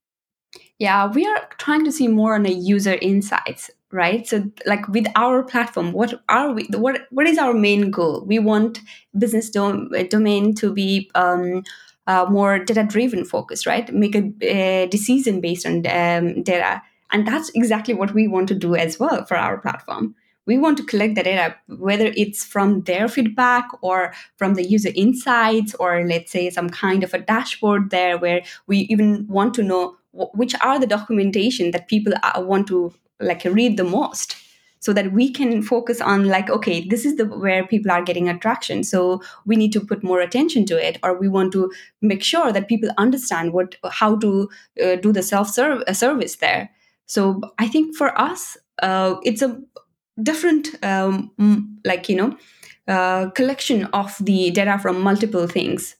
Yeah 0.78 1.07
we 1.07 1.26
are 1.26 1.49
trying 1.57 1.84
to 1.86 1.91
see 1.91 2.07
more 2.07 2.36
on 2.36 2.43
the 2.43 2.53
user 2.53 2.93
insights 3.01 3.72
right? 3.91 4.28
So 4.28 4.43
like 4.68 4.88
with 4.88 5.07
our 5.15 5.41
platform 5.41 5.93
what 5.93 6.13
are 6.30 6.51
we 6.51 6.68
what 6.74 7.07
what 7.09 7.26
is 7.26 7.39
our 7.39 7.53
main 7.55 7.89
goal? 7.89 8.24
We 8.24 8.38
want 8.38 8.82
business 9.18 9.49
dom- 9.49 9.89
domain 10.09 10.53
to 10.57 10.72
be 10.72 11.09
um, 11.15 11.63
uh, 12.08 12.26
more 12.30 12.60
data 12.60 12.84
driven 12.84 13.26
focus, 13.26 13.66
right? 13.66 13.93
Make 13.93 14.16
a, 14.16 14.88
decision 14.88 15.41
based 15.41 15.66
on 15.66 15.78
um, 15.88 16.43
data. 16.43 16.82
And 17.12 17.28
that's 17.28 17.49
exactly 17.53 17.93
what 17.93 18.14
we 18.14 18.28
want 18.28 18.47
to 18.49 18.55
do 18.55 18.76
as 18.76 18.99
well 18.99 19.26
for 19.26 19.38
our 19.38 19.58
platform. 19.58 20.16
We 20.45 20.58
want 20.58 20.78
to 20.78 20.86
collect 20.86 21.16
the 21.16 21.24
data, 21.24 21.55
whether 21.68 22.14
it's 22.16 22.45
from 22.45 22.82
their 22.84 23.10
feedback 23.10 23.68
or 23.82 24.14
from 24.38 24.53
the 24.53 24.64
user 24.64 24.91
insights, 24.95 25.76
or 25.76 26.05
let's 26.08 26.32
say 26.32 26.49
some 26.49 26.70
kind 26.70 27.03
of 27.03 27.14
a 27.14 27.20
dashboard 27.20 27.89
there 27.89 28.18
where 28.18 28.43
we 28.66 28.80
even 28.89 29.28
want 29.28 29.53
to 29.55 29.64
know 29.64 29.97
which 30.14 30.55
are 30.62 30.80
the 30.80 30.88
documentation 30.88 31.72
that 31.72 31.88
people 31.88 32.14
uh, 32.24 32.41
want 32.41 32.66
to 32.68 32.93
like 33.20 33.43
read 33.43 33.78
the 33.78 33.84
most 33.84 34.36
so 34.80 34.93
that 34.93 35.11
we 35.11 35.32
can 35.32 35.61
focus 35.61 36.01
on 36.01 36.28
like 36.28 36.49
okay 36.49 36.88
this 36.88 37.05
is 37.05 37.15
the 37.17 37.25
where 37.25 37.65
people 37.65 37.91
are 37.91 38.03
getting 38.03 38.30
attraction. 38.30 38.84
So 38.84 39.21
we 39.45 39.55
need 39.55 39.73
to 39.73 39.82
put 39.82 40.03
more 40.03 40.21
attention 40.21 40.65
to 40.67 40.88
it 40.88 40.97
or 41.03 41.17
we 41.17 41.28
want 41.28 41.51
to 41.53 41.71
make 42.01 42.23
sure 42.23 42.51
that 42.51 42.67
people 42.67 42.89
understand 42.97 43.53
what 43.53 43.75
how 43.91 44.17
to 44.17 44.49
uh, 44.84 44.95
do 44.95 45.11
the 45.11 45.23
self 45.23 45.49
serve 45.49 45.84
service 45.93 46.38
there. 46.38 46.69
So 47.05 47.41
i 47.57 47.67
think 47.67 47.95
for 47.95 48.19
us 48.19 48.57
uh, 48.82 49.15
it's 49.23 49.41
a 49.41 49.59
different 50.21 50.69
um, 50.84 51.32
like 51.86 52.09
you 52.09 52.15
know 52.15 52.38
uh, 52.88 53.30
collection 53.32 53.86
of 53.86 54.15
the 54.19 54.51
data 54.51 54.80
from 54.80 55.01
multiple 55.01 55.47
things. 55.47 55.95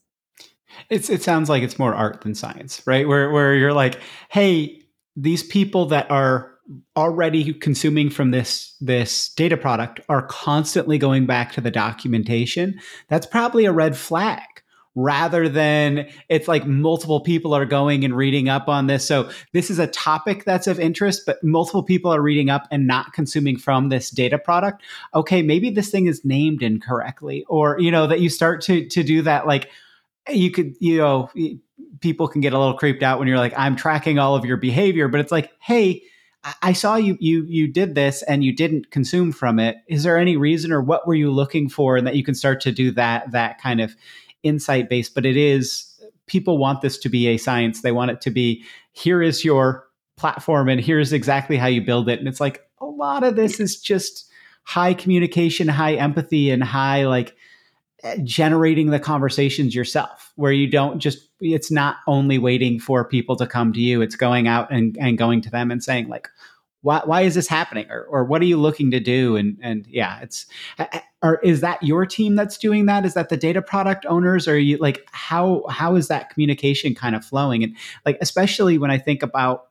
It's 0.90 1.10
it 1.10 1.22
sounds 1.22 1.48
like 1.48 1.62
it's 1.62 1.78
more 1.78 1.94
art 1.94 2.20
than 2.22 2.34
science 2.34 2.82
right? 2.86 3.06
Where 3.06 3.30
where 3.30 3.54
you're 3.54 3.72
like 3.72 4.00
hey 4.28 4.82
these 5.16 5.42
people 5.42 5.86
that 5.86 6.10
are 6.10 6.52
already 6.96 7.54
consuming 7.54 8.10
from 8.10 8.30
this 8.30 8.74
this 8.80 9.30
data 9.30 9.56
product 9.56 10.00
are 10.08 10.22
constantly 10.26 10.98
going 10.98 11.24
back 11.24 11.52
to 11.52 11.60
the 11.60 11.70
documentation 11.70 12.78
that's 13.08 13.26
probably 13.26 13.64
a 13.64 13.72
red 13.72 13.96
flag 13.96 14.42
rather 14.94 15.48
than 15.48 16.08
it's 16.28 16.48
like 16.48 16.66
multiple 16.66 17.20
people 17.20 17.54
are 17.54 17.64
going 17.64 18.04
and 18.04 18.16
reading 18.16 18.48
up 18.48 18.68
on 18.68 18.88
this. 18.88 19.06
So 19.06 19.30
this 19.52 19.70
is 19.70 19.78
a 19.78 19.86
topic 19.86 20.44
that's 20.44 20.66
of 20.66 20.80
interest 20.80 21.22
but 21.24 21.42
multiple 21.42 21.84
people 21.84 22.12
are 22.12 22.20
reading 22.20 22.50
up 22.50 22.66
and 22.70 22.86
not 22.86 23.12
consuming 23.12 23.56
from 23.56 23.88
this 23.88 24.10
data 24.10 24.38
product. 24.38 24.82
Okay 25.14 25.40
maybe 25.40 25.70
this 25.70 25.90
thing 25.90 26.06
is 26.06 26.24
named 26.24 26.62
incorrectly 26.62 27.44
or 27.48 27.78
you 27.78 27.90
know 27.90 28.06
that 28.06 28.20
you 28.20 28.28
start 28.28 28.60
to 28.62 28.86
to 28.88 29.02
do 29.02 29.22
that 29.22 29.46
like 29.46 29.70
you 30.28 30.50
could 30.50 30.74
you 30.80 30.98
know 30.98 31.30
people 32.00 32.28
can 32.28 32.40
get 32.40 32.52
a 32.52 32.58
little 32.58 32.76
creeped 32.76 33.02
out 33.02 33.18
when 33.18 33.28
you're 33.28 33.38
like 33.38 33.54
i'm 33.56 33.74
tracking 33.76 34.18
all 34.18 34.34
of 34.34 34.44
your 34.44 34.56
behavior 34.56 35.08
but 35.08 35.20
it's 35.20 35.32
like 35.32 35.50
hey 35.60 36.02
I 36.62 36.72
saw 36.72 36.96
you 36.96 37.16
you 37.20 37.44
you 37.44 37.68
did 37.68 37.94
this 37.94 38.22
and 38.22 38.44
you 38.44 38.54
didn't 38.54 38.90
consume 38.90 39.32
from 39.32 39.58
it. 39.58 39.76
Is 39.88 40.04
there 40.04 40.16
any 40.16 40.36
reason 40.36 40.72
or 40.72 40.80
what 40.80 41.06
were 41.06 41.14
you 41.14 41.30
looking 41.30 41.68
for 41.68 41.96
and 41.96 42.06
that 42.06 42.16
you 42.16 42.22
can 42.22 42.34
start 42.34 42.60
to 42.62 42.72
do 42.72 42.90
that 42.92 43.32
that 43.32 43.60
kind 43.60 43.80
of 43.80 43.96
insight 44.44 44.88
based 44.88 45.14
but 45.14 45.26
it 45.26 45.36
is 45.36 46.00
people 46.26 46.58
want 46.58 46.80
this 46.80 46.98
to 46.98 47.08
be 47.08 47.26
a 47.26 47.38
science. 47.38 47.82
They 47.82 47.92
want 47.92 48.12
it 48.12 48.20
to 48.22 48.30
be 48.30 48.64
here 48.92 49.20
is 49.20 49.44
your 49.44 49.88
platform 50.16 50.68
and 50.68 50.80
here's 50.80 51.12
exactly 51.12 51.56
how 51.56 51.66
you 51.66 51.80
build 51.80 52.08
it 52.08 52.18
and 52.18 52.28
it's 52.28 52.40
like 52.40 52.64
a 52.80 52.86
lot 52.86 53.24
of 53.24 53.34
this 53.34 53.58
is 53.58 53.80
just 53.80 54.30
high 54.62 54.94
communication, 54.94 55.66
high 55.66 55.94
empathy 55.94 56.50
and 56.50 56.62
high 56.62 57.06
like 57.06 57.34
generating 58.22 58.90
the 58.90 59.00
conversations 59.00 59.74
yourself 59.74 60.32
where 60.36 60.52
you 60.52 60.70
don't 60.70 61.00
just 61.00 61.28
it's 61.40 61.70
not 61.70 61.96
only 62.06 62.38
waiting 62.38 62.78
for 62.78 63.04
people 63.04 63.34
to 63.34 63.46
come 63.46 63.72
to 63.72 63.80
you 63.80 64.00
it's 64.00 64.14
going 64.14 64.46
out 64.46 64.70
and, 64.70 64.96
and 65.00 65.18
going 65.18 65.40
to 65.40 65.50
them 65.50 65.70
and 65.70 65.82
saying 65.82 66.08
like 66.08 66.28
why, 66.82 67.02
why 67.04 67.22
is 67.22 67.34
this 67.34 67.48
happening? 67.48 67.86
Or, 67.90 68.04
or 68.04 68.24
what 68.24 68.40
are 68.40 68.46
you 68.46 68.56
looking 68.56 68.92
to 68.92 69.00
do? 69.00 69.36
And 69.36 69.58
and 69.60 69.86
yeah 69.88 70.20
it's 70.20 70.46
or 71.22 71.40
is 71.40 71.60
that 71.60 71.82
your 71.82 72.06
team 72.06 72.36
that's 72.36 72.56
doing 72.56 72.86
that? 72.86 73.04
Is 73.04 73.14
that 73.14 73.30
the 73.30 73.36
data 73.36 73.60
product 73.60 74.06
owners? 74.06 74.46
Or 74.46 74.56
you 74.56 74.76
like 74.76 75.06
how 75.10 75.64
how 75.68 75.96
is 75.96 76.08
that 76.08 76.30
communication 76.30 76.94
kind 76.94 77.16
of 77.16 77.24
flowing? 77.24 77.64
And 77.64 77.76
like 78.06 78.18
especially 78.20 78.78
when 78.78 78.90
i 78.90 78.98
think 78.98 79.22
about 79.22 79.68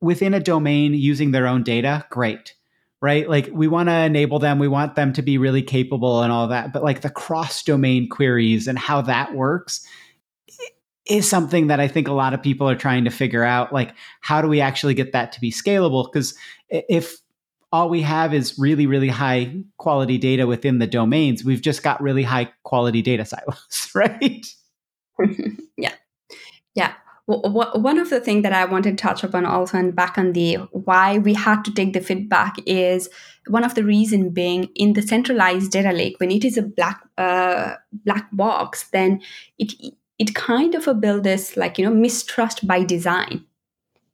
within 0.00 0.34
a 0.34 0.40
domain 0.40 0.92
using 0.94 1.30
their 1.30 1.46
own 1.46 1.62
data 1.62 2.04
great 2.10 2.54
right? 3.02 3.28
Like 3.28 3.50
we 3.52 3.66
want 3.66 3.88
to 3.88 3.94
enable 3.94 4.38
them, 4.38 4.60
we 4.60 4.68
want 4.68 4.94
them 4.94 5.12
to 5.14 5.22
be 5.22 5.36
really 5.36 5.60
capable 5.60 6.22
and 6.22 6.32
all 6.32 6.46
that, 6.48 6.72
but 6.72 6.84
like 6.84 7.02
the 7.02 7.10
cross 7.10 7.62
domain 7.62 8.08
queries 8.08 8.68
and 8.68 8.78
how 8.78 9.02
that 9.02 9.34
works 9.34 9.84
is 11.04 11.28
something 11.28 11.66
that 11.66 11.80
I 11.80 11.88
think 11.88 12.06
a 12.06 12.12
lot 12.12 12.32
of 12.32 12.40
people 12.40 12.70
are 12.70 12.76
trying 12.76 13.04
to 13.04 13.10
figure 13.10 13.42
out 13.42 13.72
like 13.72 13.92
how 14.20 14.40
do 14.40 14.46
we 14.46 14.60
actually 14.60 14.94
get 14.94 15.12
that 15.12 15.32
to 15.32 15.40
be 15.40 15.50
scalable 15.50 16.10
because 16.10 16.34
if 16.70 17.18
all 17.72 17.88
we 17.88 18.02
have 18.02 18.32
is 18.32 18.56
really 18.56 18.86
really 18.86 19.08
high 19.08 19.52
quality 19.78 20.16
data 20.16 20.46
within 20.46 20.78
the 20.78 20.86
domains, 20.86 21.44
we've 21.44 21.60
just 21.60 21.82
got 21.82 22.00
really 22.00 22.22
high 22.22 22.48
quality 22.62 23.02
data 23.02 23.24
silos, 23.24 23.90
right? 23.96 24.46
yeah. 25.76 25.94
Yeah 26.76 26.94
one 27.26 27.98
of 27.98 28.10
the 28.10 28.20
things 28.20 28.42
that 28.42 28.52
I 28.52 28.64
wanted 28.64 28.98
to 28.98 29.02
touch 29.02 29.22
upon 29.22 29.46
also 29.46 29.78
and 29.78 29.94
back 29.94 30.18
on 30.18 30.32
the 30.32 30.56
why 30.72 31.18
we 31.18 31.34
had 31.34 31.64
to 31.64 31.72
take 31.72 31.92
the 31.92 32.00
feedback 32.00 32.56
is 32.66 33.08
one 33.46 33.64
of 33.64 33.74
the 33.74 33.84
reason 33.84 34.30
being 34.30 34.68
in 34.74 34.94
the 34.94 35.02
centralized 35.02 35.70
data 35.70 35.92
lake 35.92 36.18
when 36.18 36.30
it 36.32 36.44
is 36.44 36.56
a 36.56 36.62
black 36.62 37.00
uh, 37.18 37.76
black 38.04 38.28
box 38.32 38.88
then 38.90 39.20
it 39.58 39.72
it 40.18 40.34
kind 40.34 40.74
of 40.74 40.88
a 40.88 40.94
build 40.94 41.22
this 41.22 41.56
like 41.56 41.78
you 41.78 41.84
know 41.84 41.94
mistrust 41.94 42.66
by 42.66 42.82
design. 42.82 43.44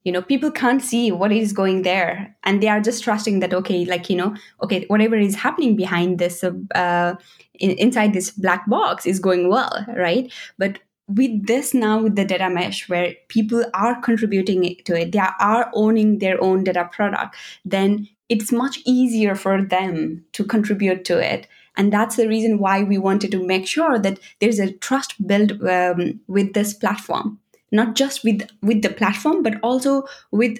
You 0.04 0.12
know 0.12 0.22
people 0.22 0.50
can't 0.50 0.82
see 0.82 1.10
what 1.10 1.32
is 1.32 1.52
going 1.52 1.82
there 1.82 2.34
and 2.44 2.62
they 2.62 2.68
are 2.68 2.80
just 2.80 3.04
trusting 3.04 3.40
that 3.40 3.52
okay 3.52 3.84
like 3.84 4.08
you 4.08 4.16
know 4.16 4.36
okay 4.62 4.84
whatever 4.86 5.16
is 5.16 5.34
happening 5.34 5.76
behind 5.76 6.18
this 6.18 6.44
uh, 6.44 7.14
in, 7.54 7.70
inside 7.72 8.14
this 8.14 8.30
black 8.30 8.68
box 8.68 9.06
is 9.06 9.18
going 9.18 9.48
well 9.48 9.84
right? 9.96 10.32
But 10.56 10.78
with 11.08 11.46
this 11.46 11.72
now 11.74 12.02
with 12.02 12.16
the 12.16 12.24
data 12.24 12.50
mesh 12.50 12.88
where 12.88 13.14
people 13.28 13.64
are 13.74 14.00
contributing 14.00 14.76
to 14.84 14.94
it 15.00 15.12
they 15.12 15.18
are 15.18 15.70
owning 15.74 16.18
their 16.18 16.42
own 16.42 16.62
data 16.64 16.88
product 16.92 17.34
then 17.64 18.06
it's 18.28 18.52
much 18.52 18.80
easier 18.84 19.34
for 19.34 19.62
them 19.62 20.24
to 20.32 20.44
contribute 20.44 21.04
to 21.06 21.18
it. 21.18 21.46
And 21.76 21.92
that's 21.92 22.16
the 22.16 22.28
reason 22.28 22.58
why 22.58 22.82
we 22.82 22.98
wanted 22.98 23.30
to 23.32 23.44
make 23.44 23.66
sure 23.66 23.98
that 23.98 24.18
there's 24.40 24.58
a 24.58 24.72
trust 24.72 25.14
built 25.26 25.52
um, 25.62 26.20
with 26.26 26.52
this 26.52 26.74
platform. 26.74 27.38
Not 27.70 27.96
just 27.96 28.24
with 28.24 28.48
with 28.62 28.80
the 28.80 28.88
platform 28.88 29.42
but 29.42 29.60
also 29.62 30.04
with 30.30 30.58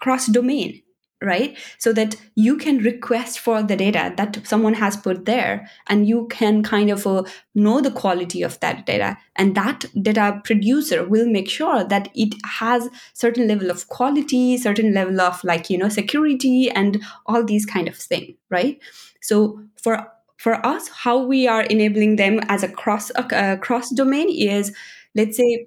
cross 0.00 0.26
domain 0.26 0.82
right? 1.22 1.56
So 1.78 1.92
that 1.92 2.16
you 2.34 2.56
can 2.56 2.78
request 2.78 3.40
for 3.40 3.62
the 3.62 3.76
data 3.76 4.12
that 4.16 4.46
someone 4.46 4.74
has 4.74 4.96
put 4.96 5.26
there 5.26 5.68
and 5.86 6.08
you 6.08 6.26
can 6.28 6.62
kind 6.62 6.90
of 6.90 7.06
uh, 7.06 7.24
know 7.54 7.80
the 7.80 7.90
quality 7.90 8.42
of 8.42 8.58
that 8.60 8.86
data. 8.86 9.18
And 9.36 9.54
that 9.54 9.84
data 10.00 10.40
producer 10.44 11.04
will 11.06 11.26
make 11.26 11.48
sure 11.48 11.84
that 11.84 12.08
it 12.14 12.34
has 12.44 12.88
certain 13.12 13.48
level 13.48 13.70
of 13.70 13.88
quality 13.88 14.56
certain 14.56 14.92
level 14.94 15.20
of 15.20 15.42
like 15.44 15.70
you 15.70 15.78
know 15.78 15.88
security 15.88 16.70
and 16.70 17.02
all 17.26 17.44
these 17.44 17.66
kind 17.66 17.88
of 17.88 17.96
thing 17.96 18.36
right? 18.50 18.80
So 19.20 19.60
for 19.76 20.06
for 20.36 20.64
us 20.66 20.88
how 20.88 21.18
we 21.18 21.46
are 21.46 21.62
enabling 21.64 22.16
them 22.16 22.40
as 22.48 22.62
a 22.62 22.68
cross 22.68 23.10
uh, 23.14 23.56
cross 23.60 23.90
domain 23.90 24.28
is 24.30 24.74
let's 25.14 25.36
say 25.36 25.66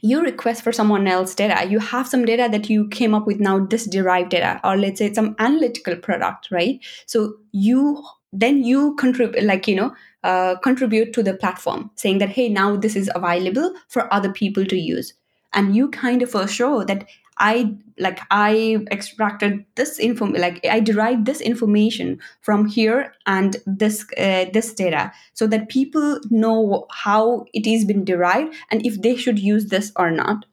you 0.00 0.20
request 0.22 0.62
for 0.62 0.72
someone 0.72 1.06
else 1.06 1.34
data 1.34 1.66
you 1.68 1.78
have 1.78 2.06
some 2.08 2.24
data 2.24 2.48
that 2.50 2.68
you 2.68 2.88
came 2.88 3.14
up 3.14 3.26
with 3.26 3.40
now 3.40 3.58
this 3.58 3.86
derived 3.86 4.30
data 4.30 4.60
or 4.64 4.76
let's 4.76 4.98
say 4.98 5.12
some 5.12 5.34
analytical 5.38 5.96
product 5.96 6.48
right? 6.50 6.84
So 7.06 7.34
you 7.52 8.02
then 8.32 8.62
you 8.64 8.94
contribute 8.96 9.42
like 9.44 9.66
you 9.66 9.76
know 9.76 9.94
uh, 10.24 10.56
contribute 10.56 11.12
to 11.14 11.22
the 11.22 11.34
platform 11.34 11.90
saying 11.94 12.18
that 12.18 12.28
hey 12.28 12.48
now 12.48 12.76
this 12.76 12.96
is 12.96 13.10
available 13.14 13.72
for 13.88 14.12
other 14.12 14.32
people 14.32 14.66
to 14.66 14.76
use. 14.76 15.14
And 15.52 15.74
you 15.74 15.88
kind 15.88 16.22
of 16.22 16.50
show 16.50 16.84
that 16.84 17.08
I 17.38 17.76
like 17.98 18.20
I 18.30 18.78
extracted 18.90 19.64
this 19.74 19.98
info 19.98 20.26
like 20.26 20.64
I 20.66 20.80
derived 20.80 21.26
this 21.26 21.40
information 21.40 22.20
from 22.40 22.66
here 22.66 23.12
and 23.26 23.56
this 23.66 24.06
uh, 24.16 24.46
this 24.52 24.72
data 24.72 25.12
so 25.34 25.46
that 25.46 25.68
people 25.68 26.20
know 26.30 26.86
how 26.90 27.44
it 27.52 27.66
is 27.66 27.84
been 27.84 28.04
derived 28.04 28.54
and 28.70 28.84
if 28.86 29.00
they 29.02 29.16
should 29.16 29.38
use 29.38 29.66
this 29.66 29.92
or 29.96 30.10
not. 30.10 30.46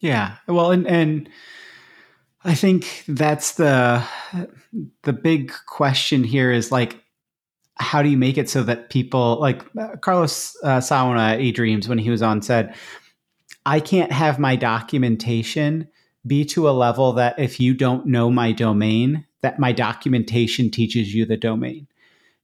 Yeah. 0.00 0.36
Well, 0.46 0.70
and 0.70 0.86
and 0.86 1.28
I 2.44 2.54
think 2.54 3.04
that's 3.08 3.52
the 3.52 4.02
the 5.02 5.12
big 5.12 5.52
question 5.66 6.24
here 6.24 6.50
is 6.50 6.72
like 6.72 7.02
how 7.78 8.02
do 8.02 8.08
you 8.08 8.16
make 8.16 8.38
it 8.38 8.48
so 8.48 8.62
that 8.62 8.88
people 8.88 9.38
like 9.38 9.62
Carlos 10.00 10.56
uh, 10.62 10.78
Saona, 10.78 11.38
eDreams, 11.38 11.88
when 11.88 11.98
he 11.98 12.08
was 12.08 12.22
on, 12.22 12.40
said, 12.40 12.74
I 13.66 13.80
can't 13.80 14.12
have 14.12 14.38
my 14.38 14.56
documentation 14.56 15.88
be 16.26 16.44
to 16.46 16.68
a 16.68 16.72
level 16.72 17.12
that 17.12 17.38
if 17.38 17.60
you 17.60 17.74
don't 17.74 18.06
know 18.06 18.30
my 18.30 18.52
domain, 18.52 19.24
that 19.42 19.58
my 19.58 19.72
documentation 19.72 20.70
teaches 20.70 21.14
you 21.14 21.24
the 21.24 21.36
domain 21.36 21.86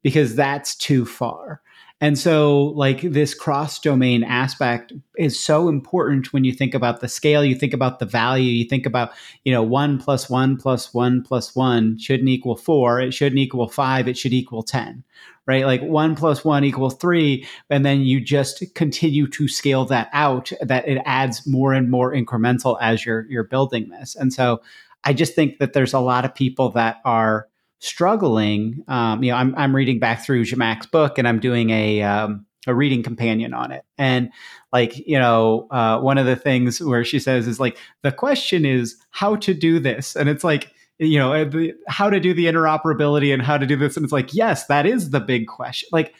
because 0.02 0.34
that's 0.34 0.74
too 0.74 1.04
far. 1.04 1.62
And 2.02 2.18
so, 2.18 2.64
like, 2.74 3.00
this 3.00 3.32
cross 3.32 3.78
domain 3.78 4.24
aspect 4.24 4.92
is 5.16 5.38
so 5.38 5.68
important 5.68 6.32
when 6.32 6.42
you 6.42 6.52
think 6.52 6.74
about 6.74 7.00
the 7.00 7.06
scale, 7.06 7.44
you 7.44 7.54
think 7.54 7.72
about 7.72 8.00
the 8.00 8.06
value, 8.06 8.50
you 8.50 8.68
think 8.68 8.86
about, 8.86 9.12
you 9.44 9.52
know, 9.52 9.62
one 9.62 9.98
plus 9.98 10.28
one 10.28 10.56
plus 10.56 10.92
one 10.92 11.22
plus 11.22 11.54
one 11.54 11.96
shouldn't 11.98 12.28
equal 12.28 12.56
four, 12.56 13.00
it 13.00 13.14
shouldn't 13.14 13.38
equal 13.38 13.68
five, 13.68 14.08
it 14.08 14.18
should 14.18 14.32
equal 14.32 14.64
10, 14.64 15.04
right? 15.46 15.64
Like 15.64 15.80
one 15.80 16.16
plus 16.16 16.44
one 16.44 16.64
equals 16.64 16.96
three. 16.96 17.46
And 17.70 17.86
then 17.86 18.00
you 18.00 18.20
just 18.20 18.64
continue 18.74 19.28
to 19.28 19.46
scale 19.46 19.84
that 19.84 20.10
out, 20.12 20.50
that 20.60 20.88
it 20.88 21.00
adds 21.06 21.46
more 21.46 21.72
and 21.72 21.88
more 21.88 22.12
incremental 22.12 22.78
as 22.80 23.06
you're, 23.06 23.26
you're 23.30 23.44
building 23.44 23.90
this. 23.90 24.16
And 24.16 24.32
so, 24.32 24.60
I 25.04 25.12
just 25.12 25.34
think 25.34 25.58
that 25.58 25.72
there's 25.72 25.94
a 25.94 25.98
lot 25.98 26.24
of 26.24 26.34
people 26.34 26.70
that 26.70 27.00
are 27.04 27.48
struggling, 27.82 28.84
um, 28.86 29.24
you 29.24 29.32
know, 29.32 29.36
I'm, 29.36 29.54
I'm 29.56 29.74
reading 29.74 29.98
back 29.98 30.24
through 30.24 30.44
Zhamak's 30.44 30.86
book 30.86 31.18
and 31.18 31.26
I'm 31.26 31.40
doing 31.40 31.70
a, 31.70 32.00
um, 32.02 32.46
a 32.68 32.74
reading 32.74 33.02
companion 33.02 33.52
on 33.52 33.72
it. 33.72 33.82
And 33.98 34.30
like, 34.72 34.96
you 35.04 35.18
know, 35.18 35.66
uh, 35.72 35.98
one 35.98 36.16
of 36.16 36.24
the 36.24 36.36
things 36.36 36.80
where 36.80 37.04
she 37.04 37.18
says 37.18 37.48
is 37.48 37.58
like, 37.58 37.76
the 38.02 38.12
question 38.12 38.64
is 38.64 38.96
how 39.10 39.34
to 39.34 39.52
do 39.52 39.80
this. 39.80 40.14
And 40.14 40.28
it's 40.28 40.44
like, 40.44 40.72
you 40.98 41.18
know, 41.18 41.32
uh, 41.32 41.50
how 41.88 42.08
to 42.08 42.20
do 42.20 42.32
the 42.32 42.46
interoperability 42.46 43.34
and 43.34 43.42
how 43.42 43.58
to 43.58 43.66
do 43.66 43.74
this. 43.74 43.96
And 43.96 44.04
it's 44.04 44.12
like, 44.12 44.32
yes, 44.32 44.66
that 44.66 44.86
is 44.86 45.10
the 45.10 45.18
big 45.18 45.48
question. 45.48 45.88
Like, 45.90 46.14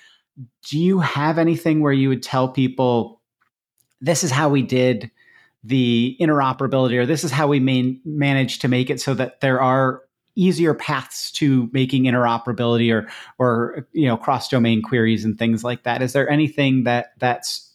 do 0.68 0.80
you 0.80 0.98
have 0.98 1.38
anything 1.38 1.80
where 1.80 1.92
you 1.92 2.08
would 2.08 2.24
tell 2.24 2.48
people, 2.48 3.20
this 4.00 4.24
is 4.24 4.32
how 4.32 4.48
we 4.48 4.62
did 4.62 5.12
the 5.62 6.16
interoperability, 6.20 6.98
or 6.98 7.06
this 7.06 7.22
is 7.22 7.30
how 7.30 7.46
we 7.46 7.60
main, 7.60 8.00
managed 8.04 8.62
to 8.62 8.68
make 8.68 8.90
it 8.90 9.00
so 9.00 9.14
that 9.14 9.40
there 9.40 9.60
are 9.60 10.02
easier 10.34 10.74
paths 10.74 11.30
to 11.32 11.68
making 11.72 12.04
interoperability 12.04 12.92
or 12.92 13.08
or 13.38 13.86
you 13.92 14.06
know 14.06 14.16
cross 14.16 14.48
domain 14.48 14.82
queries 14.82 15.24
and 15.24 15.38
things 15.38 15.62
like 15.62 15.82
that. 15.84 16.02
Is 16.02 16.12
there 16.12 16.28
anything 16.28 16.84
that 16.84 17.12
that's 17.18 17.70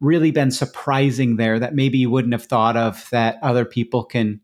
really 0.00 0.30
been 0.30 0.50
surprising 0.50 1.36
there 1.36 1.58
that 1.58 1.74
maybe 1.74 1.98
you 1.98 2.10
wouldn't 2.10 2.32
have 2.32 2.44
thought 2.44 2.76
of 2.76 3.06
that 3.10 3.36
other 3.42 3.64
people 3.66 4.02
can 4.02 4.40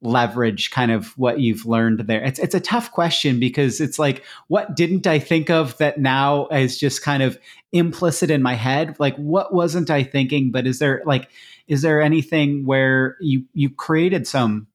leverage 0.00 0.70
kind 0.70 0.92
of 0.92 1.16
what 1.16 1.40
you've 1.40 1.64
learned 1.64 2.00
there? 2.00 2.22
It's 2.22 2.38
it's 2.38 2.54
a 2.54 2.60
tough 2.60 2.92
question 2.92 3.40
because 3.40 3.80
it's 3.80 3.98
like 3.98 4.22
what 4.48 4.76
didn't 4.76 5.06
i 5.06 5.18
think 5.18 5.50
of 5.50 5.76
that 5.78 5.98
now 5.98 6.46
is 6.48 6.78
just 6.78 7.02
kind 7.02 7.22
of 7.22 7.38
implicit 7.72 8.30
in 8.30 8.42
my 8.42 8.54
head? 8.54 8.96
Like 8.98 9.16
what 9.16 9.54
wasn't 9.54 9.90
i 9.90 10.02
thinking? 10.02 10.50
But 10.52 10.66
is 10.66 10.78
there 10.78 11.02
like 11.06 11.30
is 11.68 11.80
there 11.80 12.02
anything 12.02 12.66
where 12.66 13.16
you 13.20 13.44
you 13.54 13.70
created 13.70 14.26
some 14.26 14.66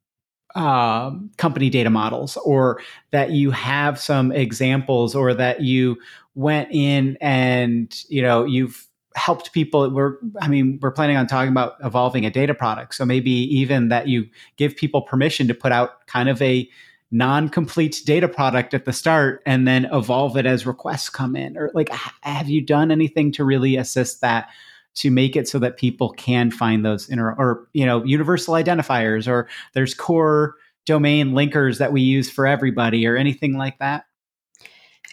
uh, 0.56 1.12
company 1.38 1.70
data 1.70 1.90
models 1.90 2.38
or 2.38 2.80
that 3.12 3.32
you 3.32 3.52
have 3.52 4.00
some 4.00 4.32
examples 4.32 5.16
or 5.16 5.34
that 5.34 5.62
you 5.62 5.98
went 6.36 6.70
in 6.72 7.18
and 7.22 8.04
you 8.10 8.22
know 8.22 8.46
you've 8.46 8.88
helped 9.16 9.54
people. 9.54 9.90
We're 9.90 10.18
i 10.42 10.48
mean 10.48 10.80
we're 10.82 10.92
planning 10.92 11.18
on 11.18 11.28
talking 11.28 11.52
about 11.52 11.76
evolving 11.84 12.26
a 12.26 12.32
data 12.32 12.54
product. 12.54 12.96
So 12.96 13.06
maybe 13.06 13.32
even 13.32 13.90
that 13.90 14.08
you 14.08 14.28
give 14.58 14.76
people 14.76 15.02
permission 15.02 15.48
to 15.48 15.54
put 15.54 15.72
out 15.72 16.06
kind 16.08 16.30
of 16.30 16.42
a 16.42 16.70
non-complete 17.12 18.02
data 18.06 18.28
product 18.28 18.74
at 18.74 18.86
the 18.86 18.94
start 18.94 19.44
and 19.46 19.68
then 19.68 19.86
evolve 19.94 20.36
it 20.36 20.48
as 20.48 20.66
requests 20.66 21.10
come 21.10 21.36
in. 21.36 21.56
Or 21.56 21.70
like 21.76 21.90
have 22.22 22.50
you 22.50 22.60
done 22.60 22.90
anything 22.90 23.32
to 23.34 23.44
really 23.44 23.76
assist 23.76 24.22
that 24.22 24.50
to 24.96 25.10
make 25.12 25.36
it 25.36 25.48
so 25.48 25.60
that 25.60 25.78
people 25.78 26.12
can 26.12 26.52
find 26.52 26.86
those 26.86 27.10
inter 27.10 27.34
or 27.38 27.68
you 27.74 27.86
know 27.86 28.04
universal 28.04 28.54
identifiers 28.54 29.28
or 29.28 29.48
there's 29.74 29.94
core 29.94 30.56
domain 30.86 31.32
linkers 31.32 31.78
that 31.78 31.92
we 31.92 32.02
use 32.02 32.30
for 32.30 32.46
everybody 32.46 33.06
or 33.08 33.16
anything 33.16 33.58
like 33.58 33.78
that 33.80 34.06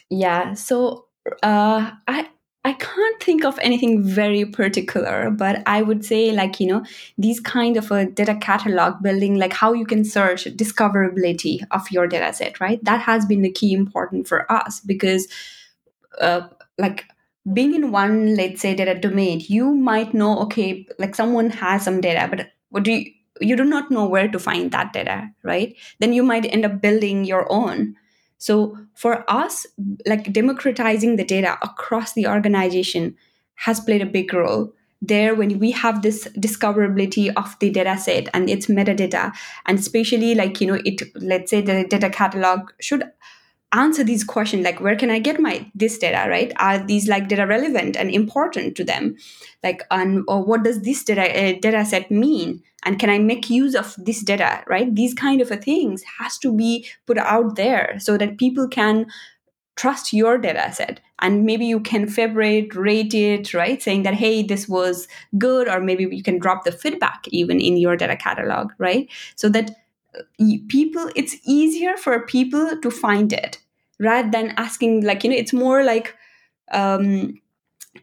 yeah 0.09 0.53
so 0.53 1.05
uh, 1.43 1.91
i 2.07 2.27
I 2.63 2.73
can't 2.73 3.23
think 3.23 3.43
of 3.43 3.57
anything 3.59 4.03
very 4.03 4.45
particular, 4.45 5.31
but 5.31 5.63
I 5.65 5.81
would 5.81 6.05
say, 6.05 6.31
like, 6.31 6.59
you 6.59 6.67
know, 6.67 6.83
these 7.17 7.39
kind 7.39 7.75
of 7.75 7.89
a 7.89 8.05
data 8.05 8.35
catalog 8.35 9.01
building, 9.01 9.35
like 9.35 9.53
how 9.53 9.73
you 9.73 9.85
can 9.85 10.05
search 10.05 10.45
discoverability 10.45 11.61
of 11.71 11.89
your 11.89 12.05
data 12.05 12.31
set, 12.33 12.59
right? 12.59 12.83
That 12.83 13.01
has 13.01 13.25
been 13.25 13.41
the 13.41 13.51
key 13.51 13.73
important 13.73 14.27
for 14.27 14.51
us 14.51 14.79
because, 14.79 15.27
uh, 16.19 16.41
like, 16.77 17.05
being 17.53 17.73
in 17.73 17.91
one 17.91 18.35
let's 18.35 18.61
say 18.61 18.75
data 18.75 18.93
domain 18.99 19.41
you 19.47 19.73
might 19.73 20.13
know 20.13 20.39
okay 20.39 20.85
like 20.99 21.15
someone 21.15 21.49
has 21.49 21.83
some 21.83 21.99
data 21.99 22.27
but 22.29 22.47
what 22.69 22.83
do 22.83 22.91
you 22.91 23.11
you 23.41 23.55
do 23.55 23.65
not 23.65 23.91
know 23.91 24.05
where 24.05 24.27
to 24.27 24.39
find 24.39 24.71
that 24.71 24.93
data 24.93 25.29
right? 25.43 25.75
Then 25.99 26.13
you 26.13 26.23
might 26.23 26.45
end 26.45 26.65
up 26.65 26.81
building 26.81 27.25
your 27.25 27.51
own. 27.51 27.95
So 28.37 28.77
for 28.93 29.23
us 29.29 29.65
like 30.05 30.31
democratizing 30.31 31.15
the 31.15 31.23
data 31.23 31.57
across 31.61 32.13
the 32.13 32.27
organization 32.27 33.15
has 33.55 33.79
played 33.79 34.01
a 34.01 34.05
big 34.05 34.33
role. 34.33 34.73
There 35.01 35.33
when 35.33 35.57
we 35.57 35.71
have 35.71 36.03
this 36.03 36.27
discoverability 36.37 37.33
of 37.35 37.57
the 37.59 37.71
data 37.71 37.97
set 37.97 38.29
and 38.35 38.49
its 38.49 38.67
metadata 38.67 39.33
and 39.65 39.79
especially 39.79 40.35
like 40.35 40.61
you 40.61 40.67
know 40.67 40.79
it 40.85 41.01
let's 41.15 41.49
say 41.49 41.61
the 41.61 41.85
data 41.87 42.09
catalog 42.09 42.69
should 42.79 43.03
answer 43.73 44.03
these 44.03 44.23
questions 44.23 44.63
like 44.63 44.81
where 44.81 44.95
can 44.95 45.09
i 45.09 45.19
get 45.19 45.39
my 45.39 45.65
this 45.73 45.97
data 45.97 46.29
right? 46.29 46.51
Are 46.57 46.77
these 46.77 47.07
like 47.07 47.27
data 47.27 47.47
relevant 47.47 47.95
and 47.95 48.11
important 48.11 48.75
to 48.77 48.83
them? 48.83 49.15
Like 49.63 49.83
and 49.91 50.23
or 50.27 50.43
what 50.43 50.63
does 50.63 50.81
this 50.81 51.03
data 51.03 51.23
uh, 51.23 51.59
data 51.59 51.85
set 51.85 52.11
mean? 52.11 52.61
And 52.83 52.99
can 52.99 53.09
i 53.09 53.17
make 53.17 53.49
use 53.49 53.75
of 53.75 53.95
this 53.97 54.21
data 54.21 54.63
right? 54.67 54.93
These 54.93 55.13
kind 55.13 55.41
of 55.41 55.51
a 55.51 55.57
things 55.57 56.03
has 56.19 56.37
to 56.39 56.53
be 56.53 56.87
put 57.07 57.17
out 57.17 57.55
there 57.55 57.97
so 57.99 58.17
that 58.17 58.37
people 58.37 58.67
can 58.67 59.05
trust 59.77 60.11
your 60.11 60.37
data 60.37 60.71
set. 60.73 60.99
And 61.19 61.45
maybe 61.45 61.65
you 61.65 61.79
can 61.79 62.07
favorite 62.07 62.75
rate 62.75 63.13
it 63.13 63.53
right? 63.53 63.81
Saying 63.81 64.03
that 64.03 64.15
hey 64.15 64.43
this 64.43 64.67
was 64.67 65.07
good 65.37 65.69
or 65.69 65.79
maybe 65.79 66.07
you 66.13 66.23
can 66.23 66.39
drop 66.39 66.65
the 66.65 66.71
feedback 66.71 67.25
even 67.29 67.61
in 67.61 67.77
your 67.77 67.95
data 67.95 68.17
catalog 68.17 68.71
right? 68.79 69.07
So 69.35 69.47
that 69.49 69.71
people 70.67 71.09
it's 71.15 71.35
easier 71.43 71.95
for 71.97 72.25
people 72.25 72.77
to 72.81 72.91
find 72.91 73.31
it 73.33 73.59
rather 73.99 74.29
than 74.29 74.53
asking 74.57 75.03
like 75.03 75.23
you 75.23 75.29
know 75.29 75.35
it's 75.35 75.53
more 75.53 75.83
like 75.83 76.15
um, 76.71 77.39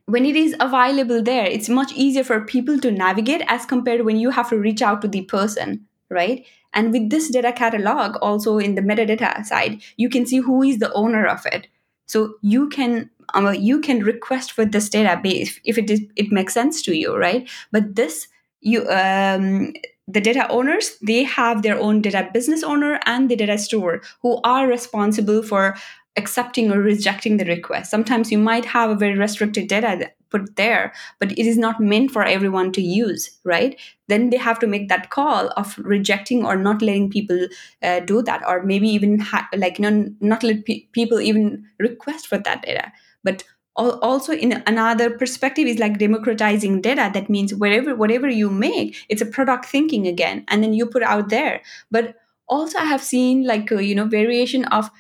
when 0.07 0.25
it 0.25 0.37
is 0.37 0.55
available 0.61 1.23
there 1.23 1.47
it's 1.47 1.69
much 1.69 1.93
easier 1.93 2.25
for 2.25 2.41
people 2.41 2.79
to 2.79 2.91
navigate 2.91 3.43
as 3.47 3.67
compared 3.67 4.05
when 4.05 4.17
you 4.17 4.31
have 4.31 4.49
to 4.49 4.59
reach 4.59 4.83
out 4.83 5.01
to 5.03 5.09
the 5.09 5.23
person 5.23 5.87
right? 6.11 6.47
And 6.75 6.93
with 6.93 7.11
this 7.11 7.29
data 7.31 7.53
catalog 7.53 8.17
also 8.23 8.59
in 8.59 8.75
the 8.75 8.83
metadata 8.83 9.45
side 9.45 9.83
you 9.97 10.09
can 10.09 10.27
see 10.27 10.39
who 10.39 10.63
is 10.63 10.79
the 10.79 10.93
owner 10.93 11.27
of 11.27 11.45
it. 11.47 11.69
So 12.07 12.35
you 12.43 12.69
can 12.69 13.11
um, 13.35 13.55
you 13.55 13.81
can 13.81 14.01
request 14.01 14.53
for 14.53 14.65
this 14.65 14.89
database 14.89 15.61
if 15.65 15.77
it 15.77 15.91
is 15.91 16.01
it 16.17 16.33
makes 16.33 16.55
sense 16.55 16.83
to 16.83 16.97
you 16.97 17.17
right? 17.17 17.49
But 17.73 17.97
this 17.97 18.29
you 18.61 18.89
um, 18.89 19.73
the 20.09 20.21
data 20.21 20.49
owners 20.49 20.97
they 21.03 21.23
have 21.23 21.63
their 21.63 21.79
own 21.79 22.01
data 22.01 22.29
business 22.33 22.63
owner 22.63 22.99
and 23.05 23.31
the 23.31 23.37
data 23.37 23.59
store 23.59 24.01
who 24.23 24.41
are 24.43 24.67
responsible 24.67 25.43
for 25.43 25.77
accepting 26.17 26.73
or 26.73 26.81
rejecting 26.81 27.37
the 27.37 27.45
request. 27.45 27.91
Sometimes 27.91 28.33
you 28.33 28.39
might 28.39 28.65
have 28.65 28.91
a 28.91 28.97
very 28.97 29.17
restricted 29.17 29.69
data 29.69 30.11
put 30.31 30.57
there 30.57 30.93
but 31.21 31.33
it 31.33 31.47
is 31.47 31.57
not 31.57 31.81
meant 31.81 32.11
for 32.11 32.23
everyone 32.25 32.73
to 32.73 32.83
use 32.83 33.39
right? 33.45 33.81
Then 34.09 34.31
they 34.31 34.37
have 34.39 34.59
to 34.61 34.67
make 34.67 34.89
that 34.89 35.11
call 35.11 35.49
of 35.57 35.79
rejecting 35.79 36.45
or 36.45 36.57
not 36.57 36.83
letting 36.83 37.11
people 37.11 37.47
uh, 37.83 38.01
do 38.01 38.23
that 38.23 38.43
or 38.47 38.63
maybe 38.63 38.89
even 38.89 39.21
ha- 39.21 39.49
like 39.57 39.79
you 39.79 39.91
know 39.91 40.11
not 40.21 40.43
let 40.43 40.65
pe- 40.65 40.87
people 40.93 41.21
even 41.21 41.67
request 41.79 42.27
for 42.27 42.39
that 42.39 42.63
data. 42.63 42.93
But 43.25 43.45
also 43.79 44.33
in 44.33 44.63
another 44.67 45.11
perspective 45.11 45.67
is 45.67 45.79
like 45.79 45.99
democratizing 45.99 46.81
data. 46.81 47.11
That 47.13 47.31
means 47.31 47.55
wherever 47.55 47.95
whatever 47.95 48.29
you 48.29 48.51
make 48.51 48.97
it's 49.09 49.23
a 49.23 49.27
product 49.27 49.67
thinking 49.67 50.07
again 50.07 50.45
and 50.49 50.63
then 50.63 50.75
you 50.75 50.87
put 50.87 51.03
out 51.03 51.29
there. 51.29 51.63
But 51.91 52.17
also 52.51 52.79
i 52.79 52.85
have 52.85 53.03
seen 53.03 53.45
like 53.47 53.71
uh, 53.71 53.77
you 53.77 53.95
know 53.95 54.07
variation 54.07 54.65
of 54.67 54.91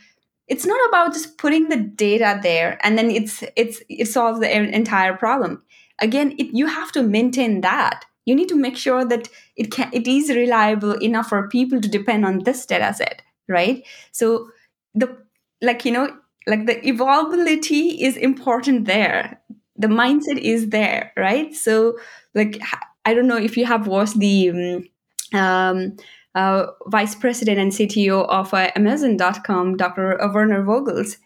it's 0.48 0.66
not 0.66 0.78
about 0.88 1.14
just 1.14 1.38
putting 1.38 1.70
the 1.70 1.78
data 1.78 2.38
there 2.42 2.78
and 2.82 2.98
then 2.98 3.10
it's 3.10 3.42
it's 3.56 3.82
it 3.88 4.06
solves 4.06 4.40
the 4.40 4.74
entire 4.74 5.14
problem. 5.14 5.62
Again 5.98 6.34
it, 6.38 6.54
you 6.54 6.66
have 6.66 6.92
to 6.92 7.02
maintain 7.02 7.60
that. 7.62 8.04
You 8.26 8.34
need 8.34 8.48
to 8.50 8.56
make 8.56 8.76
sure 8.76 9.04
that 9.06 9.28
it 9.56 9.72
can 9.72 9.90
it 9.92 10.06
is 10.06 10.28
reliable 10.30 10.92
enough 10.92 11.28
for 11.30 11.48
people 11.48 11.80
to 11.80 11.88
depend 11.88 12.24
on 12.26 12.44
this 12.44 12.66
data 12.66 12.92
set 12.94 13.22
right? 13.48 13.84
So 14.12 14.50
the 14.94 15.16
like 15.60 15.84
you 15.84 15.92
know 15.92 16.16
like 16.48 16.66
the 16.66 16.76
evolvability 16.76 18.00
is 18.00 18.16
important 18.16 18.86
there. 18.86 19.40
The 19.76 19.88
mindset 19.88 20.38
is 20.38 20.70
there 20.70 21.12
right? 21.16 21.54
So 21.54 21.98
like 22.34 22.60
i 23.04 23.14
don't 23.14 23.26
know 23.26 23.36
if 23.36 23.56
you 23.56 23.64
have 23.66 23.86
watched 23.86 24.18
the 24.18 24.50
um, 24.50 25.38
um 25.40 25.96
uh, 26.34 26.66
vice 26.86 27.14
president 27.14 27.58
and 27.58 27.72
cto 27.72 28.26
of 28.28 28.52
uh, 28.54 28.70
amazon.com 28.76 29.76
dr 29.76 30.18
werner 30.32 30.62
vogels 30.62 31.16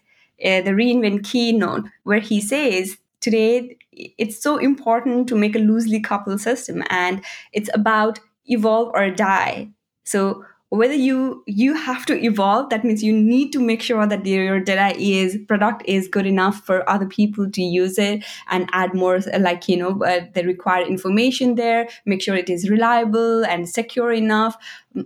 uh, 0.45 0.61
the 0.61 0.73
re:Invent 0.73 1.23
keynote 1.23 1.85
where 2.03 2.19
he 2.19 2.41
says 2.41 2.97
today 3.19 3.77
it's 3.91 4.41
so 4.41 4.57
important 4.57 5.27
to 5.27 5.35
make 5.35 5.55
a 5.55 5.59
loosely 5.59 5.99
coupled 5.99 6.41
system 6.41 6.83
and 6.89 7.23
it's 7.51 7.69
about 7.73 8.19
evolve 8.47 8.91
or 8.93 9.09
die. 9.09 9.69
So 10.03 10.43
whether 10.73 10.95
you 10.95 11.43
you 11.45 11.75
have 11.75 12.03
to 12.05 12.15
evolve 12.25 12.69
that 12.69 12.83
means 12.83 13.03
you 13.03 13.13
need 13.13 13.51
to 13.51 13.59
make 13.59 13.81
sure 13.81 14.07
that 14.07 14.25
your 14.25 14.59
data 14.59 14.97
is 14.99 15.37
product 15.47 15.83
is 15.85 16.07
good 16.07 16.25
enough 16.25 16.65
for 16.65 16.87
other 16.89 17.05
people 17.05 17.49
to 17.51 17.61
use 17.61 17.99
it 17.99 18.23
and 18.49 18.67
add 18.73 18.93
more 18.95 19.19
like 19.39 19.67
you 19.67 19.77
know 19.77 20.01
uh, 20.03 20.21
the 20.33 20.43
required 20.43 20.87
information 20.87 21.55
there 21.55 21.87
make 22.05 22.23
sure 22.23 22.35
it 22.35 22.49
is 22.49 22.69
reliable 22.69 23.45
and 23.45 23.69
secure 23.69 24.11
enough. 24.11 24.57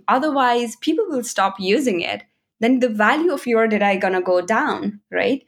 Otherwise 0.08 0.76
people 0.76 1.04
will 1.08 1.24
stop 1.24 1.56
using 1.58 2.00
it. 2.00 2.24
Then 2.60 2.80
the 2.80 2.88
value 2.88 3.32
of 3.32 3.46
your 3.46 3.68
data 3.68 3.90
is 3.90 4.00
going 4.00 4.14
to 4.14 4.22
go 4.22 4.40
down 4.40 5.00
right? 5.10 5.44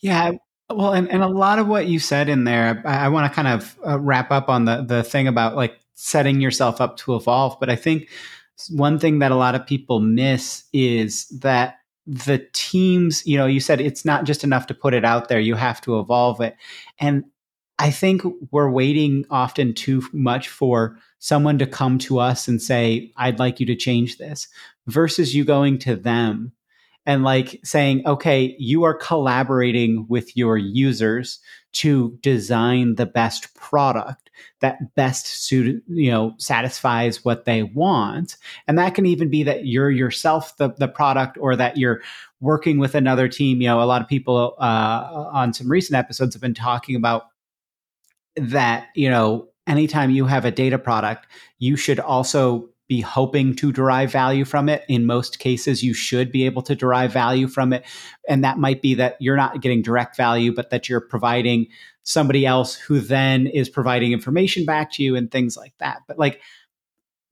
Yeah 0.00 0.32
well 0.70 0.92
and, 0.92 1.10
and 1.10 1.22
a 1.22 1.28
lot 1.28 1.58
of 1.58 1.66
what 1.66 1.86
you 1.86 1.98
said 1.98 2.28
in 2.28 2.44
there 2.44 2.82
i, 2.84 3.06
I 3.06 3.08
want 3.08 3.30
to 3.30 3.34
kind 3.34 3.48
of 3.48 3.78
uh, 3.86 3.98
wrap 3.98 4.30
up 4.30 4.50
on 4.50 4.66
the 4.66 4.82
the 4.82 5.02
thing 5.02 5.26
about 5.26 5.56
like 5.56 5.78
setting 5.94 6.42
yourself 6.42 6.78
up 6.78 6.98
to 6.98 7.16
evolve 7.16 7.58
but 7.58 7.70
i 7.70 7.74
think 7.74 8.08
one 8.70 8.98
thing 8.98 9.20
that 9.20 9.32
a 9.32 9.36
lot 9.36 9.54
of 9.54 9.66
people 9.66 10.00
miss 10.00 10.64
is 10.72 11.28
that 11.28 11.76
the 12.06 12.46
teams, 12.52 13.24
you 13.26 13.36
know, 13.36 13.46
you 13.46 13.60
said 13.60 13.80
it's 13.80 14.04
not 14.04 14.24
just 14.24 14.42
enough 14.42 14.66
to 14.66 14.74
put 14.74 14.94
it 14.94 15.04
out 15.04 15.28
there, 15.28 15.40
you 15.40 15.54
have 15.54 15.80
to 15.82 15.98
evolve 16.00 16.40
it. 16.40 16.56
And 16.98 17.24
I 17.78 17.90
think 17.90 18.22
we're 18.50 18.70
waiting 18.70 19.24
often 19.30 19.74
too 19.74 20.02
much 20.12 20.48
for 20.48 20.98
someone 21.20 21.58
to 21.58 21.66
come 21.66 21.98
to 21.98 22.18
us 22.18 22.48
and 22.48 22.60
say, 22.60 23.12
I'd 23.16 23.38
like 23.38 23.60
you 23.60 23.66
to 23.66 23.76
change 23.76 24.18
this, 24.18 24.48
versus 24.86 25.34
you 25.34 25.44
going 25.44 25.78
to 25.80 25.96
them 25.96 26.52
and 27.06 27.22
like 27.24 27.60
saying, 27.64 28.06
okay, 28.06 28.56
you 28.58 28.82
are 28.84 28.94
collaborating 28.94 30.06
with 30.08 30.36
your 30.36 30.56
users 30.56 31.40
to 31.72 32.18
design 32.22 32.96
the 32.96 33.06
best 33.06 33.54
product 33.54 34.27
that 34.60 34.94
best 34.94 35.26
suit 35.26 35.82
you 35.88 36.10
know 36.10 36.34
satisfies 36.38 37.24
what 37.24 37.44
they 37.44 37.62
want. 37.62 38.36
And 38.66 38.78
that 38.78 38.94
can 38.94 39.06
even 39.06 39.28
be 39.28 39.42
that 39.44 39.66
you're 39.66 39.90
yourself 39.90 40.56
the, 40.56 40.70
the 40.74 40.88
product 40.88 41.38
or 41.40 41.56
that 41.56 41.76
you're 41.76 42.00
working 42.40 42.78
with 42.78 42.94
another 42.94 43.28
team. 43.28 43.60
You 43.60 43.68
know 43.68 43.82
a 43.82 43.84
lot 43.84 44.02
of 44.02 44.08
people 44.08 44.54
uh, 44.58 45.28
on 45.32 45.52
some 45.52 45.70
recent 45.70 45.96
episodes 45.96 46.34
have 46.34 46.42
been 46.42 46.54
talking 46.54 46.96
about 46.96 47.24
that 48.36 48.88
you 48.94 49.10
know 49.10 49.48
anytime 49.66 50.10
you 50.10 50.24
have 50.26 50.44
a 50.44 50.50
data 50.50 50.78
product 50.78 51.26
you 51.58 51.76
should 51.76 52.00
also 52.00 52.68
be 52.88 53.00
hoping 53.02 53.54
to 53.56 53.70
derive 53.70 54.10
value 54.10 54.44
from 54.44 54.68
it. 54.68 54.82
In 54.88 55.04
most 55.04 55.38
cases, 55.38 55.82
you 55.82 55.92
should 55.92 56.32
be 56.32 56.46
able 56.46 56.62
to 56.62 56.74
derive 56.74 57.12
value 57.12 57.46
from 57.46 57.72
it. 57.72 57.84
And 58.28 58.42
that 58.42 58.58
might 58.58 58.80
be 58.80 58.94
that 58.94 59.16
you're 59.20 59.36
not 59.36 59.60
getting 59.60 59.82
direct 59.82 60.16
value, 60.16 60.54
but 60.54 60.70
that 60.70 60.88
you're 60.88 61.00
providing 61.00 61.68
somebody 62.02 62.46
else 62.46 62.74
who 62.74 63.00
then 63.00 63.46
is 63.46 63.68
providing 63.68 64.12
information 64.12 64.64
back 64.64 64.90
to 64.92 65.02
you 65.02 65.14
and 65.14 65.30
things 65.30 65.56
like 65.56 65.74
that. 65.78 65.98
But 66.08 66.18
like 66.18 66.40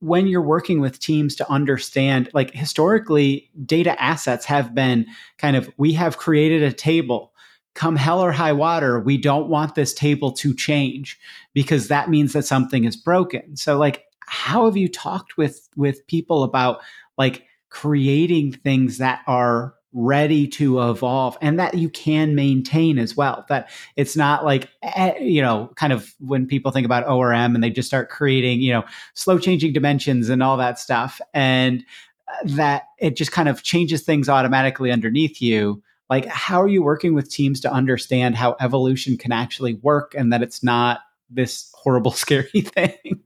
when 0.01 0.27
you're 0.27 0.43
working 0.43 0.81
with 0.81 0.99
teams 0.99 1.35
to 1.37 1.51
understand, 1.51 2.29
like 2.35 2.51
historically, 2.53 3.51
data 3.65 4.01
assets 4.01 4.45
have 4.45 4.75
been 4.75 5.07
kind 5.39 5.57
of, 5.57 5.71
we 5.79 5.95
have 5.95 6.19
created 6.19 6.63
a 6.63 6.73
table. 6.73 7.33
Come 7.75 7.97
hell 7.97 8.21
or 8.21 8.33
high 8.33 8.53
water, 8.53 9.01
we 9.01 9.19
don't 9.19 9.49
want 9.49 9.75
this 9.75 9.95
table 9.95 10.33
to 10.33 10.55
change 10.55 11.19
because 11.55 11.89
that 11.89 12.11
means 12.11 12.35
that 12.35 12.45
something 12.45 12.85
is 12.85 12.97
broken. 12.97 13.57
So, 13.57 13.77
like, 13.79 14.05
how 14.27 14.67
have 14.67 14.77
you 14.77 14.89
talked 14.89 15.37
with 15.37 15.69
with 15.77 16.07
people 16.07 16.43
about 16.43 16.81
like 17.17 17.47
creating 17.71 18.53
things 18.53 18.99
that 18.99 19.23
are 19.27 19.75
ready 19.93 20.47
to 20.47 20.83
evolve 20.91 21.39
and 21.41 21.59
that 21.59 21.75
you 21.75 21.89
can 21.89 22.35
maintain 22.35 22.99
as 22.99 23.17
well? 23.17 23.45
That 23.49 23.71
it's 23.97 24.17
not 24.17 24.45
like 24.45 24.69
eh, 24.83 25.19
you 25.19 25.41
know 25.41 25.71
kind 25.77 25.93
of 25.93 26.15
when 26.21 26.47
people 26.47 26.73
think 26.73 26.85
about 26.85 27.09
orm 27.09 27.55
and 27.55 27.63
they 27.63 27.71
just 27.71 27.89
start 27.89 28.11
creating 28.11 28.61
you 28.61 28.73
know 28.73 28.85
slow 29.15 29.39
changing 29.39 29.73
dimensions 29.73 30.29
and 30.29 30.43
all 30.43 30.57
that 30.57 30.79
stuff 30.79 31.21
and 31.33 31.85
uh, 32.29 32.33
that 32.45 32.89
it 32.99 33.17
just 33.17 33.33
kind 33.33 33.49
of 33.49 33.63
changes 33.63 34.03
things 34.03 34.29
automatically 34.29 34.91
underneath 34.91 35.41
you. 35.41 35.83
Like 36.11 36.27
how 36.27 36.61
are 36.61 36.69
you 36.69 36.83
working 36.83 37.15
with 37.15 37.31
teams 37.31 37.61
to 37.61 37.73
understand 37.73 38.37
how 38.37 38.57
evolution 38.61 39.17
can 39.17 39.33
actually 39.33 39.75
work 39.75 40.15
and 40.17 40.33
that 40.33 40.43
it's 40.43 40.63
not 40.63 41.01
this 41.31 41.71
horrible 41.75 42.11
scary 42.13 42.61
thing 42.61 43.21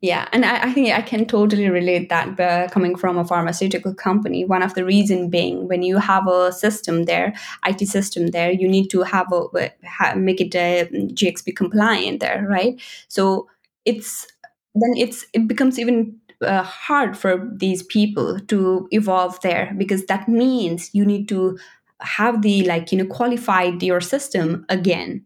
yeah, 0.00 0.28
and 0.32 0.44
I, 0.44 0.64
I, 0.64 0.72
think 0.72 0.92
I 0.92 1.00
can 1.00 1.24
totally 1.24 1.68
relate 1.68 2.08
that 2.10 2.70
coming 2.70 2.96
from 2.96 3.18
a 3.18 3.24
pharmaceutical 3.24 3.94
company. 3.94 4.44
One 4.44 4.62
of 4.62 4.74
the 4.74 4.84
reason 4.84 5.30
being 5.30 5.68
when 5.68 5.82
you 5.82 5.98
have 5.98 6.26
a 6.28 6.52
system 6.52 7.04
there, 7.04 7.34
IT 7.66 7.86
system 7.88 8.28
there, 8.28 8.50
you 8.50 8.68
need 8.68 8.88
to 8.90 9.02
have 9.02 9.32
a 9.32 9.70
have, 9.82 10.16
make 10.18 10.40
it 10.40 10.54
uh, 10.54 10.88
GXP 10.90 11.56
compliant 11.56 12.20
there, 12.20 12.46
right? 12.48 12.80
So 13.08 13.48
it's 13.84 14.26
then 14.74 14.92
it's 14.96 15.24
it 15.32 15.48
becomes 15.48 15.78
even 15.78 16.18
uh, 16.42 16.62
hard 16.62 17.16
for 17.16 17.48
these 17.56 17.82
people 17.82 18.38
to 18.40 18.86
evolve 18.90 19.40
there 19.40 19.74
because 19.78 20.04
that 20.06 20.28
means 20.28 20.90
you 20.94 21.04
need 21.04 21.28
to 21.30 21.58
have 22.00 22.42
the 22.42 22.62
like 22.64 22.92
you 22.92 22.98
know 22.98 23.06
qualified 23.06 23.82
your 23.82 24.00
system 24.00 24.66
again. 24.68 25.24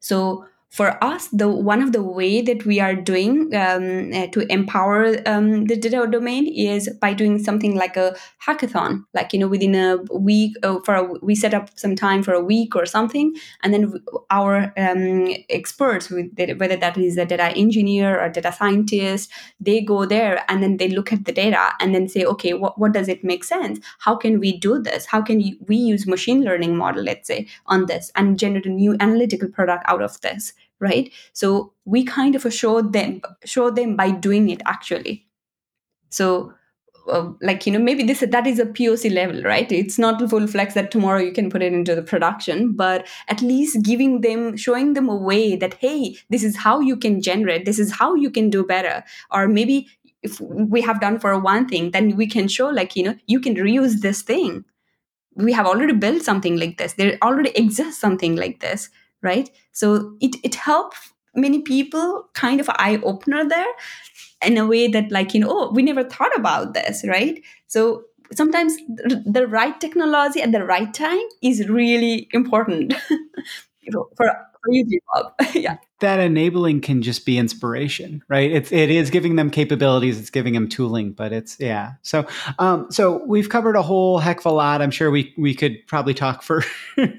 So 0.00 0.46
for 0.70 1.02
us 1.02 1.28
the 1.28 1.48
one 1.48 1.82
of 1.82 1.92
the 1.92 2.02
way 2.02 2.42
that 2.42 2.66
we 2.66 2.78
are 2.78 2.94
doing 2.94 3.54
um, 3.54 4.12
uh, 4.12 4.26
to 4.28 4.40
empower 4.52 5.16
um, 5.26 5.64
the 5.64 5.76
data 5.76 6.06
domain 6.10 6.46
is 6.46 6.90
by 7.00 7.14
doing 7.14 7.38
something 7.38 7.74
like 7.74 7.96
a 7.96 8.14
hackathon. 8.46 9.02
Like 9.14 9.32
you 9.32 9.38
know 9.38 9.48
within 9.48 9.74
a 9.74 9.96
week 10.12 10.56
uh, 10.62 10.78
for 10.84 10.94
a, 10.94 11.04
we 11.22 11.34
set 11.34 11.54
up 11.54 11.70
some 11.78 11.96
time 11.96 12.22
for 12.22 12.34
a 12.34 12.44
week 12.44 12.76
or 12.76 12.84
something 12.84 13.34
and 13.62 13.72
then 13.72 13.94
our 14.30 14.72
um, 14.76 15.28
experts 15.48 16.10
whether 16.10 16.76
that 16.76 16.98
is 16.98 17.16
a 17.16 17.24
data 17.24 17.56
engineer 17.56 18.20
or 18.20 18.28
data 18.28 18.52
scientist 18.52 19.30
they 19.58 19.80
go 19.80 20.04
there 20.04 20.44
and 20.48 20.62
then 20.62 20.76
they 20.76 20.88
look 20.88 21.12
at 21.12 21.24
the 21.24 21.32
data 21.32 21.70
and 21.80 21.94
then 21.94 22.08
say 22.08 22.24
okay 22.24 22.52
what, 22.52 22.78
what 22.78 22.92
does 22.92 23.08
it 23.08 23.24
make 23.24 23.42
sense? 23.42 23.80
How 24.00 24.14
can 24.14 24.38
we 24.38 24.58
do 24.58 24.78
this? 24.78 25.06
How 25.06 25.22
can 25.22 25.38
we 25.66 25.76
use 25.76 26.06
machine 26.06 26.44
learning 26.44 26.76
model 26.76 27.04
let's 27.04 27.26
say 27.26 27.46
on 27.66 27.86
this 27.86 28.12
and 28.14 28.38
generate 28.38 28.66
a 28.66 28.70
new 28.70 28.96
analytical 29.00 29.48
product 29.48 29.84
out 29.88 30.02
of 30.02 30.20
this 30.20 30.52
right? 30.80 31.12
So 31.32 31.72
we 31.84 32.04
kind 32.04 32.34
of 32.34 32.52
show 32.52 32.82
them 32.82 33.22
show 33.44 33.70
them 33.70 33.96
by 33.96 34.10
doing 34.10 34.50
it 34.50 34.62
actually. 34.66 35.26
So 36.10 36.52
uh, 37.08 37.32
like 37.40 37.66
you 37.66 37.72
know 37.72 37.78
maybe 37.78 38.02
this 38.02 38.20
that 38.20 38.46
is 38.46 38.58
a 38.58 38.66
poc 38.66 39.12
level 39.12 39.42
right? 39.42 39.70
It's 39.72 39.98
not 39.98 40.28
full 40.30 40.46
flex 40.46 40.74
that 40.74 40.90
tomorrow 40.90 41.20
you 41.20 41.32
can 41.32 41.50
put 41.50 41.62
it 41.62 41.72
into 41.72 41.94
the 41.94 42.02
production 42.02 42.72
but 42.72 43.06
at 43.28 43.40
least 43.40 43.82
giving 43.82 44.20
them 44.20 44.56
showing 44.56 44.92
them 44.94 45.08
a 45.08 45.16
way 45.16 45.56
that 45.56 45.74
hey 45.74 46.16
this 46.30 46.44
is 46.44 46.56
how 46.56 46.80
you 46.80 46.96
can 46.96 47.20
generate 47.22 47.64
this 47.64 47.78
is 47.78 47.92
how 47.92 48.14
you 48.14 48.30
can 48.30 48.50
do 48.50 48.64
better. 48.64 49.04
Or 49.30 49.48
maybe 49.48 49.88
if 50.22 50.40
we 50.40 50.80
have 50.82 51.00
done 51.00 51.18
for 51.18 51.38
one 51.38 51.68
thing 51.68 51.92
then 51.92 52.16
we 52.16 52.26
can 52.26 52.48
show 52.48 52.68
like 52.68 52.94
you 52.96 53.04
know 53.04 53.14
you 53.26 53.40
can 53.40 53.54
reuse 53.54 54.00
this 54.00 54.22
thing. 54.22 54.64
We 55.34 55.52
have 55.52 55.66
already 55.66 55.92
built 55.92 56.22
something 56.22 56.56
like 56.56 56.78
this. 56.78 56.94
There 56.94 57.16
already 57.22 57.50
exists 57.50 58.00
something 58.00 58.34
like 58.36 58.60
this 58.60 58.90
right? 59.22 59.50
So 59.72 60.16
it 60.20 60.36
it 60.42 60.54
helps 60.54 61.12
many 61.34 61.60
people 61.62 62.28
kind 62.34 62.60
of 62.60 62.68
eye 62.70 63.00
opener 63.02 63.48
there 63.48 63.72
in 64.44 64.56
a 64.56 64.66
way 64.66 64.88
that 64.88 65.10
like 65.10 65.34
you 65.34 65.40
know 65.40 65.50
oh 65.50 65.72
we 65.72 65.82
never 65.82 66.04
thought 66.04 66.36
about 66.36 66.74
this 66.74 67.04
right? 67.06 67.42
So 67.66 68.04
sometimes 68.34 68.76
the 69.26 69.46
right 69.48 69.80
technology 69.80 70.42
at 70.42 70.52
the 70.52 70.64
right 70.64 70.92
time 70.92 71.26
is 71.42 71.68
really 71.68 72.28
important 72.32 72.94
for 73.92 74.48
crazy 74.62 75.00
Bob. 75.14 75.32
yeah. 75.54 75.76
That 76.00 76.20
enabling 76.20 76.80
can 76.80 77.02
just 77.02 77.26
be 77.26 77.38
inspiration, 77.38 78.22
right? 78.28 78.50
It's 78.50 78.70
it 78.70 78.90
is 78.90 79.10
giving 79.10 79.34
them 79.34 79.50
capabilities, 79.50 80.20
it's 80.20 80.30
giving 80.30 80.54
them 80.54 80.68
tooling, 80.68 81.12
but 81.12 81.32
it's 81.32 81.58
yeah. 81.58 81.94
So 82.02 82.26
um 82.60 82.86
so 82.90 83.24
we've 83.26 83.48
covered 83.48 83.74
a 83.74 83.82
whole 83.82 84.18
heck 84.18 84.38
of 84.38 84.46
a 84.46 84.50
lot. 84.50 84.80
I'm 84.80 84.92
sure 84.92 85.10
we 85.10 85.34
we 85.36 85.54
could 85.54 85.84
probably 85.88 86.14
talk 86.14 86.42
for 86.42 86.62
a, 86.98 87.10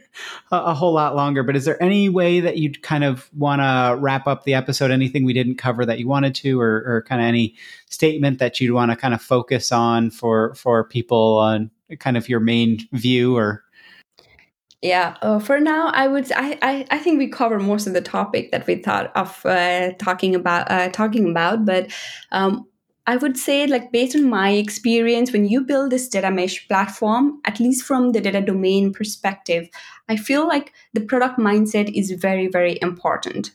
a 0.52 0.74
whole 0.74 0.94
lot 0.94 1.16
longer, 1.16 1.44
but 1.44 1.58
is 1.58 1.66
there 1.66 1.82
any 1.84 2.08
way 2.08 2.40
that 2.40 2.58
you'd 2.58 2.82
kind 2.82 3.04
of 3.04 3.30
want 3.34 3.62
to 3.62 3.98
wrap 4.00 4.28
up 4.28 4.46
the 4.46 4.54
episode? 4.54 4.92
Anything 4.92 5.26
we 5.26 5.34
didn't 5.34 5.56
cover 5.56 5.86
that 5.86 6.00
you 6.00 6.08
wanted 6.08 6.36
to, 6.36 6.60
or, 6.60 6.84
or 6.86 7.06
kind 7.08 7.22
of 7.22 7.28
any 7.28 7.56
statement 7.90 8.40
that 8.40 8.62
you'd 8.62 8.74
want 8.74 8.92
to 8.92 8.98
kind 8.98 9.14
of 9.14 9.22
focus 9.22 9.72
on 9.74 10.10
for 10.10 10.54
for 10.56 10.86
people 10.86 11.38
on 11.38 11.70
kind 11.98 12.16
of 12.16 12.30
your 12.30 12.40
main 12.40 12.88
view 12.94 13.36
or 13.36 13.64
yeah. 14.82 15.18
Uh, 15.22 15.40
for 15.40 15.60
now 15.60 15.90
i 15.94 16.08
would 16.08 16.32
I, 16.32 16.58
I 16.62 16.86
i 16.92 16.98
think 17.00 17.18
we 17.18 17.28
cover 17.28 17.60
most 17.60 17.88
of 17.88 17.94
the 17.94 18.02
topic 18.02 18.52
that 18.52 18.66
we 18.68 18.76
thought 18.76 19.12
of 19.16 19.46
uh, 19.46 19.92
talking 20.00 20.36
about 20.36 20.72
uh, 20.72 20.90
talking 20.90 21.30
about 21.30 21.66
but 21.66 21.92
um, 22.32 22.66
i 23.08 23.18
would 23.18 23.38
say 23.38 23.68
like 23.68 23.92
based 23.92 24.16
on 24.16 24.30
my 24.30 24.52
experience 24.52 25.34
when 25.34 25.46
you 25.46 25.62
build 25.62 25.92
this 25.92 26.08
data 26.08 26.32
mesh 26.32 26.68
platform 26.68 27.42
at 27.46 27.60
least 27.60 27.84
from 27.84 28.14
the 28.14 28.22
data 28.22 28.42
domain 28.42 28.94
perspective 28.94 29.68
i 30.08 30.16
feel 30.16 30.48
like 30.48 30.74
the 30.94 31.02
product 31.02 31.38
mindset 31.38 31.92
is 31.94 32.12
very 32.12 32.48
very 32.48 32.78
important. 32.82 33.52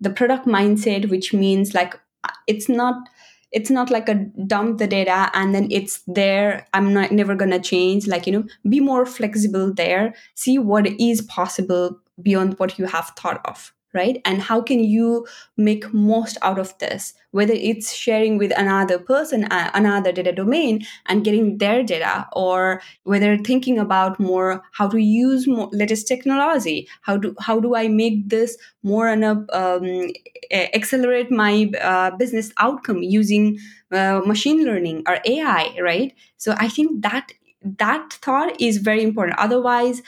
The 0.00 0.10
product 0.10 0.46
mindset 0.46 1.08
which 1.08 1.32
means 1.32 1.72
like 1.72 1.98
it's 2.46 2.68
not 2.68 3.08
it's 3.52 3.70
not 3.70 3.90
like 3.90 4.08
a 4.08 4.14
dump 4.46 4.78
the 4.78 4.86
data 4.86 5.30
and 5.34 5.54
then 5.54 5.68
it's 5.70 6.02
there. 6.06 6.66
I'm 6.74 6.92
not 6.92 7.12
never 7.12 7.34
gonna 7.34 7.60
change 7.60 8.06
like 8.06 8.26
you 8.26 8.32
know 8.32 8.44
be 8.68 8.80
more 8.80 9.06
flexible 9.06 9.72
there. 9.72 10.14
See 10.34 10.58
what 10.58 10.86
is 10.86 11.22
possible 11.22 11.98
beyond 12.22 12.58
what 12.58 12.78
you 12.78 12.86
have 12.86 13.12
thought 13.16 13.40
of 13.46 13.72
right? 13.96 14.20
And 14.24 14.42
how 14.42 14.60
can 14.60 14.80
you 14.84 15.26
make 15.56 15.92
most 15.92 16.38
out 16.42 16.58
of 16.58 16.76
this? 16.78 17.14
Whether 17.32 17.54
it's 17.54 17.94
sharing 17.94 18.38
with 18.38 18.52
another 18.56 18.98
person 18.98 19.44
uh, 19.44 19.70
another 19.74 20.12
data 20.12 20.32
domain 20.32 20.86
and 21.06 21.24
getting 21.24 21.58
their 21.58 21.82
data 21.82 22.26
or 22.32 22.82
whether 23.04 23.36
thinking 23.38 23.78
about 23.78 24.20
more 24.20 24.62
how 24.72 24.88
to 24.88 24.98
use 24.98 25.46
more 25.48 25.68
latest 25.72 26.06
technology. 26.06 26.88
How 27.02 27.16
do 27.16 27.34
how 27.40 27.58
do 27.60 27.74
i 27.74 27.88
make 27.88 28.28
this 28.28 28.56
more 28.82 29.08
and 29.08 29.24
um, 29.24 30.10
accelerate 30.52 31.30
my 31.30 31.70
uh, 31.80 32.10
business 32.16 32.52
outcome 32.58 33.02
using 33.02 33.58
uh, 33.92 34.20
machine 34.24 34.64
learning 34.64 35.02
or 35.08 35.18
ai 35.24 35.74
right? 35.80 36.12
So 36.36 36.54
i 36.58 36.68
think 36.68 37.02
that 37.02 37.32
that 37.78 38.12
thought 38.12 38.60
is 38.60 38.78
very 38.78 39.02
important. 39.02 39.38
Otherwise 39.38 40.02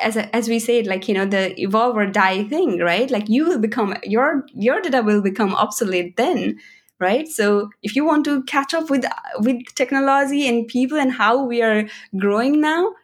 as 0.00 0.16
as 0.16 0.48
we 0.48 0.58
said 0.58 0.86
like 0.86 1.08
you 1.08 1.14
know 1.14 1.26
the 1.26 1.60
evolve 1.60 1.96
or 1.96 2.06
die 2.06 2.44
thing 2.44 2.78
right? 2.80 3.10
Like 3.10 3.28
you 3.28 3.46
will 3.46 3.58
become 3.58 3.96
your 4.02 4.46
your 4.54 4.80
data 4.80 5.02
will 5.02 5.22
become 5.22 5.54
obsolete 5.54 6.16
then 6.16 6.58
right? 7.00 7.26
So 7.28 7.70
if 7.82 7.96
you 7.96 8.04
want 8.04 8.24
to 8.26 8.42
catch 8.44 8.72
up 8.72 8.90
with 8.90 9.04
with 9.40 9.62
technology 9.74 10.48
and 10.48 10.66
people 10.68 10.98
and 10.98 11.12
how 11.12 11.44
we 11.44 11.62
are 11.62 11.86
growing 12.16 12.60
now 12.60 12.94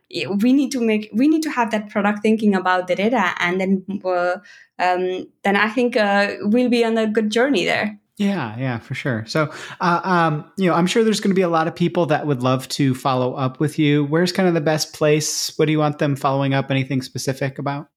we 0.42 0.52
need 0.52 0.72
to 0.72 0.80
make 0.80 1.08
we 1.12 1.28
need 1.28 1.42
to 1.42 1.50
have 1.50 1.70
that 1.70 1.88
product 1.88 2.22
thinking 2.22 2.54
about 2.54 2.88
the 2.88 2.96
data 2.96 3.32
and 3.38 3.60
then 3.60 4.00
uh, 4.04 4.36
um, 4.78 5.26
then 5.44 5.56
i 5.56 5.68
think 5.68 5.96
uh, 5.96 6.34
we'll 6.42 6.68
be 6.68 6.84
on 6.84 6.98
a 6.98 7.06
good 7.06 7.30
journey 7.30 7.64
there 7.64 7.99
yeah, 8.20 8.54
yeah, 8.58 8.78
for 8.78 8.94
sure. 8.94 9.24
So, 9.26 9.50
uh, 9.80 10.00
um, 10.04 10.52
you 10.58 10.68
know, 10.68 10.74
I'm 10.74 10.86
sure 10.86 11.02
there's 11.02 11.20
going 11.20 11.30
to 11.30 11.34
be 11.34 11.40
a 11.40 11.48
lot 11.48 11.66
of 11.66 11.74
people 11.74 12.04
that 12.06 12.26
would 12.26 12.42
love 12.42 12.68
to 12.68 12.94
follow 12.94 13.32
up 13.32 13.60
with 13.60 13.78
you. 13.78 14.04
Where's 14.04 14.30
kind 14.30 14.46
of 14.46 14.52
the 14.52 14.60
best 14.60 14.92
place? 14.92 15.56
What 15.56 15.64
do 15.64 15.72
you 15.72 15.78
want 15.78 16.00
them 16.00 16.16
following 16.16 16.52
up? 16.52 16.70
Anything 16.70 17.00
specific 17.00 17.58
about? 17.58 17.88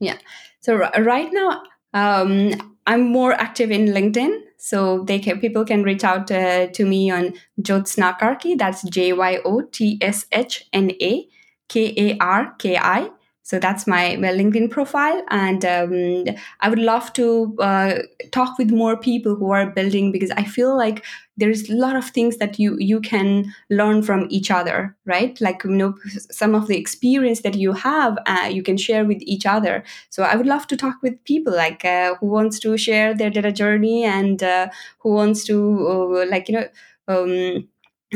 Yeah. 0.00 0.16
So 0.60 0.82
r- 0.82 1.02
right 1.02 1.28
now, 1.30 1.62
um, 1.92 2.54
I'm 2.86 3.02
more 3.02 3.34
active 3.34 3.70
in 3.70 3.88
LinkedIn. 3.88 4.40
So 4.56 5.04
they 5.04 5.18
can 5.18 5.40
people 5.40 5.66
can 5.66 5.82
reach 5.82 6.04
out 6.04 6.30
uh, 6.30 6.68
to 6.68 6.86
me 6.86 7.10
on 7.10 7.34
Jyotshna. 7.60 8.56
That's 8.56 8.82
J 8.88 9.12
Y 9.12 9.40
O 9.44 9.60
T 9.60 9.98
S 10.00 10.24
H 10.32 10.66
N 10.72 10.92
A 11.02 11.28
K 11.68 11.92
A 11.98 12.16
R 12.18 12.54
K 12.58 12.78
I 12.78 13.10
so 13.46 13.60
that's 13.60 13.86
my, 13.86 14.16
my 14.16 14.28
linkedin 14.28 14.68
profile. 14.68 15.22
And 15.30 15.64
um, 15.64 16.24
i 16.60 16.68
would 16.68 16.78
love 16.80 17.12
to 17.14 17.54
uh, 17.60 17.94
talk 18.32 18.58
with 18.58 18.70
more 18.70 18.96
people 18.96 19.36
who 19.36 19.50
are 19.52 19.70
building 19.70 20.10
because 20.12 20.30
i 20.32 20.44
feel 20.44 20.76
like 20.76 21.04
there's 21.38 21.68
a 21.68 21.74
lot 21.74 21.96
of 21.96 22.06
things 22.16 22.38
that 22.38 22.58
you 22.58 22.76
you 22.78 23.00
can 23.00 23.52
learn 23.70 24.02
from 24.02 24.26
each 24.30 24.50
other 24.50 24.96
right? 25.04 25.40
Like 25.40 25.62
you 25.64 25.70
know 25.70 25.94
some 26.30 26.54
of 26.54 26.66
the 26.66 26.76
experience 26.76 27.42
that 27.42 27.54
you 27.54 27.72
have 27.72 28.18
uh, 28.26 28.48
you 28.50 28.62
can 28.62 28.76
share 28.76 29.04
with 29.04 29.18
each 29.22 29.46
other. 29.46 29.84
So 30.10 30.22
i 30.24 30.34
would 30.36 30.46
love 30.46 30.66
to 30.68 30.76
talk 30.76 30.96
with 31.02 31.22
people 31.24 31.54
like 31.54 31.84
uh, 31.84 32.14
who 32.16 32.26
wants 32.26 32.58
to 32.60 32.76
share 32.76 33.14
their 33.14 33.30
data 33.30 33.52
journey 33.52 34.04
and 34.04 34.42
uh, 34.42 34.68
who 34.98 35.12
wants 35.12 35.44
to 35.44 35.56
uh, 35.88 36.26
like 36.28 36.48
you 36.48 36.54
know 36.56 36.68
um, 37.08 37.68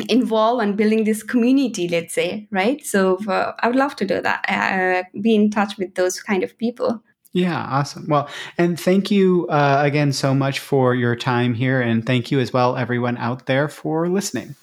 involve 0.09 0.61
and 0.61 0.77
building 0.77 1.05
this 1.05 1.23
community 1.23 1.89
let's 1.89 2.15
say 2.15 2.47
right 2.51 2.85
so 2.85 3.19
uh, 3.29 3.53
i 3.61 3.67
would 3.67 3.77
love 3.77 3.95
to 3.97 4.05
do 4.05 4.21
that 4.21 4.45
uh, 4.49 5.03
be 5.21 5.35
in 5.35 5.51
touch 5.51 5.77
with 5.77 5.95
those 5.95 6.21
kind 6.21 6.43
of 6.43 6.57
people 6.59 7.03
yeah 7.33 7.67
awesome 7.71 8.07
well 8.09 8.29
and 8.59 8.79
thank 8.79 9.11
you 9.11 9.47
uh, 9.49 9.81
again 9.85 10.13
so 10.13 10.35
much 10.35 10.59
for 10.59 10.95
your 10.95 11.17
time 11.17 11.55
here 11.55 11.81
and 11.81 12.07
thank 12.07 12.31
you 12.31 12.41
as 12.41 12.53
well 12.53 12.77
everyone 12.77 13.17
out 13.19 13.47
there 13.47 13.69
for 13.69 14.09
listening 14.09 14.55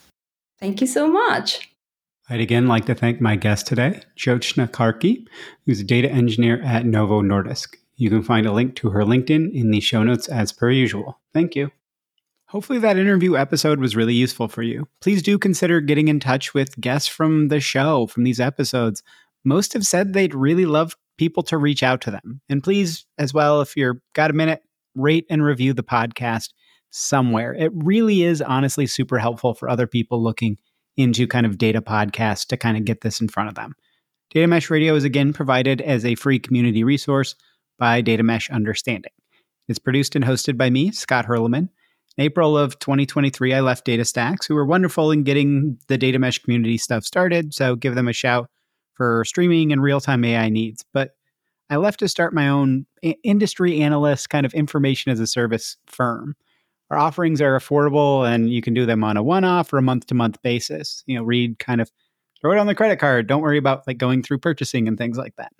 thank 0.59 0.81
you 0.81 0.87
so 0.87 1.07
much 1.07 1.69
I'd 2.29 2.41
again 2.41 2.67
like 2.67 2.85
to 2.87 2.93
thank 2.93 3.21
my 3.21 3.37
guest 3.37 3.67
today, 3.67 4.01
Jyotshna 4.17 4.67
Karki, 4.67 5.25
who's 5.65 5.79
a 5.79 5.83
data 5.85 6.11
engineer 6.11 6.61
at 6.61 6.85
Novo 6.85 7.21
Nordisk. 7.21 7.77
You 7.95 8.09
can 8.09 8.21
find 8.21 8.45
a 8.45 8.51
link 8.51 8.75
to 8.75 8.89
her 8.89 9.03
LinkedIn 9.03 9.53
in 9.53 9.71
the 9.71 9.79
show 9.79 10.03
notes 10.03 10.27
as 10.27 10.51
per 10.51 10.69
usual. 10.69 11.19
Thank 11.33 11.55
you. 11.55 11.71
Hopefully, 12.49 12.79
that 12.79 12.97
interview 12.97 13.35
episode 13.35 13.79
was 13.79 13.95
really 13.95 14.13
useful 14.13 14.47
for 14.47 14.63
you. 14.63 14.87
Please 15.01 15.21
do 15.21 15.37
consider 15.37 15.81
getting 15.81 16.07
in 16.07 16.19
touch 16.19 16.53
with 16.53 16.79
guests 16.79 17.09
from 17.09 17.49
the 17.49 17.59
show, 17.59 18.07
from 18.07 18.23
these 18.23 18.39
episodes. 18.39 19.03
Most 19.43 19.73
have 19.73 19.85
said 19.85 20.13
they'd 20.13 20.33
really 20.33 20.65
love 20.65 20.95
people 21.17 21.43
to 21.43 21.57
reach 21.57 21.83
out 21.83 21.99
to 22.01 22.11
them. 22.11 22.41
And 22.47 22.63
please, 22.63 23.05
as 23.17 23.33
well, 23.33 23.59
if 23.59 23.75
you're 23.75 24.01
got 24.13 24.29
a 24.29 24.33
minute, 24.33 24.61
rate 24.95 25.25
and 25.29 25.43
review 25.43 25.73
the 25.73 25.83
podcast 25.83 26.49
somewhere. 26.89 27.53
It 27.53 27.71
really 27.73 28.23
is 28.23 28.41
honestly 28.41 28.87
super 28.87 29.17
helpful 29.17 29.53
for 29.53 29.69
other 29.69 29.87
people 29.87 30.23
looking 30.23 30.57
into 30.95 31.27
kind 31.27 31.45
of 31.45 31.57
data 31.57 31.81
podcasts 31.81 32.47
to 32.47 32.57
kind 32.57 32.77
of 32.77 32.85
get 32.85 33.01
this 33.01 33.21
in 33.21 33.27
front 33.27 33.49
of 33.49 33.55
them. 33.55 33.75
Data 34.31 34.47
Mesh 34.47 34.69
Radio 34.69 34.95
is 34.95 35.03
again 35.03 35.33
provided 35.33 35.81
as 35.81 36.05
a 36.05 36.15
free 36.15 36.39
community 36.39 36.83
resource 36.83 37.35
by 37.77 38.01
Data 38.01 38.23
Mesh 38.23 38.49
Understanding. 38.49 39.11
It's 39.67 39.79
produced 39.79 40.15
and 40.15 40.25
hosted 40.25 40.57
by 40.57 40.69
me, 40.69 40.91
Scott 40.91 41.25
Hirleman. 41.25 41.69
April 42.17 42.57
of 42.57 42.79
2023, 42.79 43.53
I 43.53 43.61
left 43.61 43.85
DataStax, 43.85 44.47
who 44.47 44.55
were 44.55 44.65
wonderful 44.65 45.11
in 45.11 45.23
getting 45.23 45.77
the 45.87 45.97
data 45.97 46.17
mesh 46.17 46.39
community 46.39 46.77
stuff 46.77 47.03
started. 47.03 47.53
So 47.53 47.75
give 47.75 47.95
them 47.95 48.07
a 48.07 48.13
shout 48.13 48.49
for 48.93 49.23
streaming 49.25 49.71
and 49.71 49.81
real 49.81 50.01
time 50.01 50.25
AI 50.25 50.49
needs. 50.49 50.83
But 50.93 51.11
I 51.69 51.75
left 51.75 51.99
to 51.99 52.07
start 52.07 52.33
my 52.33 52.47
own 52.47 52.85
industry 53.23 53.81
analyst 53.81 54.29
kind 54.29 54.45
of 54.45 54.53
information 54.53 55.11
as 55.11 55.19
a 55.19 55.27
service 55.27 55.77
firm. 55.85 56.35
Our 56.89 56.97
offerings 56.97 57.41
are 57.41 57.57
affordable 57.59 58.27
and 58.27 58.49
you 58.49 58.61
can 58.61 58.73
do 58.73 58.85
them 58.85 59.03
on 59.03 59.17
a 59.17 59.23
one 59.23 59.43
off 59.43 59.71
or 59.73 59.77
a 59.77 59.81
month 59.81 60.07
to 60.07 60.15
month 60.15 60.41
basis. 60.41 61.03
You 61.05 61.17
know, 61.17 61.23
read 61.23 61.59
kind 61.59 61.81
of 61.81 61.91
throw 62.39 62.53
it 62.53 62.57
on 62.57 62.67
the 62.67 62.75
credit 62.75 62.97
card. 62.97 63.27
Don't 63.27 63.41
worry 63.41 63.57
about 63.57 63.85
like 63.85 63.97
going 63.97 64.23
through 64.23 64.39
purchasing 64.39 64.87
and 64.87 64.97
things 64.97 65.17
like 65.17 65.35
that. 65.35 65.51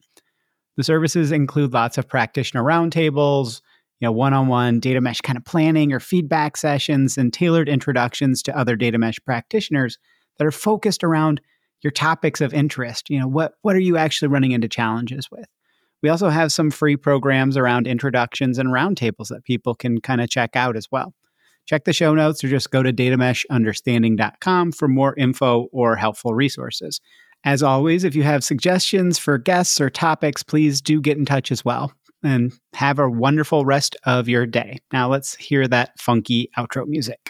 The 0.78 0.84
services 0.84 1.32
include 1.32 1.74
lots 1.74 1.97
of 1.97 2.08
practitioner 2.08 2.64
roundtables, 2.64 3.62
you 4.00 4.08
know, 4.08 4.12
one-on-one 4.12 4.80
data 4.80 5.02
mesh 5.02 5.22
kind 5.22 5.38
of 5.38 5.45
planning 5.45 5.91
or 5.91 6.00
feedback 6.00 6.58
sessions 6.58 7.18
and 7.18 7.34
tailored 7.34 7.68
introductions 7.70 8.43
to 8.43 8.58
other 8.58 8.76
data 8.76 8.98
mesh 8.98 9.20
practitioners 9.26 9.98
that 10.38 10.45
are 10.45 10.52
focused 10.52 11.04
around 11.04 11.41
your 11.82 11.91
topics 11.91 12.41
of 12.41 12.54
interest. 12.54 13.10
You 13.10 13.20
know, 13.20 13.28
what 13.28 13.54
what 13.62 13.76
are 13.76 13.80
you 13.80 13.98
actually 13.98 14.30
running 14.30 14.52
into 14.52 14.68
challenges 14.68 15.30
with? 15.32 15.48
We 16.04 16.10
also 16.10 16.30
have 16.30 16.52
some 16.52 16.70
free 16.70 16.95
programs 16.95 17.58
around 17.58 17.88
introductions 17.88 18.60
and 18.60 18.70
roundtables 18.70 19.30
that 19.30 19.45
people 19.45 19.74
can 19.74 20.00
kind 20.00 20.22
of 20.22 20.30
check 20.30 20.56
out 20.56 20.78
as 20.78 20.88
well. 20.91 21.14
Check 21.66 21.86
the 21.86 21.93
show 21.93 22.14
notes 22.14 22.43
or 22.43 22.50
just 22.50 22.72
go 22.72 22.84
to 22.84 22.93
datameshunderstanding.com 22.93 24.72
for 24.72 24.88
more 24.88 25.16
info 25.16 25.68
or 25.72 25.95
helpful 25.95 26.34
resources. 26.34 27.02
As 27.43 27.62
always, 27.62 28.04
if 28.04 28.16
you 28.16 28.24
have 28.24 28.43
suggestions 28.43 29.20
for 29.20 29.38
guests 29.38 29.82
or 29.82 29.89
topics, 29.89 30.43
please 30.43 30.82
do 30.82 31.02
get 31.02 31.18
in 31.18 31.26
touch 31.26 31.52
as 31.52 31.66
well. 31.66 31.91
And 32.24 32.51
have 32.74 32.99
a 32.99 33.09
wonderful 33.09 33.63
rest 33.63 33.95
of 34.03 34.28
your 34.28 34.45
day. 34.45 34.80
Now 34.91 35.09
let's 35.09 35.36
hear 35.36 35.68
that 35.68 35.99
funky 35.99 36.49
outro 36.57 36.86
music. 36.88 37.30